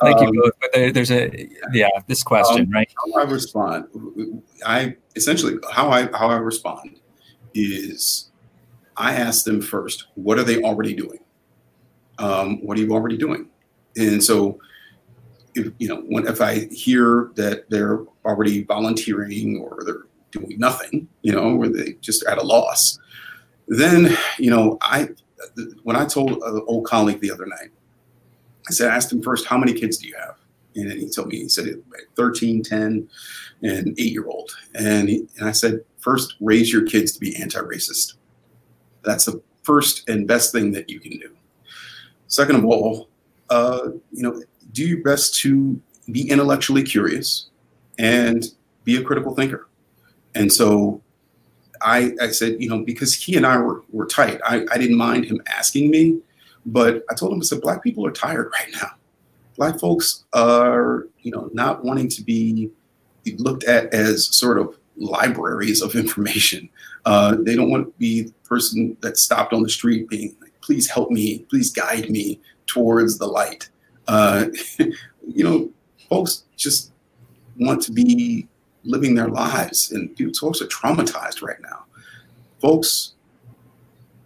thank 0.00 0.18
um, 0.18 0.26
you 0.26 0.42
both. 0.42 0.52
But 0.60 0.72
there, 0.72 0.92
there's 0.92 1.12
a 1.12 1.48
yeah, 1.72 1.88
this 2.08 2.24
question, 2.24 2.62
um, 2.62 2.70
right? 2.70 2.92
How 2.96 3.20
I 3.20 3.24
respond, 3.24 3.86
I 4.66 4.96
essentially 5.14 5.58
how 5.70 5.90
I 5.90 6.08
how 6.16 6.28
I 6.28 6.36
respond 6.36 6.98
is 7.54 8.30
I 8.96 9.14
ask 9.14 9.44
them 9.44 9.60
first, 9.60 10.06
what 10.14 10.38
are 10.38 10.44
they 10.44 10.62
already 10.62 10.94
doing? 10.94 11.18
Um, 12.18 12.64
what 12.64 12.78
are 12.78 12.80
you 12.80 12.92
already 12.92 13.16
doing? 13.16 13.48
And 13.96 14.22
so, 14.22 14.58
if 15.54 15.72
you 15.78 15.88
know, 15.88 16.02
when 16.02 16.26
if 16.26 16.40
I 16.40 16.66
hear 16.70 17.30
that 17.34 17.68
they're 17.68 18.00
already 18.24 18.64
volunteering 18.64 19.58
or 19.58 19.82
they're 19.84 20.06
doing 20.30 20.58
nothing, 20.58 21.08
you 21.22 21.32
know, 21.32 21.56
or 21.56 21.68
they 21.68 21.94
just 22.00 22.24
at 22.24 22.38
a 22.38 22.42
loss, 22.42 22.98
then 23.68 24.16
you 24.38 24.50
know, 24.50 24.78
I 24.80 25.08
when 25.82 25.96
I 25.96 26.04
told 26.04 26.30
an 26.30 26.62
old 26.66 26.86
colleague 26.86 27.20
the 27.20 27.30
other 27.30 27.46
night, 27.46 27.70
I 28.68 28.72
said, 28.72 28.90
I 28.90 28.96
asked 28.96 29.12
him 29.12 29.22
first, 29.22 29.46
how 29.46 29.58
many 29.58 29.72
kids 29.72 29.98
do 29.98 30.08
you 30.08 30.14
have? 30.18 30.36
And 30.74 30.90
he 30.92 31.10
told 31.10 31.28
me, 31.28 31.38
he 31.38 31.48
said 31.48 31.66
13, 32.16 32.62
10, 32.62 33.08
and 33.62 33.88
eight 33.98 34.12
year 34.12 34.26
old. 34.26 34.50
And, 34.74 35.08
and 35.08 35.28
I 35.42 35.52
said, 35.52 35.80
first 36.02 36.34
raise 36.40 36.72
your 36.72 36.82
kids 36.82 37.12
to 37.12 37.20
be 37.20 37.34
anti-racist. 37.36 38.14
That's 39.02 39.24
the 39.24 39.40
first 39.62 40.08
and 40.08 40.26
best 40.26 40.52
thing 40.52 40.72
that 40.72 40.90
you 40.90 41.00
can 41.00 41.12
do. 41.12 41.34
Second 42.26 42.56
of 42.56 42.64
all, 42.64 43.08
uh, 43.50 43.90
you 44.10 44.22
know, 44.22 44.42
do 44.72 44.84
your 44.84 45.02
best 45.02 45.34
to 45.36 45.80
be 46.10 46.28
intellectually 46.28 46.82
curious 46.82 47.50
and 47.98 48.44
be 48.84 48.96
a 48.96 49.02
critical 49.02 49.34
thinker. 49.34 49.68
And 50.34 50.52
so 50.52 51.00
I, 51.82 52.12
I 52.20 52.28
said, 52.28 52.60
you 52.60 52.68
know, 52.68 52.82
because 52.84 53.14
he 53.14 53.36
and 53.36 53.46
I 53.46 53.58
were, 53.58 53.82
were 53.90 54.06
tight, 54.06 54.40
I, 54.44 54.64
I 54.72 54.78
didn't 54.78 54.96
mind 54.96 55.26
him 55.26 55.40
asking 55.46 55.90
me, 55.90 56.20
but 56.66 57.04
I 57.10 57.14
told 57.14 57.32
him, 57.32 57.40
I 57.40 57.44
said, 57.44 57.60
Black 57.60 57.82
people 57.82 58.06
are 58.06 58.12
tired 58.12 58.50
right 58.52 58.72
now. 58.72 58.92
Black 59.56 59.78
folks 59.78 60.24
are, 60.32 61.06
you 61.20 61.30
know, 61.30 61.50
not 61.52 61.84
wanting 61.84 62.08
to 62.08 62.22
be 62.22 62.70
looked 63.36 63.64
at 63.64 63.92
as 63.92 64.34
sort 64.34 64.58
of 64.58 64.78
libraries 64.96 65.82
of 65.82 65.94
information. 65.94 66.68
Uh, 67.04 67.36
they 67.40 67.56
don't 67.56 67.70
want 67.70 67.86
to 67.86 67.92
be 67.98 68.22
the 68.22 68.32
person 68.44 68.96
that 69.00 69.16
stopped 69.16 69.52
on 69.52 69.62
the 69.62 69.68
street 69.68 70.08
being 70.08 70.36
like, 70.40 70.52
please 70.60 70.88
help 70.88 71.10
me, 71.10 71.40
please 71.50 71.70
guide 71.70 72.08
me 72.10 72.40
towards 72.66 73.18
the 73.18 73.26
light. 73.26 73.68
Uh, 74.08 74.46
you 74.78 75.44
know, 75.44 75.70
folks 76.08 76.44
just 76.56 76.92
want 77.58 77.82
to 77.82 77.92
be 77.92 78.46
living 78.84 79.14
their 79.14 79.28
lives, 79.28 79.92
and 79.92 80.14
people, 80.16 80.34
folks 80.34 80.60
are 80.60 80.66
traumatized 80.66 81.42
right 81.42 81.60
now. 81.60 81.84
Folks 82.60 83.14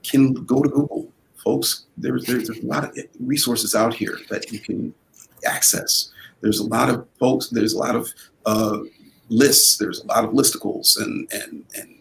can 0.02 0.32
go 0.32 0.62
to 0.62 0.68
Google. 0.68 1.10
Folks, 1.36 1.86
there's 1.96 2.24
there's 2.24 2.50
a 2.50 2.66
lot 2.66 2.84
of 2.84 2.98
resources 3.20 3.74
out 3.74 3.94
here 3.94 4.18
that 4.30 4.50
you 4.50 4.58
can 4.58 4.92
access. 5.46 6.10
There's 6.40 6.60
a 6.60 6.66
lot 6.66 6.90
of 6.90 7.06
folks. 7.18 7.48
There's 7.48 7.74
a 7.74 7.78
lot 7.78 7.96
of 7.96 8.12
uh, 8.44 8.78
lists. 9.28 9.78
There's 9.78 10.00
a 10.00 10.06
lot 10.06 10.24
of 10.24 10.30
listicles 10.30 11.00
and 11.00 11.28
and 11.32 11.64
and 11.76 11.98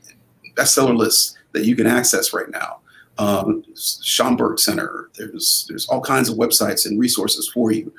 bestseller 0.55 0.95
lists 0.95 1.37
that 1.53 1.65
you 1.65 1.75
can 1.75 1.87
access 1.87 2.33
right 2.33 2.49
now. 2.49 2.79
Um, 3.17 3.63
Schomburg 3.75 4.59
Center. 4.59 5.09
There's 5.17 5.65
there's 5.69 5.87
all 5.87 6.01
kinds 6.01 6.29
of 6.29 6.37
websites 6.37 6.85
and 6.85 6.99
resources 6.99 7.49
for 7.53 7.71
you 7.71 7.93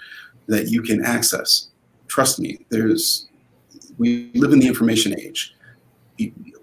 that 0.46 0.68
you 0.68 0.82
can 0.82 1.04
access. 1.04 1.68
Trust 2.08 2.38
me. 2.38 2.66
There's 2.68 3.28
we 3.98 4.30
live 4.34 4.52
in 4.52 4.58
the 4.58 4.66
information 4.66 5.18
age. 5.18 5.54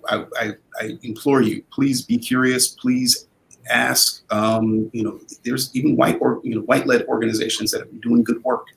I, 0.09 0.25
I, 0.37 0.51
I 0.79 0.97
implore 1.03 1.41
you, 1.41 1.63
please 1.71 2.01
be 2.01 2.17
curious. 2.17 2.67
Please 2.67 3.27
ask. 3.69 4.23
Um, 4.31 4.89
you 4.93 5.03
know, 5.03 5.19
there's 5.43 5.75
even 5.75 5.95
white 5.95 6.17
or 6.21 6.41
you 6.43 6.55
know 6.55 6.61
white-led 6.61 7.05
organizations 7.05 7.71
that 7.71 7.81
are 7.81 7.91
doing 8.01 8.23
good 8.23 8.43
work. 8.43 8.67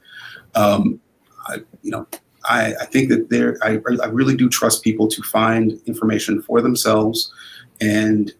Um, 0.54 1.00
I, 1.48 1.58
you 1.82 1.90
know, 1.90 2.06
I, 2.48 2.74
I 2.80 2.86
think 2.86 3.08
that 3.10 3.30
there, 3.30 3.58
I, 3.62 3.80
I 4.02 4.06
really 4.06 4.36
do 4.36 4.48
trust 4.48 4.82
people 4.82 5.08
to 5.08 5.22
find 5.22 5.80
information 5.86 6.42
for 6.42 6.60
themselves, 6.60 7.32
and 7.80 8.32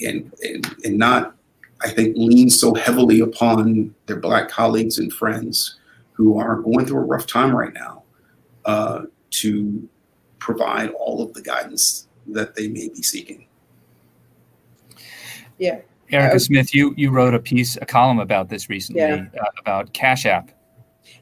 and 0.00 0.32
and, 0.42 0.76
and 0.84 0.98
not, 0.98 1.34
I 1.82 1.90
think, 1.90 2.16
lean 2.16 2.50
so 2.50 2.74
heavily 2.74 3.20
upon 3.20 3.94
their 4.06 4.20
black 4.20 4.48
colleagues 4.48 4.98
and 4.98 5.12
friends 5.12 5.78
who 6.12 6.38
are 6.38 6.56
going 6.56 6.86
through 6.86 6.98
a 6.98 7.04
rough 7.04 7.26
time 7.26 7.54
right 7.54 7.72
now 7.72 8.02
uh, 8.64 9.02
to 9.30 9.88
provide 10.38 10.90
all 10.90 11.22
of 11.22 11.32
the 11.34 11.42
guidance 11.42 12.08
that 12.26 12.54
they 12.54 12.68
may 12.68 12.88
be 12.88 13.02
seeking. 13.02 13.46
Yeah. 15.58 15.80
Erika 16.10 16.40
Smith, 16.40 16.74
you 16.74 16.94
you 16.96 17.10
wrote 17.10 17.34
a 17.34 17.38
piece, 17.38 17.76
a 17.76 17.86
column 17.86 18.18
about 18.18 18.48
this 18.48 18.68
recently 18.68 19.02
yeah. 19.02 19.26
uh, 19.40 19.46
about 19.60 19.92
Cash 19.92 20.24
App. 20.24 20.50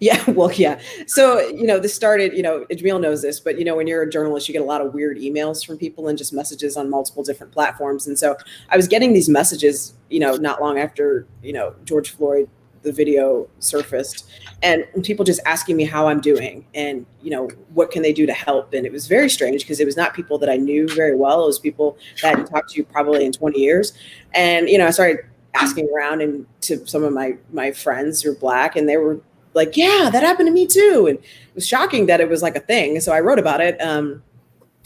Yeah, 0.01 0.23
well, 0.31 0.53
yeah. 0.53 0.81
So, 1.07 1.39
you 1.41 1.67
know, 1.67 1.79
this 1.79 1.95
started, 1.95 2.33
you 2.33 2.43
know, 2.43 2.65
Jamil 2.71 3.01
knows 3.01 3.23
this, 3.23 3.41
but, 3.41 3.59
you 3.59 3.65
know, 3.65 3.77
when 3.77 3.87
you're 3.87 4.03
a 4.03 4.11
journalist, 4.11 4.49
you 4.49 4.53
get 4.53 4.63
a 4.63 4.67
lot 4.67 4.81
of 4.81 4.95
weird 4.95 5.19
emails 5.19 5.65
from 5.65 5.79
people 5.79 6.09
and 6.09 6.19
just 6.19 6.33
messages 6.33 6.77
on 6.77 6.91
multiple 6.91 7.23
different 7.23 7.53
platforms. 7.53 8.07
And 8.07 8.19
so 8.19 8.37
I 8.71 8.77
was 8.77 8.89
getting 8.89 9.13
these 9.13 9.29
messages, 9.29 9.95
you 10.11 10.21
know, 10.21 10.37
not 10.37 10.61
long 10.61 10.79
after, 10.79 11.27
you 11.43 11.53
know, 11.53 11.75
George 11.85 12.11
Floyd 12.11 12.49
the 12.87 12.93
video 12.93 13.49
surfaced 13.59 14.31
and 14.63 14.85
people 15.03 15.25
just 15.25 15.41
asking 15.45 15.77
me 15.77 15.83
how 15.85 16.07
I'm 16.07 16.21
doing 16.21 16.65
and 16.73 17.05
you 17.21 17.31
know 17.31 17.51
what 17.75 17.91
can 17.91 18.01
they 18.01 18.13
do 18.13 18.27
to 18.27 18.33
help 18.33 18.73
and 18.73 18.87
it 18.87 18.93
was 18.93 19.09
very 19.09 19.29
strange 19.29 19.63
because 19.63 19.81
it 19.81 19.85
was 19.85 19.97
not 19.97 20.15
people 20.15 20.39
that 20.39 20.49
I 20.49 20.57
knew 20.57 20.89
very 20.95 21.17
well 21.17 21.43
it 21.43 21.47
was 21.47 21.59
people 21.59 21.99
that 22.23 22.29
I 22.29 22.31
hadn't 22.31 22.47
talked 22.47 22.71
to 22.71 22.85
probably 22.85 23.27
in 23.27 23.33
20 23.33 23.59
years 23.59 23.93
and 24.35 24.69
you 24.69 24.79
know 24.79 24.87
I 24.87 24.91
started 24.91 25.19
asking 25.55 25.89
around 25.95 26.23
and 26.23 26.47
to 26.63 26.87
some 26.87 27.03
of 27.03 27.13
my 27.13 27.37
my 27.53 27.73
friends 27.73 28.23
who 28.23 28.31
are 28.31 28.37
black 28.37 28.77
and 28.77 28.89
they 28.89 28.97
were 28.97 29.21
like 29.57 29.77
yeah 29.77 30.09
that 30.13 30.23
happened 30.23 30.47
to 30.47 30.53
me 30.53 30.67
too. 30.67 31.07
And 31.09 31.19
it 31.19 31.55
was 31.55 31.67
shocking 31.67 32.07
that 32.07 32.21
it 32.21 32.29
was 32.29 32.43
like 32.43 32.55
a 32.55 32.61
thing 32.61 33.01
so 33.01 33.13
I 33.13 33.21
wrote 33.21 33.41
about 33.41 33.61
it 33.61 33.81
um 33.81 34.23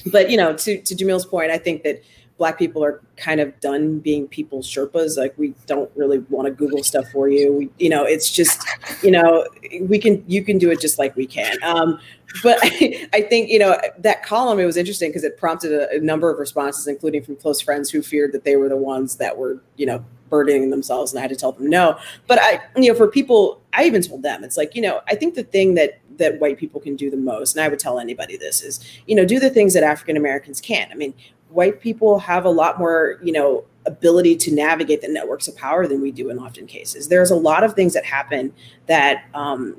but 0.07 0.31
you 0.31 0.37
know 0.37 0.55
to 0.57 0.81
to 0.81 0.95
Jamil's 0.95 1.27
point 1.27 1.51
I 1.51 1.59
think 1.59 1.83
that 1.83 2.03
black 2.41 2.59
people 2.59 2.83
are 2.83 3.03
kind 3.19 3.39
of 3.39 3.61
done 3.61 3.99
being 3.99 4.27
people's 4.27 4.67
sherpas 4.67 5.19
like 5.19 5.37
we 5.37 5.55
don't 5.67 5.91
really 5.95 6.21
want 6.31 6.47
to 6.47 6.51
google 6.51 6.83
stuff 6.83 7.05
for 7.13 7.29
you 7.29 7.53
we 7.53 7.69
you 7.79 7.91
know 7.91 8.03
it's 8.03 8.33
just 8.33 8.67
you 9.03 9.11
know 9.11 9.47
we 9.83 9.99
can 9.99 10.25
you 10.27 10.43
can 10.43 10.57
do 10.57 10.71
it 10.71 10.81
just 10.81 10.99
like 10.99 11.15
we 11.17 11.27
can 11.27 11.55
um, 11.63 12.01
but 12.43 12.59
I, 12.63 13.07
I, 13.13 13.21
think 13.21 13.51
you 13.51 13.59
know 13.59 13.79
that 13.99 14.23
column 14.23 14.59
it 14.59 14.65
was 14.65 14.79
interesting 14.79 15.11
because 15.11 15.23
it 15.23 15.37
prompted 15.37 15.71
a, 15.71 15.97
a, 15.97 16.01
number 16.01 16.31
of 16.31 16.39
responses 16.39 16.87
including 16.87 17.23
from 17.23 17.37
close 17.37 17.61
friends 17.61 17.91
who 17.91 18.01
feared 18.01 18.33
that 18.33 18.45
they 18.45 18.57
were 18.57 18.71
the 18.71 18.77
ones 18.77 19.17
that 19.17 19.37
were 19.37 19.63
you 19.77 19.85
know 19.85 20.03
burdening 20.31 20.71
themselves 20.71 21.13
and 21.13 21.19
i 21.19 21.23
had 21.23 21.31
to 21.31 21.37
tell 21.37 21.53
them 21.53 21.69
no 21.69 21.99
but 22.27 22.39
i 22.41 22.61
you 22.77 22.91
know 22.91 22.97
for 22.97 23.09
people 23.09 23.61
i 23.75 23.85
even 23.85 24.01
told 24.01 24.23
them 24.23 24.43
it's 24.45 24.57
like 24.57 24.75
you 24.75 24.83
know 24.83 25.01
i 25.09 25.15
think 25.15 25.35
the 25.35 25.43
thing 25.43 25.75
that 25.75 26.01
that 26.17 26.39
white 26.39 26.59
people 26.59 26.81
can 26.81 26.97
do 26.97 27.11
the 27.11 27.17
most 27.17 27.57
and 27.57 27.65
i 27.65 27.69
would 27.69 27.79
tell 27.79 27.99
anybody 27.99 28.37
this 28.37 28.63
is 28.63 28.81
you 29.07 29.15
know 29.15 29.25
do 29.25 29.39
the 29.39 29.51
things 29.51 29.75
that 29.75 29.83
african 29.83 30.17
americans 30.17 30.61
can 30.61 30.89
i 30.91 30.95
mean 30.95 31.13
white 31.51 31.81
people 31.81 32.19
have 32.19 32.45
a 32.45 32.51
lot 32.51 32.79
more, 32.79 33.19
you 33.23 33.33
know, 33.33 33.65
ability 33.87 34.37
to 34.37 34.55
navigate 34.55 35.01
the 35.01 35.09
networks 35.09 35.49
of 35.49 35.57
power 35.57 35.87
than 35.87 36.01
we 36.01 36.11
do 36.11 36.31
in 36.31 36.39
often 36.39 36.67
cases. 36.67 37.09
There's 37.09 37.31
a 37.31 37.37
lot 37.37 37.65
of 37.65 37.75
things 37.75 37.95
that 37.95 38.05
happen 38.05 38.53
that 38.87 39.25
um, 39.35 39.77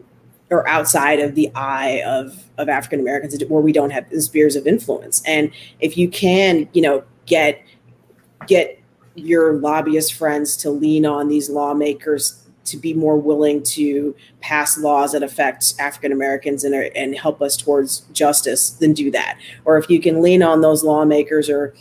are 0.50 0.68
outside 0.68 1.20
of 1.20 1.36
the 1.36 1.52
eye 1.56 2.04
of, 2.06 2.50
of 2.58 2.68
African 2.68 3.00
Americans 3.00 3.42
where 3.48 3.62
we 3.62 3.72
don't 3.72 3.92
have 3.92 4.06
spheres 4.18 4.56
of 4.56 4.68
influence. 4.68 5.22
And 5.26 5.52
if 5.80 5.98
you 5.98 6.10
can, 6.10 6.68
you 6.74 6.82
know, 6.82 7.04
get 7.26 7.64
get 8.48 8.81
your 9.16 9.54
lobbyist 9.54 10.14
friends 10.14 10.56
to 10.58 10.70
lean 10.70 11.06
on 11.06 11.28
these 11.28 11.50
lawmakers 11.50 12.42
to 12.66 12.78
be 12.78 12.94
more 12.94 13.18
willing 13.18 13.64
to 13.64 14.16
pass 14.40 14.78
laws 14.78 15.14
that 15.14 15.24
affect 15.24 15.74
African 15.80 16.12
Americans 16.12 16.64
and, 16.64 16.76
and 16.76 17.16
help 17.16 17.42
us 17.42 17.58
towards 17.58 18.02
justice, 18.14 18.72
then 18.72 18.94
do 18.94 19.12
that. 19.12 19.38
Or 19.66 19.78
if 19.78 19.90
you 19.90 20.00
can 20.00 20.22
lean 20.22 20.44
on 20.44 20.62
those 20.62 20.84
lawmakers 20.84 21.50
or 21.50 21.74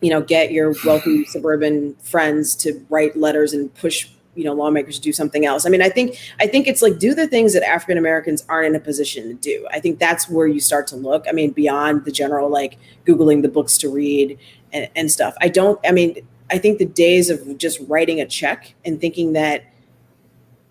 you 0.00 0.10
know 0.10 0.20
get 0.20 0.52
your 0.52 0.74
wealthy 0.84 1.24
suburban 1.26 1.94
friends 1.96 2.54
to 2.56 2.84
write 2.90 3.16
letters 3.16 3.52
and 3.52 3.72
push 3.74 4.08
you 4.34 4.44
know 4.44 4.52
lawmakers 4.52 4.96
to 4.96 5.02
do 5.02 5.12
something 5.12 5.46
else. 5.46 5.64
I 5.64 5.68
mean 5.68 5.82
i 5.82 5.88
think 5.88 6.18
i 6.40 6.46
think 6.46 6.66
it's 6.66 6.82
like 6.82 6.98
do 6.98 7.14
the 7.14 7.28
things 7.28 7.52
that 7.52 7.62
african 7.62 7.98
americans 7.98 8.44
aren't 8.48 8.66
in 8.66 8.74
a 8.74 8.80
position 8.80 9.28
to 9.28 9.34
do. 9.34 9.66
I 9.70 9.78
think 9.78 9.98
that's 9.98 10.28
where 10.28 10.46
you 10.46 10.58
start 10.58 10.86
to 10.88 10.96
look. 10.96 11.26
I 11.28 11.32
mean 11.32 11.52
beyond 11.52 12.04
the 12.04 12.10
general 12.10 12.50
like 12.50 12.78
googling 13.06 13.42
the 13.42 13.48
books 13.48 13.78
to 13.78 13.88
read 13.88 14.38
and, 14.72 14.88
and 14.96 15.12
stuff. 15.12 15.34
I 15.40 15.48
don't 15.48 15.78
i 15.86 15.92
mean 15.92 16.16
i 16.52 16.58
think 16.58 16.78
the 16.78 16.84
days 16.84 17.30
of 17.30 17.58
just 17.58 17.80
writing 17.88 18.20
a 18.20 18.26
check 18.26 18.74
and 18.84 19.00
thinking 19.00 19.32
that 19.32 19.64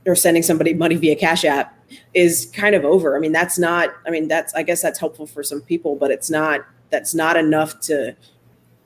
or 0.06 0.16
sending 0.16 0.44
somebody 0.44 0.74
money 0.86 0.96
via 0.96 1.16
Cash 1.16 1.46
App 1.46 1.78
is 2.14 2.52
kind 2.54 2.76
of 2.76 2.86
over. 2.86 3.16
I 3.16 3.20
mean, 3.20 3.32
that's 3.32 3.60
not, 3.60 3.94
I 4.06 4.10
mean, 4.10 4.28
that's, 4.28 4.54
I 4.54 4.64
guess 4.64 4.82
that's 4.82 5.00
helpful 5.00 5.28
for 5.28 5.44
some 5.44 5.62
people, 5.62 5.96
but 5.96 6.12
it's 6.12 6.30
not, 6.30 6.66
that's 6.90 7.14
not 7.14 7.38
enough 7.38 7.80
to 7.82 8.16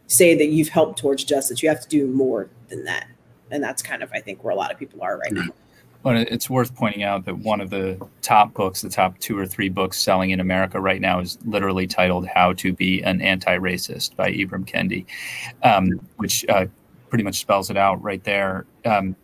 say 0.08 0.36
that 0.36 0.48
you've 0.48 0.70
helped 0.70 1.00
towards 1.00 1.24
justice. 1.24 1.62
You 1.62 1.70
have 1.70 1.82
to 1.82 1.88
do 1.88 2.08
more 2.08 2.50
than 2.70 2.84
that. 2.86 3.08
And 3.52 3.64
that's 3.64 3.82
kind 3.82 4.02
of, 4.02 4.12
I 4.12 4.20
think, 4.20 4.43
where 4.43 4.52
a 4.52 4.56
lot 4.56 4.72
of 4.72 4.78
people 4.78 5.02
are 5.04 5.18
right 5.18 5.32
now. 5.32 5.48
Well, 6.04 6.18
it's 6.18 6.52
worth 6.52 6.76
pointing 6.76 7.02
out 7.02 7.26
that 7.26 7.39
one 7.39 7.62
of 7.62 7.72
the 7.72 8.00
top 8.22 8.54
books, 8.54 8.82
the 8.82 8.89
top 8.89 9.18
two 9.18 9.38
or 9.38 9.48
three 9.48 9.70
books 9.70 10.00
selling 10.00 10.30
in 10.30 10.39
America 10.39 10.80
right 10.80 11.02
now, 11.02 11.20
is 11.20 11.39
literally 11.46 11.88
titled 11.88 12.28
"How 12.28 12.54
to 12.54 12.74
Be 12.74 13.02
an 13.02 13.22
Anti-Racist" 13.22 14.16
by 14.16 14.32
Ibram 14.32 14.68
Kendi, 14.68 15.06
um, 15.64 16.00
which 16.18 16.46
uh, 16.48 16.68
pretty 17.16 17.24
much 17.24 17.39
spells 17.39 17.70
it 17.70 17.78
out 17.78 18.03
right 18.03 18.26
there. 18.26 18.66
Um, 18.84 19.16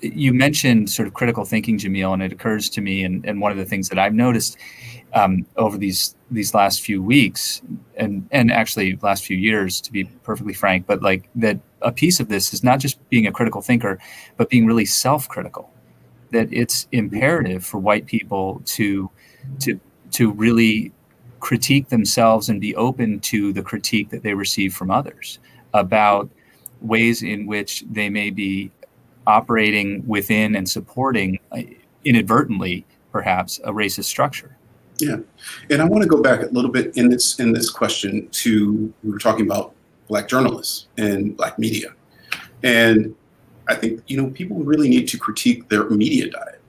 you 0.00 0.34
mentioned 0.34 0.90
sort 0.90 1.06
of 1.06 1.14
critical 1.14 1.44
thinking, 1.44 1.78
Jamil, 1.78 2.12
and 2.12 2.20
it 2.20 2.32
occurs 2.32 2.68
to 2.70 2.80
me, 2.80 3.04
and, 3.04 3.24
and 3.24 3.40
one 3.40 3.52
of 3.52 3.58
the 3.58 3.64
things 3.64 3.88
that 3.90 3.96
I've 3.96 4.12
noticed 4.12 4.56
um, 5.14 5.46
over 5.56 5.78
these 5.78 6.16
these 6.32 6.52
last 6.52 6.80
few 6.80 7.00
weeks, 7.00 7.62
and 7.96 8.26
and 8.32 8.50
actually 8.50 8.98
last 9.02 9.24
few 9.24 9.36
years, 9.36 9.80
to 9.82 9.92
be 9.92 10.02
perfectly 10.24 10.52
frank, 10.52 10.84
but 10.84 11.00
like 11.00 11.28
that 11.36 11.60
a 11.82 11.92
piece 11.92 12.18
of 12.18 12.26
this 12.26 12.52
is 12.52 12.64
not 12.64 12.80
just 12.80 13.08
being 13.08 13.28
a 13.28 13.30
critical 13.30 13.62
thinker, 13.62 14.00
but 14.36 14.50
being 14.50 14.66
really 14.66 14.84
self-critical. 14.84 15.70
That 16.32 16.52
it's 16.52 16.88
imperative 16.90 17.64
for 17.64 17.78
white 17.78 18.06
people 18.06 18.60
to 18.64 19.08
to 19.60 19.78
to 20.10 20.32
really 20.32 20.92
critique 21.38 21.88
themselves 21.88 22.48
and 22.48 22.60
be 22.60 22.74
open 22.74 23.20
to 23.20 23.52
the 23.52 23.62
critique 23.62 24.10
that 24.10 24.24
they 24.24 24.34
receive 24.34 24.74
from 24.74 24.90
others 24.90 25.38
about 25.72 26.28
ways 26.80 27.22
in 27.22 27.46
which 27.46 27.84
they 27.90 28.08
may 28.08 28.30
be 28.30 28.70
operating 29.26 30.06
within 30.06 30.56
and 30.56 30.68
supporting 30.68 31.38
uh, 31.52 31.60
inadvertently 32.04 32.86
perhaps 33.12 33.58
a 33.64 33.72
racist 33.72 34.04
structure. 34.04 34.56
Yeah, 34.98 35.16
and 35.70 35.80
I 35.80 35.84
want 35.84 36.02
to 36.02 36.08
go 36.08 36.20
back 36.20 36.42
a 36.42 36.46
little 36.46 36.70
bit 36.70 36.96
in 36.96 37.08
this 37.08 37.38
in 37.38 37.52
this 37.52 37.70
question 37.70 38.28
to 38.30 38.92
we 39.04 39.10
were 39.10 39.18
talking 39.18 39.46
about 39.46 39.74
black 40.08 40.26
journalists 40.28 40.88
and 40.96 41.36
black 41.36 41.58
media, 41.58 41.94
and 42.64 43.14
I 43.68 43.76
think 43.76 44.02
you 44.08 44.20
know 44.20 44.30
people 44.30 44.56
really 44.58 44.88
need 44.88 45.06
to 45.08 45.18
critique 45.18 45.68
their 45.68 45.88
media 45.90 46.30
diet 46.30 46.60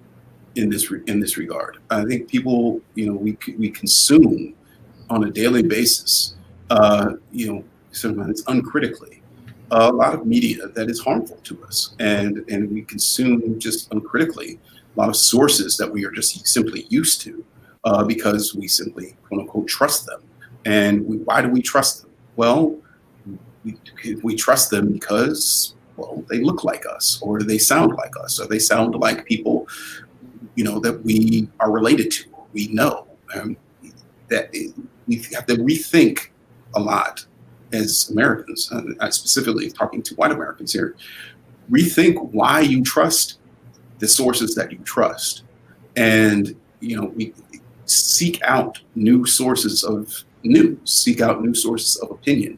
in 0.56 0.70
this 0.70 0.92
re- 0.92 1.02
in 1.08 1.20
this 1.20 1.38
regard. 1.38 1.80
I 1.90 2.06
think 2.06 2.28
people 2.28 2.82
you 2.94 3.08
know 3.08 3.16
we 3.16 3.36
we 3.58 3.70
consume 3.72 4.54
on 5.10 5.24
a 5.24 5.32
daily 5.32 5.64
basis, 5.64 6.36
uh, 6.70 7.14
you 7.32 7.52
know, 7.52 7.64
sometimes 7.92 8.44
uncritically, 8.48 9.19
a 9.72 9.92
lot 9.92 10.14
of 10.14 10.26
media 10.26 10.68
that 10.70 10.90
is 10.90 11.00
harmful 11.00 11.38
to 11.44 11.64
us, 11.64 11.96
and 12.00 12.44
and 12.50 12.72
we 12.72 12.82
consume 12.84 13.60
just 13.60 13.92
uncritically 13.92 14.60
a 14.96 15.00
lot 15.00 15.10
of 15.10 15.16
sources 15.16 15.78
that 15.78 15.92
we 15.92 16.06
are 16.06 16.12
just 16.12 16.48
simply 16.48 16.86
used 16.90 17.22
to 17.22 17.46
uh, 17.84 18.04
because 18.04 18.56
we 18.56 18.68
simply 18.68 19.16
quote 19.28 19.42
unquote 19.42 19.68
trust 19.68 20.06
them. 20.06 20.22
And 20.66 21.06
we, 21.06 21.18
why 21.18 21.42
do 21.42 21.50
we 21.50 21.62
trust 21.62 22.02
them? 22.02 22.12
Well, 22.36 22.76
we, 23.64 23.78
we 24.24 24.36
trust 24.36 24.70
them 24.72 24.92
because 24.94 25.76
well 25.98 26.24
they 26.30 26.40
look 26.40 26.64
like 26.64 26.86
us 26.86 27.20
or 27.22 27.42
they 27.42 27.58
sound 27.58 27.94
like 27.96 28.14
us 28.24 28.40
or 28.40 28.48
they 28.48 28.60
sound 28.60 28.96
like 28.96 29.26
people 29.26 29.68
you 30.56 30.64
know 30.64 30.80
that 30.80 31.04
we 31.04 31.48
are 31.60 31.72
related 31.72 32.10
to 32.12 32.24
we 32.54 32.68
know 32.68 33.08
um, 33.36 33.58
that 34.30 34.50
we 35.08 35.18
have 35.34 35.46
to 35.46 35.56
rethink 35.56 36.30
a 36.76 36.80
lot 36.80 37.26
as 37.72 38.10
Americans, 38.10 38.72
uh, 38.72 39.10
specifically 39.10 39.70
talking 39.70 40.02
to 40.04 40.16
white 40.16 40.32
Americans 40.32 40.74
here, 40.74 40.96
rethink 41.70 42.32
why 42.32 42.62
you 42.62 42.84
trust 42.84 43.40
the 44.00 44.08
sources 44.08 44.56
that 44.56 44.72
you 44.72 44.80
trust, 44.80 45.44
and 45.96 46.56
you 46.80 47.00
know 47.00 47.08
we 47.16 47.34
seek 47.86 48.42
out 48.44 48.80
new 48.96 49.26
sources 49.26 49.84
of 49.84 50.24
news, 50.44 50.78
seek 50.86 51.22
out 51.22 51.44
new 51.44 51.54
sources 51.54 51.98
of 51.98 52.12
opinion, 52.12 52.58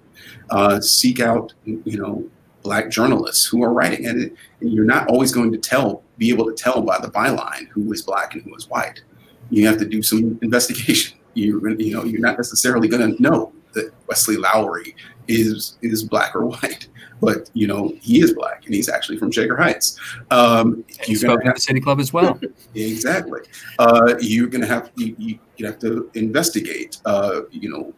uh, 0.49 0.79
seek 0.79 1.19
out 1.19 1.53
you 1.65 1.97
know 1.97 2.23
black 2.61 2.89
journalists 2.89 3.45
who 3.45 3.63
are 3.63 3.73
writing, 3.73 4.05
and, 4.05 4.21
it, 4.21 4.35
and 4.59 4.71
you're 4.71 4.85
not 4.85 5.07
always 5.07 5.31
going 5.31 5.51
to 5.51 5.57
tell, 5.57 6.03
be 6.17 6.29
able 6.29 6.45
to 6.45 6.53
tell 6.53 6.81
by 6.81 6.99
the 6.99 7.09
byline 7.09 7.67
who 7.69 7.91
is 7.91 8.03
black 8.03 8.35
and 8.35 8.43
who 8.43 8.55
is 8.55 8.69
white. 8.69 9.01
You 9.49 9.67
have 9.67 9.79
to 9.79 9.85
do 9.85 10.01
some 10.01 10.39
investigation. 10.41 11.17
You're 11.33 11.69
you 11.79 11.95
know 11.95 12.03
you're 12.03 12.19
not 12.19 12.35
necessarily 12.35 12.89
going 12.89 13.15
to 13.15 13.21
know 13.23 13.53
that 13.73 13.91
Wesley 14.07 14.37
Lowery 14.37 14.95
is 15.27 15.77
is 15.81 16.03
black 16.03 16.35
or 16.35 16.45
white, 16.53 16.87
but 17.21 17.49
you 17.53 17.67
know 17.67 17.93
he 18.01 18.21
is 18.21 18.33
black 18.33 18.65
and 18.65 18.73
he's 18.73 18.89
actually 18.89 19.17
from 19.17 19.31
Shaker 19.31 19.57
Heights. 19.57 19.99
Um, 20.29 20.83
you 21.07 21.15
spoke 21.15 21.45
at 21.45 21.55
the 21.55 21.61
City 21.61 21.81
Club 21.81 21.99
as 21.99 22.13
well. 22.13 22.39
exactly. 22.75 23.41
Uh, 23.79 24.15
you're 24.19 24.47
going 24.47 24.61
to 24.61 24.67
have 24.67 24.91
you, 24.95 25.15
you, 25.17 25.39
you 25.57 25.65
have 25.65 25.79
to 25.79 26.09
investigate. 26.13 26.99
Uh, 27.05 27.41
you 27.51 27.69
know, 27.69 27.93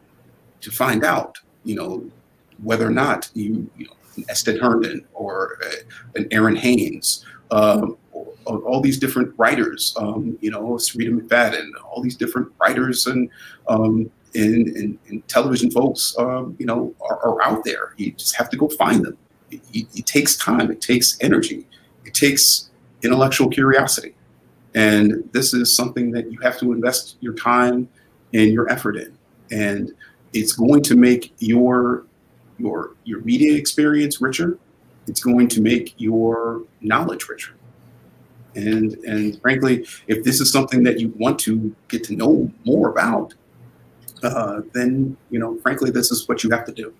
to 0.61 0.71
find 0.71 1.03
out. 1.03 1.37
You 1.65 1.75
know 1.75 2.11
whether 2.61 2.85
or 2.85 2.91
not 2.91 3.29
you 3.33 3.69
you 3.77 3.85
know 3.85 4.25
Astead 4.29 4.59
Herndon 4.59 5.05
or 5.13 5.57
uh, 5.63 5.75
an 6.15 6.25
Errin 6.31 6.57
Haines. 6.57 7.25
Um, 7.51 7.97
all 8.45 8.81
these 8.81 8.99
different 8.99 9.33
writers, 9.37 9.95
um, 9.97 10.37
you 10.41 10.51
know, 10.51 10.73
Syreeta 10.73 11.17
McFadden, 11.17 11.69
all 11.85 12.01
these 12.01 12.15
different 12.15 12.51
writers 12.59 13.07
and 13.07 13.29
um, 13.67 14.11
and, 14.35 14.67
and, 14.69 14.99
and 15.09 15.27
television 15.27 15.69
folks, 15.71 16.15
um, 16.17 16.55
you 16.59 16.65
know, 16.65 16.93
are, 17.01 17.19
are, 17.19 17.43
out 17.43 17.63
there. 17.63 17.93
You 17.97 18.11
just 18.11 18.35
have 18.35 18.49
to 18.49 18.57
go 18.57 18.67
find 18.67 19.05
them. 19.05 19.17
It, 19.51 19.61
it, 19.73 19.87
it, 19.95 20.05
takes 20.05 20.35
time. 20.35 20.71
It 20.71 20.81
takes 20.81 21.17
energy. 21.21 21.67
It 22.05 22.13
takes 22.13 22.69
intellectual 23.03 23.49
curiosity. 23.49 24.15
And 24.75 25.29
this 25.33 25.53
is 25.53 25.75
something 25.75 26.11
that 26.11 26.31
you 26.31 26.39
have 26.39 26.57
to 26.59 26.71
invest 26.71 27.17
your 27.19 27.33
time 27.33 27.87
and 28.33 28.51
your 28.51 28.69
effort 28.71 28.97
in. 28.97 29.15
And 29.51 29.91
it's 30.33 30.53
going 30.53 30.81
to 30.83 30.95
make 30.95 31.33
your 31.39 32.05
your 32.57 32.95
your 33.03 33.21
media 33.21 33.55
experience 33.55 34.21
richer. 34.21 34.57
It's 35.07 35.21
going 35.21 35.47
to 35.49 35.61
make 35.61 35.93
your 35.97 36.63
knowledge 36.81 37.27
richer. 37.27 37.53
And 38.55 38.93
and 39.05 39.39
frankly, 39.41 39.85
if 40.07 40.23
this 40.23 40.41
is 40.41 40.51
something 40.51 40.83
that 40.83 40.99
you 40.99 41.13
want 41.17 41.39
to 41.41 41.75
get 41.87 42.03
to 42.05 42.15
know 42.15 42.51
more 42.65 42.89
about, 42.89 43.35
uh, 44.23 44.61
then 44.73 45.17
you 45.29 45.39
know, 45.39 45.57
frankly, 45.59 45.91
this 45.91 46.11
is 46.11 46.27
what 46.27 46.43
you 46.43 46.49
have 46.49 46.65
to 46.65 46.71
do. 46.71 46.93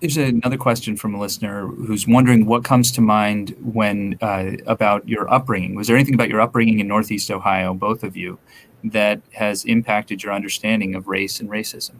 There's 0.00 0.18
another 0.18 0.58
question 0.58 0.96
from 0.96 1.14
a 1.14 1.20
listener 1.20 1.66
who's 1.66 2.06
wondering 2.06 2.44
what 2.44 2.64
comes 2.64 2.92
to 2.92 3.00
mind 3.00 3.56
when 3.60 4.18
uh, 4.20 4.52
about 4.66 5.08
your 5.08 5.32
upbringing. 5.32 5.74
Was 5.74 5.86
there 5.86 5.96
anything 5.96 6.14
about 6.14 6.28
your 6.28 6.40
upbringing 6.40 6.80
in 6.80 6.86
Northeast 6.86 7.30
Ohio, 7.30 7.72
both 7.72 8.02
of 8.02 8.14
you, 8.16 8.38
that 8.84 9.22
has 9.32 9.64
impacted 9.64 10.22
your 10.22 10.32
understanding 10.34 10.94
of 10.94 11.08
race 11.08 11.40
and 11.40 11.48
racism? 11.48 11.94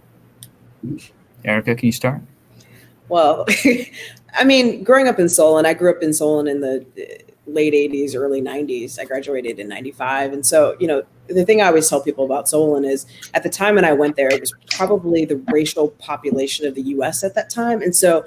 Erika, 1.44 1.74
can 1.74 1.86
you 1.86 1.92
start? 1.92 2.20
Well, 3.08 3.46
I 4.34 4.44
mean, 4.44 4.84
growing 4.84 5.08
up 5.08 5.18
in 5.18 5.28
Solon, 5.28 5.64
I 5.64 5.72
grew 5.72 5.90
up 5.90 6.02
in 6.02 6.12
Solon 6.12 6.48
in 6.48 6.60
the 6.60 6.84
late 7.46 7.72
80s, 7.72 8.14
early 8.16 8.42
90s. 8.42 8.98
I 8.98 9.04
graduated 9.04 9.58
in 9.58 9.68
95. 9.68 10.32
And 10.32 10.44
so, 10.44 10.76
you 10.80 10.86
know, 10.86 11.02
the 11.28 11.44
thing 11.44 11.60
I 11.60 11.66
always 11.66 11.88
tell 11.88 12.00
people 12.00 12.24
about 12.24 12.48
Solon 12.48 12.84
is 12.84 13.06
at 13.34 13.42
the 13.42 13.48
time 13.48 13.76
when 13.76 13.84
I 13.84 13.92
went 13.92 14.16
there, 14.16 14.28
it 14.28 14.40
was 14.40 14.52
probably 14.70 15.24
the 15.24 15.36
racial 15.52 15.88
population 15.90 16.66
of 16.66 16.74
the 16.74 16.82
US 16.82 17.24
at 17.24 17.34
that 17.34 17.50
time. 17.50 17.82
And 17.82 17.94
so 17.94 18.24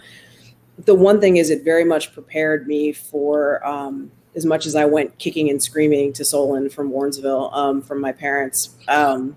the 0.85 0.95
one 0.95 1.19
thing 1.19 1.37
is 1.37 1.49
it 1.49 1.63
very 1.63 1.83
much 1.83 2.13
prepared 2.13 2.67
me 2.67 2.93
for 2.93 3.65
um, 3.65 4.11
as 4.35 4.45
much 4.45 4.65
as 4.65 4.75
I 4.75 4.85
went 4.85 5.17
kicking 5.17 5.49
and 5.49 5.61
screaming 5.61 6.13
to 6.13 6.25
Solon 6.25 6.69
from 6.69 6.91
Warrensville 6.91 7.53
um, 7.53 7.81
from 7.81 7.99
my 7.99 8.11
parents. 8.11 8.75
Um, 8.87 9.35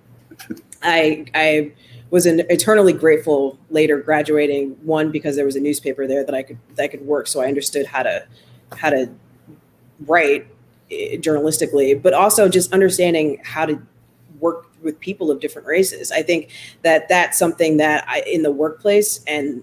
I, 0.82 1.26
I 1.34 1.72
was 2.10 2.26
an 2.26 2.40
eternally 2.50 2.92
grateful 2.92 3.58
later 3.70 3.98
graduating 3.98 4.70
one 4.82 5.10
because 5.10 5.34
there 5.34 5.46
was 5.46 5.56
a 5.56 5.60
newspaper 5.60 6.06
there 6.06 6.24
that 6.24 6.34
I 6.34 6.42
could 6.42 6.58
that 6.76 6.82
I 6.82 6.88
could 6.88 7.00
work 7.06 7.26
so 7.26 7.40
I 7.40 7.46
understood 7.46 7.86
how 7.86 8.02
to 8.02 8.26
how 8.76 8.90
to 8.90 9.08
write 10.06 10.46
eh, 10.90 11.16
journalistically, 11.16 12.00
but 12.00 12.14
also 12.14 12.48
just 12.48 12.72
understanding 12.72 13.40
how 13.44 13.66
to 13.66 13.80
work 14.40 14.66
with 14.82 14.98
people 15.00 15.30
of 15.30 15.40
different 15.40 15.66
races. 15.66 16.10
I 16.10 16.22
think 16.22 16.50
that 16.82 17.08
that's 17.08 17.38
something 17.38 17.76
that 17.78 18.04
I 18.08 18.20
in 18.20 18.42
the 18.42 18.50
workplace 18.50 19.22
and 19.26 19.62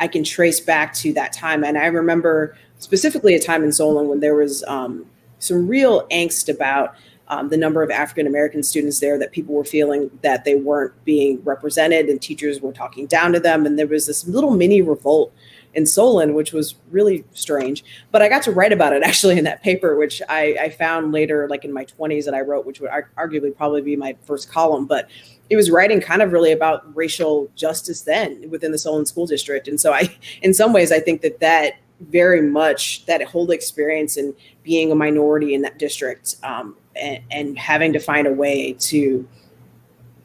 I 0.00 0.08
can 0.08 0.24
trace 0.24 0.60
back 0.60 0.94
to 0.94 1.12
that 1.12 1.32
time. 1.32 1.64
And 1.64 1.78
I 1.78 1.86
remember 1.86 2.56
specifically 2.78 3.34
a 3.34 3.40
time 3.40 3.62
in 3.62 3.72
Solon 3.72 4.08
when 4.08 4.20
there 4.20 4.34
was 4.34 4.64
um, 4.64 5.06
some 5.38 5.68
real 5.68 6.06
angst 6.08 6.52
about 6.52 6.94
um, 7.28 7.48
the 7.48 7.56
number 7.56 7.82
of 7.82 7.90
African 7.90 8.26
American 8.26 8.62
students 8.62 9.00
there 9.00 9.18
that 9.18 9.32
people 9.32 9.54
were 9.54 9.64
feeling 9.64 10.10
that 10.22 10.44
they 10.44 10.56
weren't 10.56 10.92
being 11.04 11.42
represented 11.42 12.06
and 12.06 12.20
teachers 12.20 12.60
were 12.60 12.72
talking 12.72 13.06
down 13.06 13.32
to 13.32 13.40
them. 13.40 13.64
And 13.64 13.78
there 13.78 13.86
was 13.86 14.06
this 14.06 14.26
little 14.26 14.50
mini 14.50 14.82
revolt 14.82 15.32
in 15.74 15.86
Solon, 15.86 16.34
which 16.34 16.52
was 16.52 16.76
really 16.90 17.24
strange. 17.32 17.84
But 18.10 18.22
I 18.22 18.28
got 18.28 18.42
to 18.44 18.52
write 18.52 18.72
about 18.72 18.92
it 18.92 19.02
actually 19.04 19.38
in 19.38 19.44
that 19.44 19.62
paper, 19.62 19.96
which 19.96 20.22
I, 20.28 20.56
I 20.60 20.70
found 20.70 21.12
later, 21.12 21.48
like 21.48 21.64
in 21.64 21.72
my 21.72 21.84
20s, 21.84 22.24
that 22.24 22.34
I 22.34 22.40
wrote, 22.40 22.66
which 22.66 22.80
would 22.80 22.90
arguably 23.18 23.54
probably 23.54 23.82
be 23.82 23.96
my 23.96 24.16
first 24.24 24.50
column. 24.50 24.86
But 24.86 25.08
it 25.50 25.56
was 25.56 25.70
writing 25.70 26.00
kind 26.00 26.22
of 26.22 26.32
really 26.32 26.52
about 26.52 26.94
racial 26.96 27.50
justice 27.54 28.02
then 28.02 28.50
within 28.50 28.72
the 28.72 28.78
Solon 28.78 29.06
School 29.06 29.26
District. 29.26 29.68
And 29.68 29.80
so 29.80 29.92
I, 29.92 30.14
in 30.42 30.54
some 30.54 30.72
ways, 30.72 30.92
I 30.92 31.00
think 31.00 31.22
that 31.22 31.40
that 31.40 31.74
very 32.00 32.42
much 32.42 33.06
that 33.06 33.22
whole 33.22 33.50
experience 33.50 34.16
and 34.16 34.34
being 34.62 34.90
a 34.90 34.94
minority 34.94 35.54
in 35.54 35.62
that 35.62 35.78
district 35.78 36.36
um, 36.42 36.76
and, 36.96 37.22
and 37.30 37.58
having 37.58 37.92
to 37.92 38.00
find 38.00 38.26
a 38.26 38.32
way 38.32 38.72
to 38.74 39.26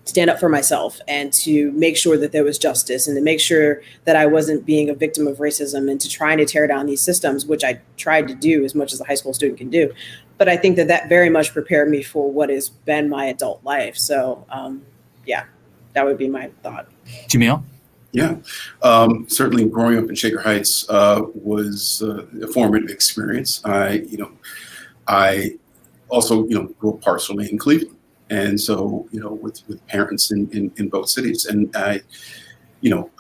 stand 0.10 0.30
up 0.30 0.39
for 0.39 0.49
myself 0.49 0.99
and 1.07 1.32
to 1.32 1.72
make 1.72 1.95
sure 1.95 2.18
that 2.18 2.32
there 2.32 2.43
was 2.43 2.57
justice 2.57 3.07
and 3.07 3.16
to 3.16 3.22
make 3.22 3.39
sure 3.39 3.82
that 4.05 4.16
I 4.16 4.26
wasn't 4.26 4.66
being 4.66 4.89
a 4.89 4.93
victim 4.93 5.28
of 5.28 5.38
racism 5.38 5.89
and 5.89 6.01
to 6.01 6.10
trying 6.10 6.38
to 6.39 6.45
tear 6.45 6.68
down 6.68 6.88
these 6.88 7.01
systems, 7.01 7.45
which 7.45 7.64
I 7.64 7.80
tried 7.97 8.28
to 8.28 8.36
do 8.36 8.66
as 8.66 8.76
much 8.76 8.91
as 8.91 8.99
a 8.99 9.05
high 9.05 9.16
school 9.16 9.34
student 9.34 9.60
can 9.60 9.70
do. 9.70 9.93
But 10.38 10.49
I 10.49 10.57
think 10.57 10.76
that 10.78 10.88
that 10.88 11.10
very 11.10 11.30
much 11.30 11.53
prepared 11.53 11.89
me 11.89 12.01
for 12.01 12.32
what 12.32 12.49
has 12.49 12.70
been 12.70 13.10
my 13.10 13.26
adult 13.26 13.64
life. 13.64 13.97
So, 13.97 14.45
um, 14.49 14.84
yeah, 15.26 15.45
that 15.93 16.05
would 16.05 16.18
be 16.18 16.28
my 16.28 16.49
thought. 16.64 16.88
Jamil? 17.28 17.64
Yeah, 18.12 18.38
um, 18.82 19.30
certainly 19.30 19.66
growing 19.66 19.99
up 19.99 20.10
in 20.10 20.16
Shaker 20.16 20.41
Heights 20.41 20.89
uh, 20.89 21.22
was 21.36 22.01
uh, 22.01 22.26
a 22.41 22.47
formative 22.47 22.89
experience. 22.89 23.64
I, 23.64 24.01
you 24.07 24.18
know, 24.18 24.32
I 25.07 25.57
also, 26.07 26.47
you 26.47 26.55
know, 26.55 26.64
grew 26.80 26.93
up 26.93 27.01
partially 27.01 27.51
in 27.51 27.60
Cleveland 27.60 27.99
and 28.30 28.59
so 28.59 29.07
you 29.11 29.19
know 29.19 29.34
with 29.34 29.67
with 29.67 29.86
parents 29.88 30.32
in 30.32 30.49
in, 30.51 30.71
in 30.77 30.89
both 30.89 31.09
cities. 31.09 31.45
And 31.45 31.75
i 31.75 32.01
you 32.82 32.89
know 32.89 33.09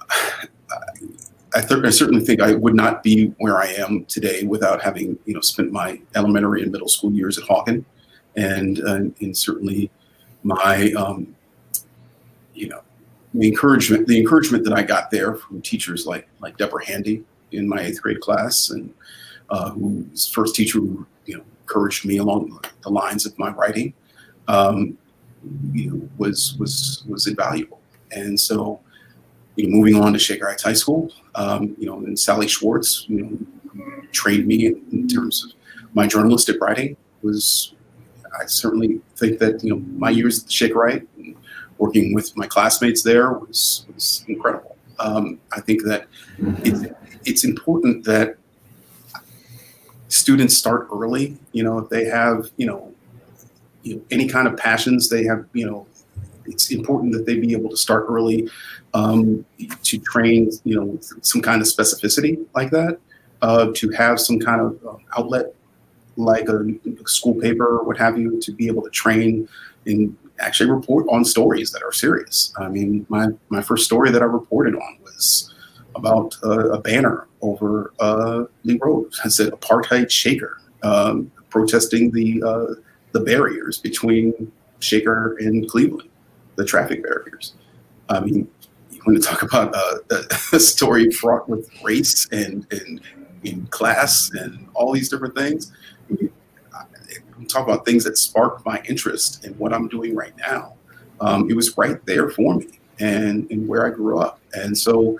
I, 1.55 1.61
th- 1.61 1.83
I 1.83 1.89
certainly 1.89 2.23
think 2.23 2.41
I 2.41 2.53
would 2.53 2.75
not 2.75 3.01
be 3.01 3.33
where 3.39 3.57
I 3.57 3.67
am 3.67 4.05
today 4.05 4.43
without 4.43 4.83
having 4.83 5.17
you 5.25 5.33
know 5.33 5.41
spent 5.41 5.71
my 5.71 5.99
elementary 6.15 6.61
and 6.61 6.71
middle 6.71 6.87
school 6.87 7.11
years 7.11 7.39
at 7.39 7.43
Hawken, 7.45 7.83
and 8.35 8.79
uh, 8.81 9.09
and 9.19 9.35
certainly 9.35 9.89
my 10.43 10.91
um, 10.93 11.35
you 12.53 12.69
know 12.69 12.81
the 13.33 13.47
encouragement 13.47 14.07
the 14.07 14.19
encouragement 14.19 14.63
that 14.65 14.73
I 14.73 14.83
got 14.83 15.09
there 15.09 15.35
from 15.35 15.61
teachers 15.61 16.05
like 16.05 16.27
like 16.39 16.57
Deborah 16.57 16.85
Handy 16.85 17.23
in 17.51 17.67
my 17.67 17.81
eighth 17.81 18.01
grade 18.01 18.21
class 18.21 18.69
and 18.69 18.93
uh, 19.49 19.71
who's 19.71 20.27
first 20.27 20.55
teacher 20.55 20.79
who 20.79 21.05
you 21.25 21.37
know 21.37 21.43
encouraged 21.61 22.05
me 22.05 22.17
along 22.17 22.59
the 22.83 22.89
lines 22.89 23.25
of 23.25 23.37
my 23.39 23.49
writing 23.51 23.93
um, 24.49 24.97
you 25.71 25.91
know, 25.91 26.09
was 26.17 26.55
was 26.59 27.03
was 27.07 27.27
invaluable. 27.27 27.79
And 28.11 28.37
so, 28.37 28.81
you 29.55 29.67
know, 29.67 29.77
moving 29.77 29.95
on 29.95 30.11
to 30.13 30.19
Shaker 30.19 30.47
Heights 30.47 30.63
High 30.63 30.73
School, 30.73 31.13
um, 31.35 31.75
you 31.79 31.85
know, 31.85 31.99
and 31.99 32.19
Sally 32.19 32.47
Schwartz, 32.47 33.05
you 33.07 33.21
know, 33.21 33.37
trained 34.11 34.47
me 34.47 34.65
in, 34.65 34.83
in 34.91 35.07
terms 35.07 35.45
of 35.45 35.51
my 35.93 36.07
journalistic 36.07 36.59
writing. 36.59 36.97
Was 37.21 37.73
I 38.41 38.45
certainly 38.47 38.99
think 39.15 39.39
that 39.39 39.63
you 39.63 39.71
know 39.71 39.83
my 39.95 40.09
years 40.09 40.43
at 40.43 40.51
Shaker 40.51 40.89
Heights, 40.89 41.05
working 41.77 42.13
with 42.13 42.35
my 42.35 42.47
classmates 42.47 43.03
there 43.03 43.31
was 43.33 43.85
was 43.93 44.25
incredible. 44.27 44.75
Um, 44.99 45.39
I 45.53 45.61
think 45.61 45.83
that 45.83 46.07
it's, 46.63 46.85
it's 47.23 47.43
important 47.45 48.03
that 48.05 48.35
students 50.09 50.57
start 50.57 50.87
early. 50.91 51.37
You 51.53 51.63
know, 51.63 51.77
if 51.79 51.89
they 51.89 52.05
have 52.05 52.49
you 52.57 52.65
know, 52.65 52.88
you 53.83 53.95
know 53.95 54.01
any 54.11 54.27
kind 54.27 54.47
of 54.47 54.57
passions, 54.57 55.09
they 55.09 55.23
have 55.25 55.45
you 55.53 55.65
know, 55.65 55.87
it's 56.45 56.71
important 56.71 57.13
that 57.13 57.25
they 57.25 57.39
be 57.39 57.53
able 57.53 57.69
to 57.69 57.77
start 57.77 58.05
early 58.09 58.49
um, 58.93 59.45
to 59.83 59.97
train 59.99 60.51
you 60.63 60.75
know 60.75 60.99
some 61.21 61.41
kind 61.41 61.61
of 61.61 61.67
specificity 61.67 62.45
like 62.55 62.71
that, 62.71 62.99
uh, 63.41 63.71
to 63.75 63.89
have 63.91 64.19
some 64.19 64.39
kind 64.39 64.61
of 64.61 64.87
um, 64.87 64.99
outlet 65.17 65.53
like 66.15 66.49
a, 66.49 66.59
a 66.59 67.07
school 67.07 67.35
paper 67.35 67.79
or 67.79 67.83
what 67.83 67.97
have 67.97 68.17
you 68.17 68.39
to 68.41 68.51
be 68.51 68.67
able 68.67 68.81
to 68.81 68.89
train 68.89 69.47
and 69.85 70.15
actually 70.39 70.69
report 70.69 71.05
on 71.09 71.23
stories 71.23 71.71
that 71.71 71.83
are 71.83 71.91
serious. 71.91 72.53
I 72.57 72.69
mean, 72.69 73.05
my 73.09 73.27
my 73.49 73.61
first 73.61 73.85
story 73.85 74.11
that 74.11 74.21
I 74.21 74.25
reported 74.25 74.75
on 74.75 74.97
was 75.03 75.53
about 75.95 76.35
a 76.43 76.79
banner 76.79 77.27
over 77.41 77.93
uh, 77.99 78.43
Lee 78.63 78.79
Road. 78.81 79.11
I 79.23 79.29
said 79.29 79.51
apartheid 79.51 80.09
shaker, 80.09 80.57
um, 80.83 81.31
protesting 81.49 82.11
the 82.11 82.43
uh, 82.43 82.73
the 83.11 83.19
barriers 83.21 83.77
between 83.77 84.51
Shaker 84.79 85.35
and 85.39 85.67
Cleveland, 85.69 86.09
the 86.55 86.65
traffic 86.65 87.03
barriers. 87.03 87.53
I 88.09 88.19
mean, 88.19 88.47
you 88.91 89.01
want 89.05 89.21
to 89.21 89.27
talk 89.27 89.43
about 89.43 89.73
uh, 89.75 90.23
a 90.53 90.59
story 90.59 91.11
fraught 91.11 91.47
with 91.47 91.69
race 91.83 92.27
and 92.31 92.65
and 92.71 93.01
in 93.43 93.65
class 93.67 94.31
and 94.33 94.67
all 94.73 94.91
these 94.91 95.09
different 95.09 95.35
things. 95.35 95.71
talk 97.47 97.67
about 97.67 97.85
things 97.85 98.03
that 98.03 98.17
sparked 98.17 98.65
my 98.65 98.81
interest 98.87 99.45
in 99.45 99.53
what 99.53 99.73
I'm 99.73 99.87
doing 99.87 100.15
right 100.15 100.33
now. 100.37 100.73
Um, 101.21 101.49
it 101.49 101.55
was 101.55 101.77
right 101.77 102.03
there 102.05 102.29
for 102.29 102.55
me 102.55 102.79
and, 102.99 103.49
and 103.49 103.67
where 103.67 103.87
I 103.87 103.89
grew 103.89 104.19
up. 104.19 104.39
And 104.53 104.77
so 104.77 105.17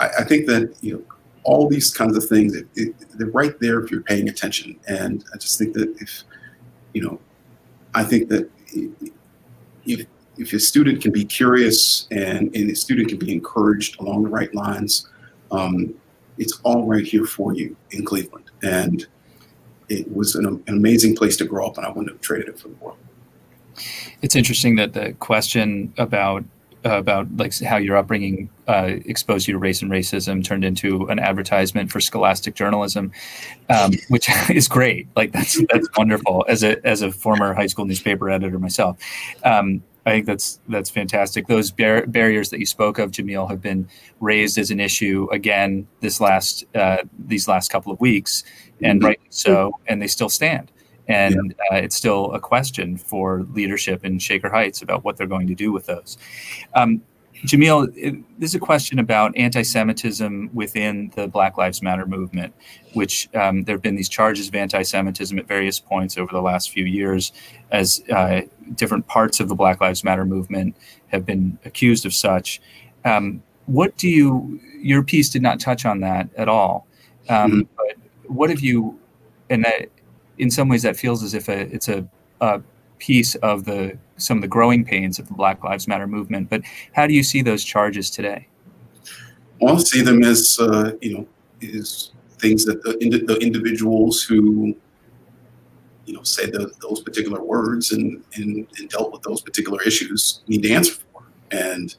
I, 0.00 0.08
I 0.20 0.24
think 0.24 0.46
that, 0.46 0.74
you 0.80 0.94
know, 0.94 1.02
all 1.44 1.68
these 1.68 1.92
kinds 1.92 2.16
of 2.16 2.24
things, 2.26 2.56
it, 2.56 2.66
it, 2.74 2.94
they're 3.14 3.28
right 3.28 3.58
there 3.60 3.80
if 3.80 3.90
you're 3.90 4.02
paying 4.02 4.28
attention. 4.28 4.78
And 4.88 5.24
I 5.32 5.38
just 5.38 5.58
think 5.58 5.74
that 5.74 5.94
if, 6.00 6.24
you 6.96 7.02
know, 7.02 7.20
I 7.94 8.04
think 8.04 8.30
that 8.30 8.48
if, 9.84 10.06
if 10.38 10.52
a 10.54 10.58
student 10.58 11.02
can 11.02 11.12
be 11.12 11.26
curious 11.26 12.08
and, 12.10 12.56
and 12.56 12.70
a 12.70 12.74
student 12.74 13.10
can 13.10 13.18
be 13.18 13.30
encouraged 13.32 14.00
along 14.00 14.22
the 14.22 14.30
right 14.30 14.52
lines, 14.54 15.06
um, 15.50 15.92
it's 16.38 16.58
all 16.62 16.86
right 16.86 17.06
here 17.06 17.26
for 17.26 17.52
you 17.52 17.76
in 17.90 18.02
Cleveland. 18.02 18.50
And 18.62 19.06
it 19.90 20.10
was 20.10 20.36
an, 20.36 20.46
an 20.46 20.62
amazing 20.68 21.16
place 21.16 21.36
to 21.36 21.44
grow 21.44 21.66
up, 21.66 21.76
and 21.76 21.84
I 21.84 21.90
wouldn't 21.90 22.08
have 22.08 22.22
traded 22.22 22.48
it 22.48 22.58
for 22.58 22.68
the 22.68 22.76
world. 22.76 22.96
It's 24.22 24.34
interesting 24.34 24.76
that 24.76 24.94
the 24.94 25.12
question 25.20 25.92
about 25.98 26.44
about 26.92 27.28
like 27.36 27.58
how 27.60 27.76
your 27.76 27.96
upbringing 27.96 28.48
uh, 28.68 28.90
exposed 29.04 29.48
you 29.48 29.52
to 29.52 29.58
race 29.58 29.82
and 29.82 29.90
racism 29.90 30.44
turned 30.44 30.64
into 30.64 31.06
an 31.06 31.18
advertisement 31.18 31.90
for 31.90 32.00
scholastic 32.00 32.54
journalism, 32.54 33.12
um, 33.68 33.92
which 34.08 34.28
is 34.50 34.68
great. 34.68 35.08
Like 35.16 35.32
that's 35.32 35.60
that's 35.70 35.88
wonderful. 35.96 36.44
As 36.48 36.62
a 36.62 36.84
as 36.86 37.02
a 37.02 37.12
former 37.12 37.54
high 37.54 37.66
school 37.66 37.84
newspaper 37.84 38.30
editor 38.30 38.58
myself, 38.58 38.98
um, 39.44 39.82
I 40.06 40.10
think 40.10 40.26
that's 40.26 40.60
that's 40.68 40.88
fantastic. 40.88 41.48
Those 41.48 41.72
bar- 41.72 42.06
barriers 42.06 42.50
that 42.50 42.60
you 42.60 42.66
spoke 42.66 42.98
of, 42.98 43.10
Jamil, 43.10 43.50
have 43.50 43.60
been 43.60 43.88
raised 44.20 44.56
as 44.56 44.70
an 44.70 44.78
issue 44.78 45.28
again 45.32 45.88
this 46.00 46.20
last 46.20 46.64
uh, 46.76 46.98
these 47.18 47.48
last 47.48 47.70
couple 47.70 47.92
of 47.92 48.00
weeks, 48.00 48.44
and 48.80 49.00
mm-hmm. 49.00 49.08
rightly 49.08 49.26
so. 49.30 49.72
And 49.88 50.00
they 50.00 50.06
still 50.06 50.28
stand. 50.28 50.70
And 51.08 51.54
yeah. 51.70 51.76
uh, 51.76 51.80
it's 51.80 51.96
still 51.96 52.32
a 52.32 52.40
question 52.40 52.96
for 52.96 53.44
leadership 53.52 54.04
in 54.04 54.18
Shaker 54.18 54.50
Heights 54.50 54.82
about 54.82 55.04
what 55.04 55.16
they're 55.16 55.26
going 55.26 55.46
to 55.46 55.54
do 55.54 55.72
with 55.72 55.86
those. 55.86 56.18
Um, 56.74 57.02
Jamil, 57.44 57.92
this 58.38 58.50
is 58.50 58.54
a 58.54 58.58
question 58.58 58.98
about 58.98 59.36
anti-Semitism 59.36 60.50
within 60.54 61.12
the 61.14 61.28
Black 61.28 61.58
Lives 61.58 61.82
Matter 61.82 62.06
movement, 62.06 62.54
which 62.94 63.28
um, 63.34 63.62
there 63.64 63.74
have 63.74 63.82
been 63.82 63.94
these 63.94 64.08
charges 64.08 64.48
of 64.48 64.54
anti-Semitism 64.54 65.38
at 65.38 65.46
various 65.46 65.78
points 65.78 66.16
over 66.16 66.32
the 66.32 66.40
last 66.40 66.70
few 66.70 66.84
years, 66.84 67.32
as 67.70 68.02
uh, 68.10 68.40
different 68.74 69.06
parts 69.06 69.38
of 69.38 69.48
the 69.48 69.54
Black 69.54 69.82
Lives 69.82 70.02
Matter 70.02 70.24
movement 70.24 70.76
have 71.08 71.26
been 71.26 71.58
accused 71.66 72.06
of 72.06 72.14
such. 72.14 72.60
Um, 73.04 73.42
what 73.66 73.96
do 73.96 74.08
you? 74.08 74.58
Your 74.80 75.02
piece 75.02 75.28
did 75.28 75.42
not 75.42 75.60
touch 75.60 75.84
on 75.84 76.00
that 76.00 76.28
at 76.36 76.48
all. 76.48 76.86
Um, 77.28 77.50
mm-hmm. 77.50 77.60
But 77.76 78.30
what 78.30 78.48
have 78.48 78.60
you? 78.60 78.98
And 79.50 79.64
that, 79.64 79.88
in 80.38 80.50
some 80.50 80.68
ways, 80.68 80.82
that 80.82 80.96
feels 80.96 81.22
as 81.22 81.34
if 81.34 81.48
a, 81.48 81.60
it's 81.72 81.88
a, 81.88 82.06
a 82.40 82.60
piece 82.98 83.34
of 83.36 83.64
the 83.64 83.96
some 84.16 84.38
of 84.38 84.42
the 84.42 84.48
growing 84.48 84.84
pains 84.84 85.18
of 85.18 85.28
the 85.28 85.34
Black 85.34 85.62
Lives 85.62 85.86
Matter 85.86 86.06
movement. 86.06 86.48
But 86.48 86.62
how 86.92 87.06
do 87.06 87.14
you 87.14 87.22
see 87.22 87.42
those 87.42 87.64
charges 87.64 88.10
today? 88.10 88.48
Well, 89.60 89.76
I 89.76 89.78
see 89.80 90.02
them 90.02 90.22
as 90.22 90.58
uh, 90.60 90.92
you 91.00 91.18
know 91.18 91.26
is 91.60 92.12
things 92.38 92.64
that 92.66 92.82
the, 92.82 92.92
the 93.26 93.36
individuals 93.38 94.22
who 94.22 94.76
you 96.04 96.14
know 96.14 96.22
said 96.22 96.52
the, 96.52 96.70
those 96.82 97.00
particular 97.00 97.42
words 97.42 97.92
and, 97.92 98.22
and, 98.34 98.66
and 98.78 98.88
dealt 98.90 99.12
with 99.12 99.22
those 99.22 99.40
particular 99.40 99.82
issues 99.82 100.42
need 100.46 100.62
to 100.62 100.72
answer 100.72 100.94
for. 100.94 101.22
And 101.50 101.94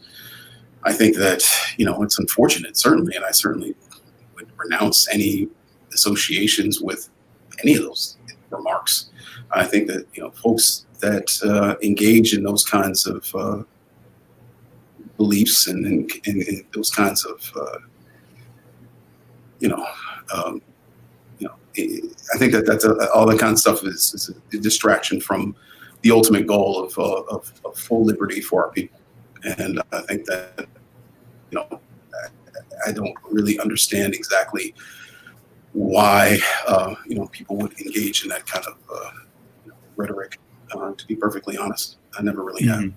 I 0.84 0.94
think 0.94 1.18
that 1.18 1.44
you 1.78 1.86
know 1.86 2.02
it's 2.04 2.20
unfortunate, 2.20 2.78
certainly, 2.78 3.16
and 3.16 3.26
I 3.26 3.32
certainly 3.32 3.76
would 4.36 4.50
renounce 4.58 5.08
any 5.12 5.48
associations 5.94 6.80
with 6.82 7.10
any 7.64 7.76
of 7.76 7.84
those 7.84 8.16
remarks. 8.50 9.10
I 9.52 9.66
think 9.66 9.88
that 9.88 10.06
you 10.14 10.24
know 10.24 10.32
folks 10.32 10.86
that 11.00 11.28
uh, 11.43 11.76
engage 11.86 12.34
in 12.34 12.43
those 12.43 12.64
kinds 12.64 13.06
of 13.06 13.36
uh, 13.36 13.64
beliefs 15.18 15.68
and, 15.68 15.86
and, 15.86 16.12
and, 16.26 16.64
those 16.74 16.89
kinds 16.89 17.26
of 17.26 17.52
uh, 17.56 17.80
you 19.60 19.70
know 19.70 19.86
um, 20.34 20.62
you 21.39 21.48
know 21.48 21.56
I 22.34 22.38
think 22.38 22.52
that 22.54 22.66
that's 22.66 22.86
a, 22.86 23.12
all 23.12 23.26
that 23.28 23.39
kind 23.39 23.54
of 23.54 23.60
stuff 23.60 23.84
is, 23.84 24.14
is, 24.14 24.36
a 24.54 24.58
distraction 24.58 25.22
from 25.22 25.56
the 26.02 26.12
ultimate 26.12 26.45
goal 26.45 26.84
of, 26.84 26.98
uh, 26.98 27.22
of, 27.24 27.52
of 27.66 27.78
full 27.78 28.04
liberty 28.04 28.41
for 28.41 28.66
our 28.66 28.72
people 28.72 29.00
and 29.43 29.82
I 29.91 30.02
think 30.02 30.26
that 30.26 30.68
you 31.52 31.60
know 31.60 31.80
I 32.86 32.91
don't 32.91 33.16
really 33.30 33.60
understand 33.60 34.14
exactly 34.14 34.74
why 35.78 36.40
uh, 36.68 36.96
you 37.06 37.16
know 37.16 37.28
people 37.28 37.56
would 37.58 37.80
engage 37.80 38.24
in 38.24 38.30
that 38.30 38.46
kind 38.48 38.66
of 38.66 38.78
uh, 38.94 39.12
rhetoric 39.96 40.40
uh, 40.72 40.92
to 40.98 41.06
be 41.06 41.16
perfectly 41.16 41.56
honest. 41.56 41.98
I 42.18 42.24
never 42.24 42.44
really 42.44 42.64
mm-hmm. 42.64 42.82
have. 42.82 42.94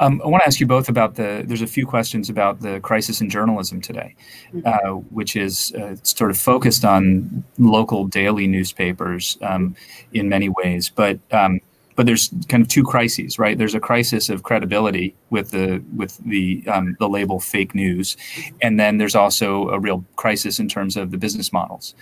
Um, 0.00 0.22
I 0.24 0.28
want 0.28 0.42
to 0.42 0.46
ask 0.46 0.60
you 0.60 0.66
both 0.66 0.88
about 0.88 1.14
the. 1.14 1.44
There's 1.46 1.62
a 1.62 1.66
few 1.66 1.86
questions 1.86 2.28
about 2.28 2.60
the 2.60 2.80
crisis 2.80 3.20
in 3.20 3.30
journalism 3.30 3.80
today, 3.80 4.16
mm-hmm. 4.52 4.66
uh, 4.66 4.94
which 5.10 5.36
is 5.36 5.72
uh, 5.74 5.94
sort 6.02 6.30
of 6.30 6.38
focused 6.38 6.84
on 6.84 7.44
local 7.58 8.04
daily 8.06 8.48
newspapers 8.48 9.38
um, 9.42 9.76
in 10.12 10.28
many 10.28 10.48
ways. 10.48 10.90
But 10.90 11.20
um, 11.32 11.60
but 11.98 12.06
there's 12.06 12.32
kind 12.48 12.62
of 12.62 12.68
two 12.68 12.84
crises, 12.84 13.40
right? 13.40 13.58
There's 13.58 13.74
a 13.74 13.80
crisis 13.80 14.28
of 14.28 14.44
credibility 14.44 15.16
with 15.30 15.50
the 15.50 15.82
with 15.96 16.16
the 16.18 16.62
um, 16.68 16.96
the 17.00 17.08
label 17.08 17.40
fake 17.40 17.74
news, 17.74 18.16
and 18.62 18.78
then 18.78 18.98
there's 18.98 19.16
also 19.16 19.68
a 19.70 19.80
real 19.80 20.04
crisis 20.14 20.60
in 20.60 20.68
terms 20.68 20.96
of 20.96 21.10
the 21.10 21.18
business 21.18 21.52
models. 21.52 21.96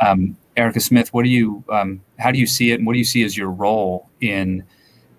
Um, 0.00 0.38
Erika 0.56 0.80
Smith, 0.80 1.12
what 1.12 1.24
do 1.24 1.28
you 1.28 1.62
um, 1.68 2.00
how 2.18 2.30
do 2.30 2.38
you 2.38 2.46
see 2.46 2.70
it, 2.70 2.76
and 2.76 2.86
what 2.86 2.94
do 2.94 2.98
you 2.98 3.04
see 3.04 3.24
as 3.24 3.36
your 3.36 3.50
role 3.50 4.08
in 4.22 4.64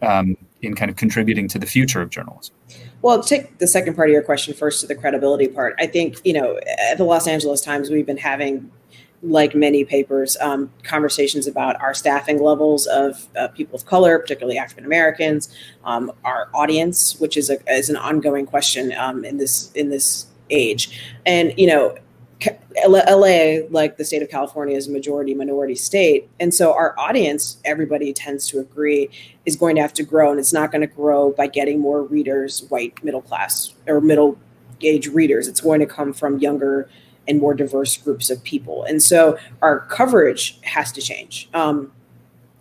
um, 0.02 0.36
in 0.64 0.74
kind 0.74 0.90
of 0.90 0.98
contributing 0.98 1.48
to 1.50 1.60
the 1.60 1.68
future 1.68 2.02
of 2.02 2.10
journalism? 2.10 2.56
Well, 3.04 3.22
take 3.22 3.60
the 3.60 3.68
second 3.68 3.94
part 3.94 4.10
of 4.10 4.14
your 4.14 4.24
question 4.24 4.56
first 4.56 4.82
to 4.82 4.88
the 4.88 4.96
credibility 4.96 5.48
part. 5.48 5.76
I 5.78 5.86
think 5.86 6.18
you 6.26 6.34
know 6.34 6.60
at 6.90 6.98
the 6.98 7.04
Los 7.04 7.28
Angeles 7.28 7.62
Times 7.62 7.92
we've 7.92 8.08
been 8.08 8.18
having 8.18 8.72
like 9.24 9.56
many 9.56 9.86
papers, 9.86 10.36
um, 10.42 10.70
conversations 10.84 11.48
about 11.48 11.82
our 11.82 11.94
staffing 11.94 12.44
levels 12.44 12.86
of 12.88 13.28
uh, 13.38 13.48
people 13.50 13.76
of 13.76 13.86
color, 13.86 14.20
particularly 14.20 14.58
African 14.58 14.86
Americans, 14.86 15.54
um, 15.86 16.12
our 16.26 16.50
audience, 16.54 17.20
which 17.20 17.38
is 17.38 17.50
a 17.50 17.58
is 17.72 17.90
an 17.90 17.96
ongoing 17.96 18.46
question 18.46 18.94
um, 18.98 19.24
in 19.24 19.38
this 19.38 19.72
in 19.74 19.90
this 19.90 20.28
age, 20.50 21.00
and 21.26 21.54
you 21.58 21.68
know. 21.68 21.96
LA, 22.86 23.60
like 23.70 23.96
the 23.96 24.04
state 24.04 24.22
of 24.22 24.30
California, 24.30 24.76
is 24.76 24.90
a 24.90 24.92
majority 24.92 25.34
minority 25.34 25.76
state. 25.76 26.28
And 26.42 26.54
so 26.54 26.74
our 26.74 26.94
audience, 27.00 27.58
everybody 27.64 28.12
tends 28.12 28.48
to 28.50 28.60
agree, 28.60 29.10
is 29.46 29.56
going 29.56 29.78
to 29.78 29.82
have 29.82 29.94
to 29.94 30.04
grow. 30.04 30.32
And 30.32 30.40
it's 30.42 30.52
not 30.52 30.70
going 30.70 30.82
to 30.82 30.94
grow 30.94 31.32
by 31.32 31.48
getting 31.48 31.80
more 31.80 32.04
readers, 32.04 32.64
white 32.64 33.02
middle 33.02 33.22
class 33.22 33.74
or 33.88 34.02
middle 34.02 34.38
age 34.82 35.08
readers. 35.08 35.48
It's 35.48 35.62
going 35.62 35.80
to 35.80 35.86
come 35.86 36.12
from 36.12 36.40
younger 36.40 36.90
and 37.28 37.40
more 37.40 37.54
diverse 37.54 37.98
groups 37.98 38.30
of 38.30 38.44
people. 38.44 38.84
And 38.84 39.02
so 39.02 39.38
our 39.62 39.82
coverage 39.82 40.60
has 40.62 40.92
to 40.94 41.02
change. 41.02 41.50
Um, 41.54 41.92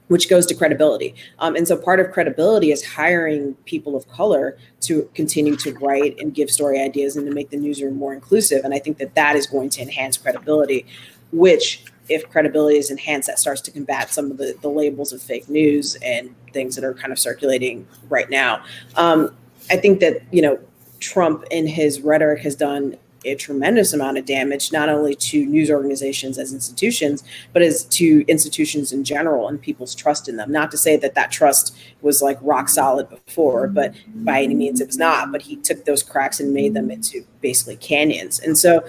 which 0.08 0.28
goes 0.28 0.44
to 0.44 0.54
credibility. 0.54 1.14
Um, 1.38 1.56
and 1.56 1.66
so 1.66 1.74
part 1.74 1.98
of 1.98 2.12
credibility 2.12 2.70
is 2.70 2.84
hiring 2.84 3.54
people 3.64 3.96
of 3.96 4.06
color 4.08 4.58
to 4.82 5.08
continue 5.14 5.56
to 5.56 5.72
write 5.78 6.18
and 6.18 6.34
give 6.34 6.50
story 6.50 6.78
ideas 6.78 7.16
and 7.16 7.26
to 7.26 7.32
make 7.32 7.48
the 7.48 7.56
newsroom 7.56 7.96
more 7.96 8.12
inclusive. 8.12 8.62
And 8.62 8.74
I 8.74 8.78
think 8.78 8.98
that 8.98 9.14
that 9.14 9.36
is 9.36 9.46
going 9.46 9.70
to 9.70 9.80
enhance 9.80 10.18
credibility, 10.18 10.84
which 11.32 11.82
if 12.10 12.28
credibility 12.28 12.76
is 12.76 12.90
enhanced, 12.90 13.26
that 13.28 13.38
starts 13.38 13.62
to 13.62 13.70
combat 13.70 14.12
some 14.12 14.30
of 14.30 14.36
the, 14.36 14.54
the 14.60 14.68
labels 14.68 15.14
of 15.14 15.22
fake 15.22 15.48
news 15.48 15.96
and 16.02 16.34
things 16.52 16.74
that 16.74 16.84
are 16.84 16.92
kind 16.92 17.10
of 17.10 17.18
circulating 17.18 17.86
right 18.10 18.28
now. 18.28 18.62
Um, 18.96 19.34
I 19.70 19.78
think 19.78 20.00
that, 20.00 20.20
you 20.30 20.42
know, 20.42 20.58
Trump 21.00 21.44
in 21.50 21.66
his 21.66 22.02
rhetoric 22.02 22.42
has 22.42 22.54
done 22.54 22.98
a 23.24 23.34
tremendous 23.34 23.92
amount 23.92 24.18
of 24.18 24.24
damage, 24.24 24.72
not 24.72 24.88
only 24.88 25.14
to 25.14 25.44
news 25.46 25.70
organizations 25.70 26.38
as 26.38 26.52
institutions, 26.52 27.22
but 27.52 27.62
as 27.62 27.84
to 27.84 28.24
institutions 28.28 28.92
in 28.92 29.04
general 29.04 29.48
and 29.48 29.60
people's 29.60 29.94
trust 29.94 30.28
in 30.28 30.36
them. 30.36 30.50
Not 30.50 30.70
to 30.70 30.78
say 30.78 30.96
that 30.96 31.14
that 31.14 31.30
trust 31.30 31.76
was 32.00 32.22
like 32.22 32.38
rock 32.40 32.68
solid 32.68 33.08
before, 33.08 33.68
but 33.68 33.94
by 34.14 34.42
any 34.42 34.54
means 34.54 34.80
it 34.80 34.86
was 34.86 34.98
not. 34.98 35.32
But 35.32 35.42
he 35.42 35.56
took 35.56 35.84
those 35.84 36.02
cracks 36.02 36.40
and 36.40 36.52
made 36.52 36.74
them 36.74 36.90
into 36.90 37.24
basically 37.40 37.76
canyons. 37.76 38.40
And 38.40 38.58
so 38.58 38.84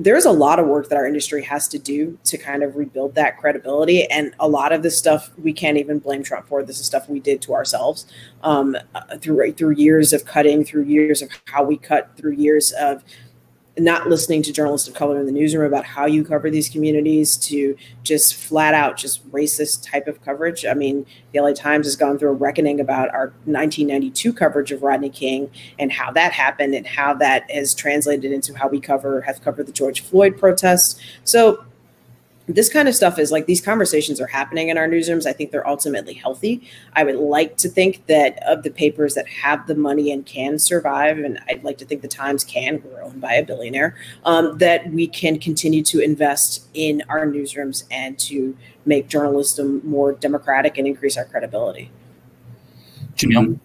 there's 0.00 0.24
a 0.24 0.30
lot 0.30 0.60
of 0.60 0.66
work 0.66 0.88
that 0.88 0.96
our 0.96 1.06
industry 1.06 1.42
has 1.42 1.66
to 1.66 1.78
do 1.78 2.16
to 2.22 2.38
kind 2.38 2.62
of 2.62 2.76
rebuild 2.76 3.16
that 3.16 3.36
credibility. 3.36 4.08
And 4.08 4.32
a 4.38 4.48
lot 4.48 4.72
of 4.72 4.84
this 4.84 4.96
stuff 4.96 5.30
we 5.36 5.52
can't 5.52 5.76
even 5.76 5.98
blame 5.98 6.22
Trump 6.22 6.46
for. 6.46 6.62
This 6.62 6.78
is 6.78 6.86
stuff 6.86 7.08
we 7.08 7.18
did 7.18 7.42
to 7.42 7.54
ourselves 7.54 8.06
um, 8.44 8.76
through 9.20 9.52
through 9.54 9.72
years 9.72 10.12
of 10.12 10.24
cutting, 10.24 10.64
through 10.64 10.84
years 10.84 11.20
of 11.20 11.30
how 11.46 11.64
we 11.64 11.76
cut, 11.76 12.16
through 12.16 12.32
years 12.32 12.70
of 12.72 13.02
not 13.78 14.08
listening 14.08 14.42
to 14.42 14.52
journalists 14.52 14.88
of 14.88 14.94
color 14.94 15.20
in 15.20 15.26
the 15.26 15.32
newsroom 15.32 15.66
about 15.66 15.84
how 15.84 16.06
you 16.06 16.24
cover 16.24 16.50
these 16.50 16.68
communities 16.68 17.36
to 17.36 17.76
just 18.02 18.34
flat 18.34 18.74
out 18.74 18.96
just 18.96 19.30
racist 19.30 19.88
type 19.88 20.08
of 20.08 20.22
coverage. 20.22 20.64
I 20.64 20.74
mean, 20.74 21.06
the 21.32 21.40
LA 21.40 21.52
Times 21.52 21.86
has 21.86 21.96
gone 21.96 22.18
through 22.18 22.30
a 22.30 22.34
reckoning 22.34 22.80
about 22.80 23.08
our 23.10 23.28
1992 23.44 24.32
coverage 24.32 24.72
of 24.72 24.82
Rodney 24.82 25.10
King 25.10 25.50
and 25.78 25.92
how 25.92 26.10
that 26.12 26.32
happened 26.32 26.74
and 26.74 26.86
how 26.86 27.14
that 27.14 27.50
has 27.50 27.74
translated 27.74 28.32
into 28.32 28.54
how 28.54 28.68
we 28.68 28.80
cover 28.80 29.20
have 29.22 29.42
covered 29.42 29.66
the 29.66 29.72
George 29.72 30.00
Floyd 30.00 30.36
protests. 30.38 31.00
So 31.24 31.64
this 32.48 32.68
kind 32.68 32.88
of 32.88 32.94
stuff 32.94 33.18
is 33.18 33.30
like 33.30 33.46
these 33.46 33.60
conversations 33.60 34.20
are 34.20 34.26
happening 34.26 34.70
in 34.70 34.78
our 34.78 34.88
newsrooms. 34.88 35.26
I 35.26 35.32
think 35.32 35.50
they're 35.50 35.68
ultimately 35.68 36.14
healthy. 36.14 36.68
I 36.94 37.04
would 37.04 37.16
like 37.16 37.56
to 37.58 37.68
think 37.68 38.06
that 38.06 38.42
of 38.46 38.62
the 38.62 38.70
papers 38.70 39.14
that 39.14 39.28
have 39.28 39.66
the 39.66 39.74
money 39.74 40.10
and 40.10 40.24
can 40.24 40.58
survive, 40.58 41.18
and 41.18 41.38
I'd 41.48 41.62
like 41.62 41.78
to 41.78 41.84
think 41.84 42.02
the 42.02 42.08
Times 42.08 42.44
can, 42.44 42.82
we're 42.84 43.02
owned 43.02 43.20
by 43.20 43.34
a 43.34 43.44
billionaire, 43.44 43.96
um, 44.24 44.56
that 44.58 44.90
we 44.90 45.06
can 45.06 45.38
continue 45.38 45.82
to 45.84 46.00
invest 46.00 46.66
in 46.72 47.02
our 47.08 47.26
newsrooms 47.26 47.84
and 47.90 48.18
to 48.20 48.56
make 48.86 49.08
journalism 49.08 49.82
more 49.84 50.12
democratic 50.12 50.78
and 50.78 50.86
increase 50.86 51.16
our 51.18 51.26
credibility. 51.26 51.90
Jamil? 53.14 53.58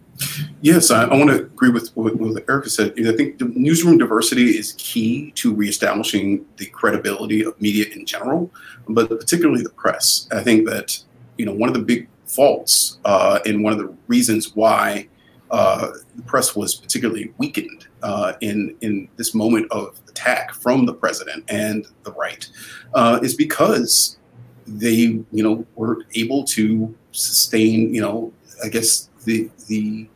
Yes, 0.62 0.92
I, 0.92 1.06
I 1.06 1.18
want 1.18 1.30
to 1.30 1.38
agree 1.38 1.70
with 1.70 1.90
what, 1.96 2.16
what 2.16 2.44
Erika 2.50 2.70
said. 2.70 2.94
I 2.98 3.16
think 3.16 3.38
the 3.38 3.46
newsroom 3.46 3.98
diversity 3.98 4.58
is 4.58 4.76
key 4.78 5.32
to 5.32 5.54
reestablishing 5.54 6.46
the 6.58 6.68
credibility 6.68 7.44
of 7.44 7.60
media 7.62 7.86
in 7.96 8.06
general, 8.06 8.52
but 8.88 9.10
particularly 9.10 9.64
the 9.64 9.70
press. 9.70 10.28
I 10.32 10.42
think 10.44 10.68
that 10.70 10.98
you 11.38 11.46
know 11.46 11.54
one 11.54 11.70
of 11.70 11.76
the 11.76 11.82
big 11.82 12.08
faults 12.26 13.00
uh, 13.06 13.40
and 13.46 13.64
one 13.64 13.74
of 13.74 13.80
the 13.80 13.94
reasons 14.08 14.56
why 14.56 15.08
uh, 15.52 15.92
the 16.16 16.22
press 16.24 16.56
was 16.56 16.76
particularly 16.76 17.34
weakened 17.38 17.88
uh, 18.02 18.34
in 18.42 18.76
in 18.82 19.08
this 19.18 19.36
moment 19.36 19.72
of 19.72 20.00
attack 20.10 20.54
from 20.54 20.86
the 20.86 20.94
president 20.94 21.44
and 21.50 21.88
the 22.04 22.12
right 22.14 22.50
uh, 22.94 23.20
is 23.22 23.36
because 23.36 24.18
they 24.66 25.24
you 25.32 25.44
know 25.44 25.66
were 25.76 26.06
able 26.16 26.44
to 26.44 26.94
sustain 27.12 27.94
you 27.94 28.02
know 28.02 28.32
I 28.64 28.70
guess 28.70 29.10
the 29.26 29.50
the 29.68 30.08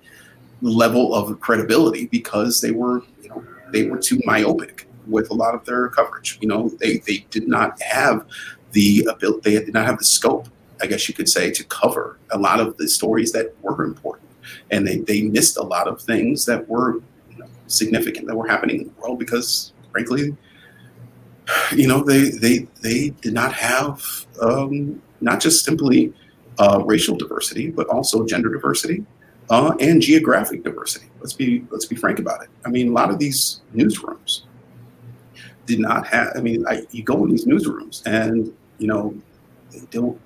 level 0.61 1.13
of 1.13 1.39
credibility 1.39 2.07
because 2.07 2.61
they 2.61 2.71
were 2.71 3.01
you 3.21 3.29
know 3.29 3.43
they 3.71 3.85
were 3.85 3.97
too 3.97 4.19
myopic 4.25 4.87
with 5.07 5.29
a 5.31 5.33
lot 5.33 5.55
of 5.55 5.65
their 5.65 5.89
coverage. 5.89 6.37
You 6.41 6.47
know, 6.47 6.69
they 6.79 6.97
they 6.99 7.25
did 7.29 7.47
not 7.47 7.81
have 7.81 8.25
the 8.71 9.07
ability, 9.09 9.57
they 9.57 9.65
did 9.65 9.73
not 9.73 9.85
have 9.85 9.97
the 9.97 10.05
scope, 10.05 10.47
I 10.81 10.87
guess 10.87 11.07
you 11.07 11.15
could 11.15 11.29
say, 11.29 11.51
to 11.51 11.63
cover 11.65 12.19
a 12.31 12.37
lot 12.37 12.59
of 12.59 12.77
the 12.77 12.87
stories 12.87 13.31
that 13.31 13.55
were 13.61 13.83
important, 13.83 14.29
and 14.71 14.87
they 14.87 14.99
they 14.99 15.21
missed 15.21 15.57
a 15.57 15.63
lot 15.63 15.87
of 15.87 16.01
things 16.01 16.45
that 16.45 16.67
were 16.67 16.95
you 17.29 17.37
know, 17.37 17.47
significant 17.67 18.27
that 18.27 18.35
were 18.35 18.47
happening 18.47 18.81
in 18.81 18.87
the 18.87 18.93
world 19.01 19.19
because, 19.19 19.73
frankly, 19.91 20.35
you 21.75 21.87
know, 21.87 22.03
they 22.03 22.29
they 22.29 22.67
they 22.81 23.09
did 23.21 23.33
not 23.33 23.53
have 23.53 24.03
um, 24.41 25.01
not 25.21 25.39
just 25.39 25.63
simply 25.63 26.13
uh, 26.59 26.81
racial 26.85 27.15
diversity, 27.15 27.69
but 27.69 27.87
also 27.87 28.25
gender 28.25 28.49
diversity 28.49 29.05
uh, 29.49 29.75
and 29.79 30.01
geographic 30.01 30.63
diversity. 30.63 31.07
Let's 31.19 31.33
be 31.33 31.65
let's 31.69 31.85
be 31.85 31.95
frank 31.95 32.19
about 32.19 32.43
it. 32.43 32.49
I 32.65 32.69
mean, 32.69 32.89
a 32.89 32.91
lot 32.91 33.09
of 33.09 33.19
these 33.19 33.61
newsrooms 33.75 34.41
did 35.65 35.79
not 35.79 36.07
have. 36.07 36.33
I 36.35 36.41
mean, 36.41 36.65
I, 36.67 36.83
you 36.91 37.03
go 37.03 37.23
in 37.23 37.31
these 37.31 37.45
newsrooms, 37.45 38.05
and 38.05 38.53
you 38.79 38.87
know. 38.87 39.15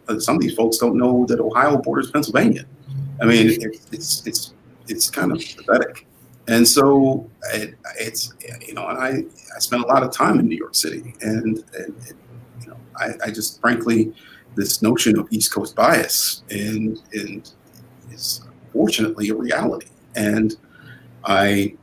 Uh, 0.08 0.18
some 0.18 0.36
of 0.36 0.42
these 0.42 0.54
folks 0.54 0.78
don't 0.78 0.96
know 0.96 1.26
that 1.26 1.42
Ohio 1.42 1.76
borders 1.76 2.10
Pennsylvania. 2.10 2.64
I 3.22 3.26
mean, 3.26 3.50
it, 3.50 3.86
it's 3.92 4.26
it's 4.26 4.54
it's 4.88 5.10
kind 5.10 5.32
of 5.32 5.40
pathetic. 5.40 6.08
And 6.48 6.68
so 6.68 7.30
it, 7.54 7.76
it's 8.00 8.34
you 8.66 8.74
know, 8.74 8.88
and 8.88 8.98
I 8.98 9.24
I 9.56 9.60
spent 9.60 9.84
a 9.84 9.88
lot 9.88 10.04
of 10.04 10.12
time 10.12 10.40
in 10.40 10.48
New 10.48 10.56
York 10.56 10.76
City, 10.76 11.14
and, 11.22 11.64
and 11.74 11.96
it, 12.08 12.16
you 12.62 12.68
know, 12.68 12.78
I, 12.98 13.12
I 13.26 13.32
just 13.32 13.60
frankly 13.62 14.14
this 14.56 14.82
notion 14.82 15.18
of 15.20 15.28
East 15.32 15.54
Coast 15.54 15.76
bias 15.76 16.44
and 16.50 17.00
and 17.14 17.52
is 18.12 18.42
unfortunately 18.74 19.30
a 19.30 19.36
reality. 19.36 19.88
And 20.16 20.56
I 21.26 21.76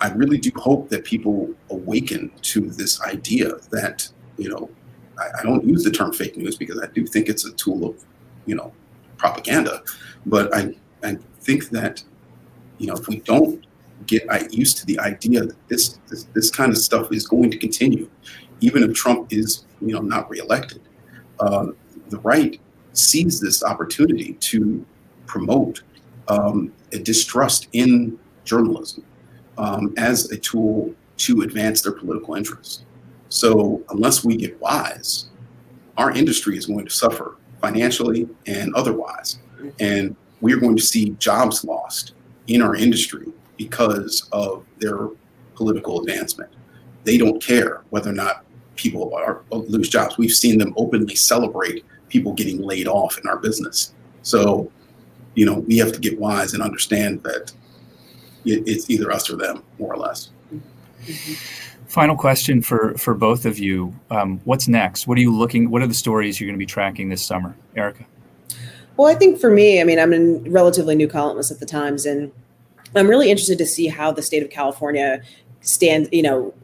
I 0.00 0.12
really 0.12 0.38
do 0.38 0.50
hope 0.56 0.88
that 0.90 1.04
people 1.04 1.54
awaken 1.70 2.30
to 2.42 2.68
this 2.68 3.00
idea 3.02 3.52
that, 3.70 4.08
you 4.36 4.50
know, 4.50 4.68
I, 5.18 5.40
I, 5.40 5.42
don't 5.44 5.64
use 5.64 5.84
the 5.84 5.90
term 5.90 6.12
fake 6.12 6.36
news 6.36 6.56
because 6.56 6.80
I 6.80 6.88
do 6.88 7.06
think 7.06 7.28
it's 7.28 7.46
a 7.46 7.52
tool 7.52 7.88
of, 7.88 8.04
you 8.44 8.56
know, 8.56 8.72
propaganda. 9.16 9.82
But 10.26 10.52
I, 10.52 10.74
I 11.04 11.16
think 11.40 11.70
that, 11.70 12.02
you 12.78 12.88
know, 12.88 12.94
if 12.94 13.06
we 13.06 13.20
don't 13.20 13.64
get 14.06 14.52
used 14.52 14.78
to 14.78 14.86
the 14.86 14.98
idea 14.98 15.46
that 15.46 15.68
this, 15.68 16.00
this, 16.08 16.24
this 16.34 16.50
kind 16.50 16.72
of 16.72 16.78
stuff 16.78 17.12
is 17.12 17.26
going 17.26 17.50
to 17.52 17.56
continue, 17.56 18.10
even 18.60 18.82
if 18.82 18.94
Trump 18.94 19.32
is, 19.32 19.64
you 19.80 19.94
know, 19.94 20.00
not 20.00 20.28
reelected, 20.28 20.82
uh, 21.38 21.68
the 22.08 22.18
right 22.18 22.60
sees 22.94 23.40
this 23.40 23.62
opportunity 23.62 24.34
to 24.40 24.84
promote 25.26 25.82
um, 26.28 26.72
a 26.92 26.98
distrust 26.98 27.68
in 27.72 28.18
journalism 28.44 29.04
um, 29.58 29.94
as 29.96 30.30
a 30.30 30.36
tool 30.36 30.94
to 31.16 31.42
advance 31.42 31.82
their 31.82 31.92
political 31.92 32.34
interests. 32.34 32.84
So, 33.28 33.82
unless 33.90 34.24
we 34.24 34.36
get 34.36 34.60
wise, 34.60 35.26
our 35.96 36.12
industry 36.12 36.56
is 36.56 36.66
going 36.66 36.84
to 36.84 36.90
suffer 36.90 37.36
financially 37.60 38.28
and 38.46 38.74
otherwise. 38.74 39.38
And 39.80 40.14
we're 40.40 40.60
going 40.60 40.76
to 40.76 40.82
see 40.82 41.10
jobs 41.18 41.64
lost 41.64 42.12
in 42.46 42.60
our 42.60 42.74
industry 42.74 43.26
because 43.56 44.28
of 44.32 44.64
their 44.78 45.08
political 45.54 46.00
advancement. 46.00 46.52
They 47.04 47.16
don't 47.16 47.42
care 47.42 47.82
whether 47.90 48.10
or 48.10 48.14
not 48.14 48.44
people 48.76 49.14
are, 49.14 49.42
lose 49.50 49.88
jobs. 49.88 50.18
We've 50.18 50.32
seen 50.32 50.58
them 50.58 50.74
openly 50.76 51.14
celebrate 51.14 51.84
people 52.08 52.32
getting 52.32 52.60
laid 52.60 52.86
off 52.86 53.18
in 53.18 53.26
our 53.26 53.38
business. 53.38 53.94
So, 54.22 54.70
you 55.34 55.44
know, 55.44 55.60
we 55.60 55.78
have 55.78 55.92
to 55.92 55.98
get 55.98 56.18
wise 56.18 56.54
and 56.54 56.62
understand 56.62 57.22
that 57.22 57.52
it's 58.44 58.90
either 58.90 59.10
us 59.10 59.30
or 59.30 59.36
them, 59.36 59.62
more 59.78 59.92
or 59.92 59.96
less. 59.96 60.30
Final 61.86 62.16
question 62.16 62.60
for 62.60 62.96
for 62.98 63.14
both 63.14 63.46
of 63.46 63.58
you: 63.58 63.94
um, 64.10 64.40
What's 64.44 64.68
next? 64.68 65.06
What 65.06 65.18
are 65.18 65.20
you 65.20 65.34
looking? 65.34 65.70
What 65.70 65.82
are 65.82 65.86
the 65.86 65.94
stories 65.94 66.40
you're 66.40 66.46
going 66.48 66.58
to 66.58 66.62
be 66.62 66.66
tracking 66.66 67.08
this 67.08 67.24
summer, 67.24 67.54
Erika? 67.76 68.04
Well, 68.96 69.08
I 69.08 69.14
think 69.14 69.40
for 69.40 69.50
me, 69.50 69.80
I 69.80 69.84
mean, 69.84 69.98
I'm 69.98 70.12
a 70.12 70.50
relatively 70.50 70.94
new 70.94 71.08
columnist 71.08 71.50
at 71.50 71.60
the 71.60 71.66
Times, 71.66 72.06
and 72.06 72.32
I'm 72.94 73.08
really 73.08 73.30
interested 73.30 73.58
to 73.58 73.66
see 73.66 73.86
how 73.86 74.12
the 74.12 74.22
state 74.22 74.42
of 74.42 74.50
California 74.50 75.20
stands. 75.60 76.08
You 76.12 76.22
know, 76.22 76.54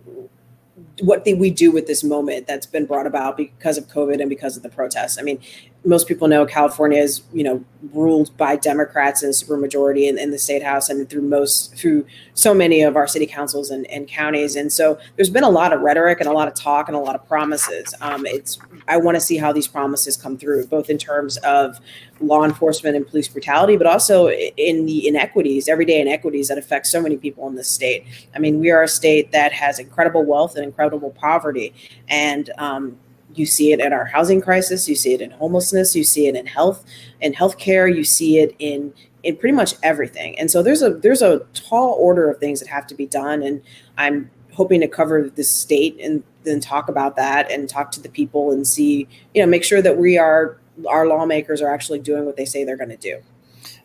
what 1.03 1.24
we 1.24 1.51
do 1.51 1.70
with 1.70 1.86
this 1.86 2.03
moment 2.05 2.46
that's 2.46 2.66
been 2.66 2.86
brought 2.86 3.07
about 3.07 3.36
because 3.36 3.78
of 3.78 3.86
COVID 3.88 4.20
and 4.20 4.28
because 4.28 4.57
of 4.57 4.62
the 4.62 4.68
protests. 4.68 5.18
I 5.18 5.22
mean, 5.22 5.40
most 5.84 6.07
people 6.07 6.28
know 6.28 6.44
California 6.44 7.01
is, 7.01 7.22
you 7.32 7.42
know, 7.42 7.64
ruled 7.92 8.36
by 8.36 8.57
Democrats 8.57 9.22
and 9.22 9.32
supermajority 9.32 10.09
in, 10.09 10.18
in 10.18 10.30
the 10.30 10.38
state 10.38 10.62
house 10.62 10.88
and 10.90 11.09
through 11.09 11.22
most 11.22 11.74
through 11.74 12.07
so 12.34 12.53
many 12.53 12.82
of 12.82 12.96
our 12.96 13.07
city 13.07 13.26
councils 13.26 13.70
and, 13.70 13.86
and 13.90 14.07
counties. 14.07 14.57
And 14.57 14.72
so 14.72 14.98
there's 15.16 15.30
been 15.30 15.44
a 15.44 15.51
lot 15.51 15.72
of 15.72 15.80
rhetoric 15.80 16.20
and 16.20 16.28
a 16.28 16.32
lot 16.32 16.48
of 16.48 16.55
talk 16.55 16.88
and 16.88 16.96
a 16.96 17.01
lot 17.01 17.14
of 17.14 17.26
promises. 17.26 17.94
Um, 18.01 18.26
it's 18.26 18.59
I 18.91 18.97
want 18.97 19.14
to 19.14 19.20
see 19.20 19.36
how 19.36 19.53
these 19.53 19.68
promises 19.68 20.16
come 20.16 20.36
through, 20.36 20.66
both 20.66 20.91
in 20.91 20.99
terms 20.99 21.36
of 21.38 21.78
law 22.20 22.45
enforcement 22.45 22.97
and 22.97 23.07
police 23.07 23.28
brutality, 23.28 23.76
but 23.76 23.86
also 23.86 24.28
in 24.30 24.84
the 24.84 25.07
inequities, 25.07 25.68
everyday 25.68 26.01
inequities 26.01 26.49
that 26.49 26.59
affect 26.59 26.88
so 26.88 27.01
many 27.01 27.16
people 27.16 27.47
in 27.49 27.55
this 27.55 27.68
state. 27.68 28.05
I 28.34 28.41
mean, 28.41 28.59
we 28.59 28.72
are 28.72 28.82
a 28.82 28.88
state 28.88 29.30
that 29.30 29.53
has 29.53 29.78
incredible 29.78 30.24
wealth 30.24 30.57
and 30.57 30.64
incredible 30.64 31.11
poverty, 31.11 31.72
and 32.09 32.51
um, 32.59 32.99
you 33.32 33.47
see 33.47 33.72
it 33.72 33.78
in 33.78 33.93
our 33.93 34.07
housing 34.07 34.41
crisis, 34.41 34.88
you 34.88 34.97
see 34.97 35.14
it 35.14 35.20
in 35.20 35.30
homelessness, 35.30 35.95
you 35.95 36.03
see 36.03 36.26
it 36.26 36.34
in 36.34 36.47
health 36.47 36.84
and 37.22 37.36
healthcare, 37.36 37.95
you 37.95 38.03
see 38.03 38.38
it 38.38 38.57
in 38.59 38.93
in 39.22 39.36
pretty 39.36 39.55
much 39.55 39.74
everything. 39.82 40.36
And 40.38 40.51
so 40.51 40.62
there's 40.62 40.82
a 40.82 40.91
there's 40.91 41.22
a 41.22 41.41
tall 41.55 41.93
order 41.93 42.28
of 42.28 42.38
things 42.38 42.59
that 42.61 42.68
have 42.68 42.86
to 42.88 42.95
be 42.95 43.07
done. 43.07 43.43
And 43.43 43.62
I'm 43.99 44.30
hoping 44.53 44.80
to 44.80 44.88
cover 44.88 45.30
the 45.30 45.45
state 45.45 45.99
and 46.01 46.24
then 46.45 46.61
talk 46.61 46.88
about 46.88 47.16
that 47.16 47.51
and 47.51 47.68
talk 47.68 47.91
to 47.93 48.01
the 48.01 48.09
people 48.09 48.53
and 48.53 48.66
see, 48.66 49.07
you 49.34 49.43
know, 49.43 49.47
make 49.47 49.64
sure 49.64 49.82
that 49.82 49.99
we 49.99 50.18
are 50.18 50.59
our 50.88 51.07
lawmakers 51.07 51.61
are 51.61 51.72
actually 51.72 51.99
doing 51.99 52.24
what 52.24 52.36
they 52.36 52.45
say 52.45 52.64
they're 52.64 52.76
going 52.76 52.91
to 52.91 52.97
do. 52.97 53.20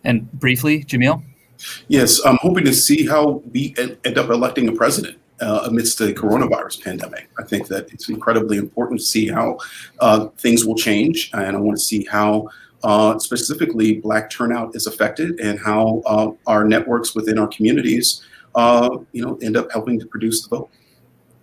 And 0.04 0.32
briefly, 0.32 0.84
Jamil. 0.84 1.24
Yes, 1.88 2.24
I'm 2.26 2.38
hoping 2.38 2.66
to 2.66 2.74
see 2.74 3.08
how 3.08 3.42
we 3.52 3.74
end 3.78 4.18
up 4.18 4.30
electing 4.30 4.68
a 4.68 4.72
president 4.72 5.18
uh, 5.42 5.62
amidst 5.66 5.98
the 5.98 6.14
coronavirus 6.14 6.84
pandemic. 6.84 7.30
I 7.40 7.44
think 7.44 7.68
that 7.68 7.92
it's 7.92 8.10
incredibly 8.10 8.58
important 8.58 9.00
to 9.00 9.06
see 9.06 9.28
how 9.28 9.58
uh, 10.00 10.28
things 10.38 10.66
will 10.66 10.76
change, 10.76 11.32
and 11.34 11.56
I 11.56 11.60
want 11.60 11.78
to 11.78 11.84
see 11.84 12.06
how. 12.06 12.50
Uh, 12.84 13.18
specifically, 13.18 13.96
Black 13.96 14.30
turnout 14.30 14.76
is 14.76 14.86
affected, 14.86 15.40
and 15.40 15.58
how 15.60 16.04
uh, 16.06 16.30
our 16.46 16.64
networks 16.64 17.16
within 17.16 17.40
our 17.40 17.48
communities, 17.48 18.22
uh, 18.54 18.90
you 19.12 19.26
know, 19.26 19.40
end 19.42 19.58
up 19.58 19.72
helping 19.72 20.00
to 20.00 20.06
produce 20.06 20.44
the 20.44 20.56
vote. 20.56 20.70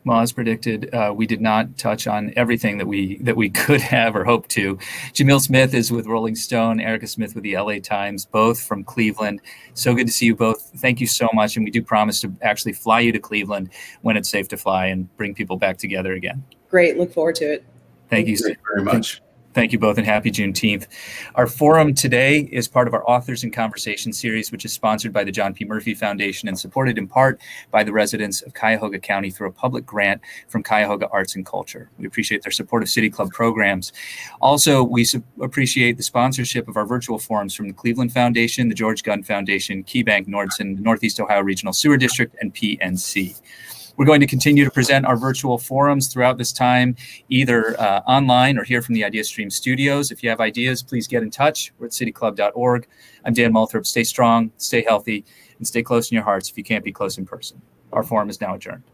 Well, 0.04 0.20
as 0.20 0.32
predicted, 0.32 0.92
uh, 0.92 1.12
we 1.14 1.26
did 1.26 1.40
not 1.40 1.78
touch 1.78 2.08
on 2.08 2.32
everything 2.36 2.78
that 2.78 2.86
we 2.86 3.18
that 3.18 3.36
we 3.36 3.50
could 3.64 3.80
have 3.80 4.16
or 4.16 4.24
hoped 4.24 4.50
to. 4.50 4.76
Jamil 5.12 5.40
Smith 5.40 5.74
is 5.74 5.92
with 5.92 6.06
Rolling 6.06 6.34
Stone, 6.34 6.80
Erika 6.80 7.06
Smith 7.06 7.34
with 7.34 7.44
the 7.44 7.56
LA 7.56 7.78
Times, 7.78 8.26
both 8.26 8.60
from 8.60 8.82
Cleveland. 8.82 9.40
So 9.74 9.94
good 9.94 10.06
to 10.08 10.12
see 10.12 10.26
you 10.26 10.34
both. 10.34 10.70
Thank 10.78 11.00
you 11.00 11.06
so 11.06 11.28
much, 11.32 11.56
and 11.56 11.64
we 11.64 11.70
do 11.70 11.82
promise 11.82 12.20
to 12.22 12.34
actually 12.42 12.72
fly 12.72 13.00
you 13.00 13.12
to 13.12 13.20
Cleveland 13.20 13.70
when 14.02 14.16
it's 14.16 14.28
safe 14.28 14.48
to 14.48 14.56
fly 14.56 14.86
and 14.86 15.14
bring 15.16 15.34
people 15.34 15.56
back 15.56 15.78
together 15.78 16.14
again. 16.14 16.42
Great, 16.68 16.98
look 16.98 17.12
forward 17.12 17.36
to 17.36 17.52
it. 17.52 17.64
Thank, 18.08 18.26
Thank 18.26 18.28
you 18.28 18.36
so 18.36 18.54
very 18.74 18.84
much. 18.84 19.22
Thank 19.54 19.72
you 19.72 19.78
both 19.78 19.98
and 19.98 20.06
happy 20.06 20.30
Juneteenth. 20.30 20.86
Our 21.34 21.46
forum 21.46 21.92
today 21.92 22.48
is 22.50 22.68
part 22.68 22.88
of 22.88 22.94
our 22.94 23.06
Authors 23.08 23.44
in 23.44 23.50
Conversation 23.50 24.10
series, 24.10 24.50
which 24.50 24.64
is 24.64 24.72
sponsored 24.72 25.12
by 25.12 25.24
the 25.24 25.32
John 25.32 25.52
P. 25.52 25.66
Murphy 25.66 25.92
Foundation 25.92 26.48
and 26.48 26.58
supported 26.58 26.96
in 26.96 27.06
part 27.06 27.38
by 27.70 27.84
the 27.84 27.92
residents 27.92 28.40
of 28.40 28.54
Cuyahoga 28.54 28.98
County 28.98 29.30
through 29.30 29.48
a 29.48 29.52
public 29.52 29.84
grant 29.84 30.22
from 30.48 30.62
Cuyahoga 30.62 31.06
Arts 31.10 31.36
and 31.36 31.44
Culture. 31.44 31.90
We 31.98 32.06
appreciate 32.06 32.42
their 32.42 32.50
support 32.50 32.82
of 32.82 32.88
City 32.88 33.10
Club 33.10 33.30
programs. 33.30 33.92
Also, 34.40 34.82
we 34.82 35.04
su- 35.04 35.22
appreciate 35.42 35.98
the 35.98 36.02
sponsorship 36.02 36.66
of 36.66 36.78
our 36.78 36.86
virtual 36.86 37.18
forums 37.18 37.54
from 37.54 37.68
the 37.68 37.74
Cleveland 37.74 38.12
Foundation, 38.12 38.70
the 38.70 38.74
George 38.74 39.02
Gund 39.02 39.26
Foundation, 39.26 39.84
KeyBank 39.84 40.28
Nordson, 40.28 40.76
the 40.76 40.82
Northeast 40.82 41.20
Ohio 41.20 41.42
Regional 41.42 41.74
Sewer 41.74 41.98
District, 41.98 42.34
and 42.40 42.54
PNC. 42.54 43.38
We're 43.96 44.06
going 44.06 44.20
to 44.20 44.26
continue 44.26 44.64
to 44.64 44.70
present 44.70 45.06
our 45.06 45.16
virtual 45.16 45.58
forums 45.58 46.08
throughout 46.08 46.38
this 46.38 46.52
time, 46.52 46.96
either 47.28 47.78
uh, 47.80 48.00
online 48.06 48.58
or 48.58 48.64
here 48.64 48.82
from 48.82 48.94
the 48.94 49.02
IdeaStream 49.02 49.52
studios. 49.52 50.10
If 50.10 50.22
you 50.22 50.30
have 50.30 50.40
ideas, 50.40 50.82
please 50.82 51.06
get 51.06 51.22
in 51.22 51.30
touch. 51.30 51.72
We're 51.78 51.86
at 51.86 51.92
cityclub.org. 51.92 52.86
I'm 53.24 53.34
Dan 53.34 53.52
Moulthrop. 53.52 53.86
Stay 53.86 54.04
strong, 54.04 54.50
stay 54.56 54.82
healthy, 54.82 55.24
and 55.58 55.66
stay 55.66 55.82
close 55.82 56.10
in 56.10 56.14
your 56.14 56.24
hearts 56.24 56.50
if 56.50 56.56
you 56.56 56.64
can't 56.64 56.84
be 56.84 56.92
close 56.92 57.18
in 57.18 57.26
person. 57.26 57.60
Our 57.92 58.02
forum 58.02 58.30
is 58.30 58.40
now 58.40 58.54
adjourned. 58.54 58.84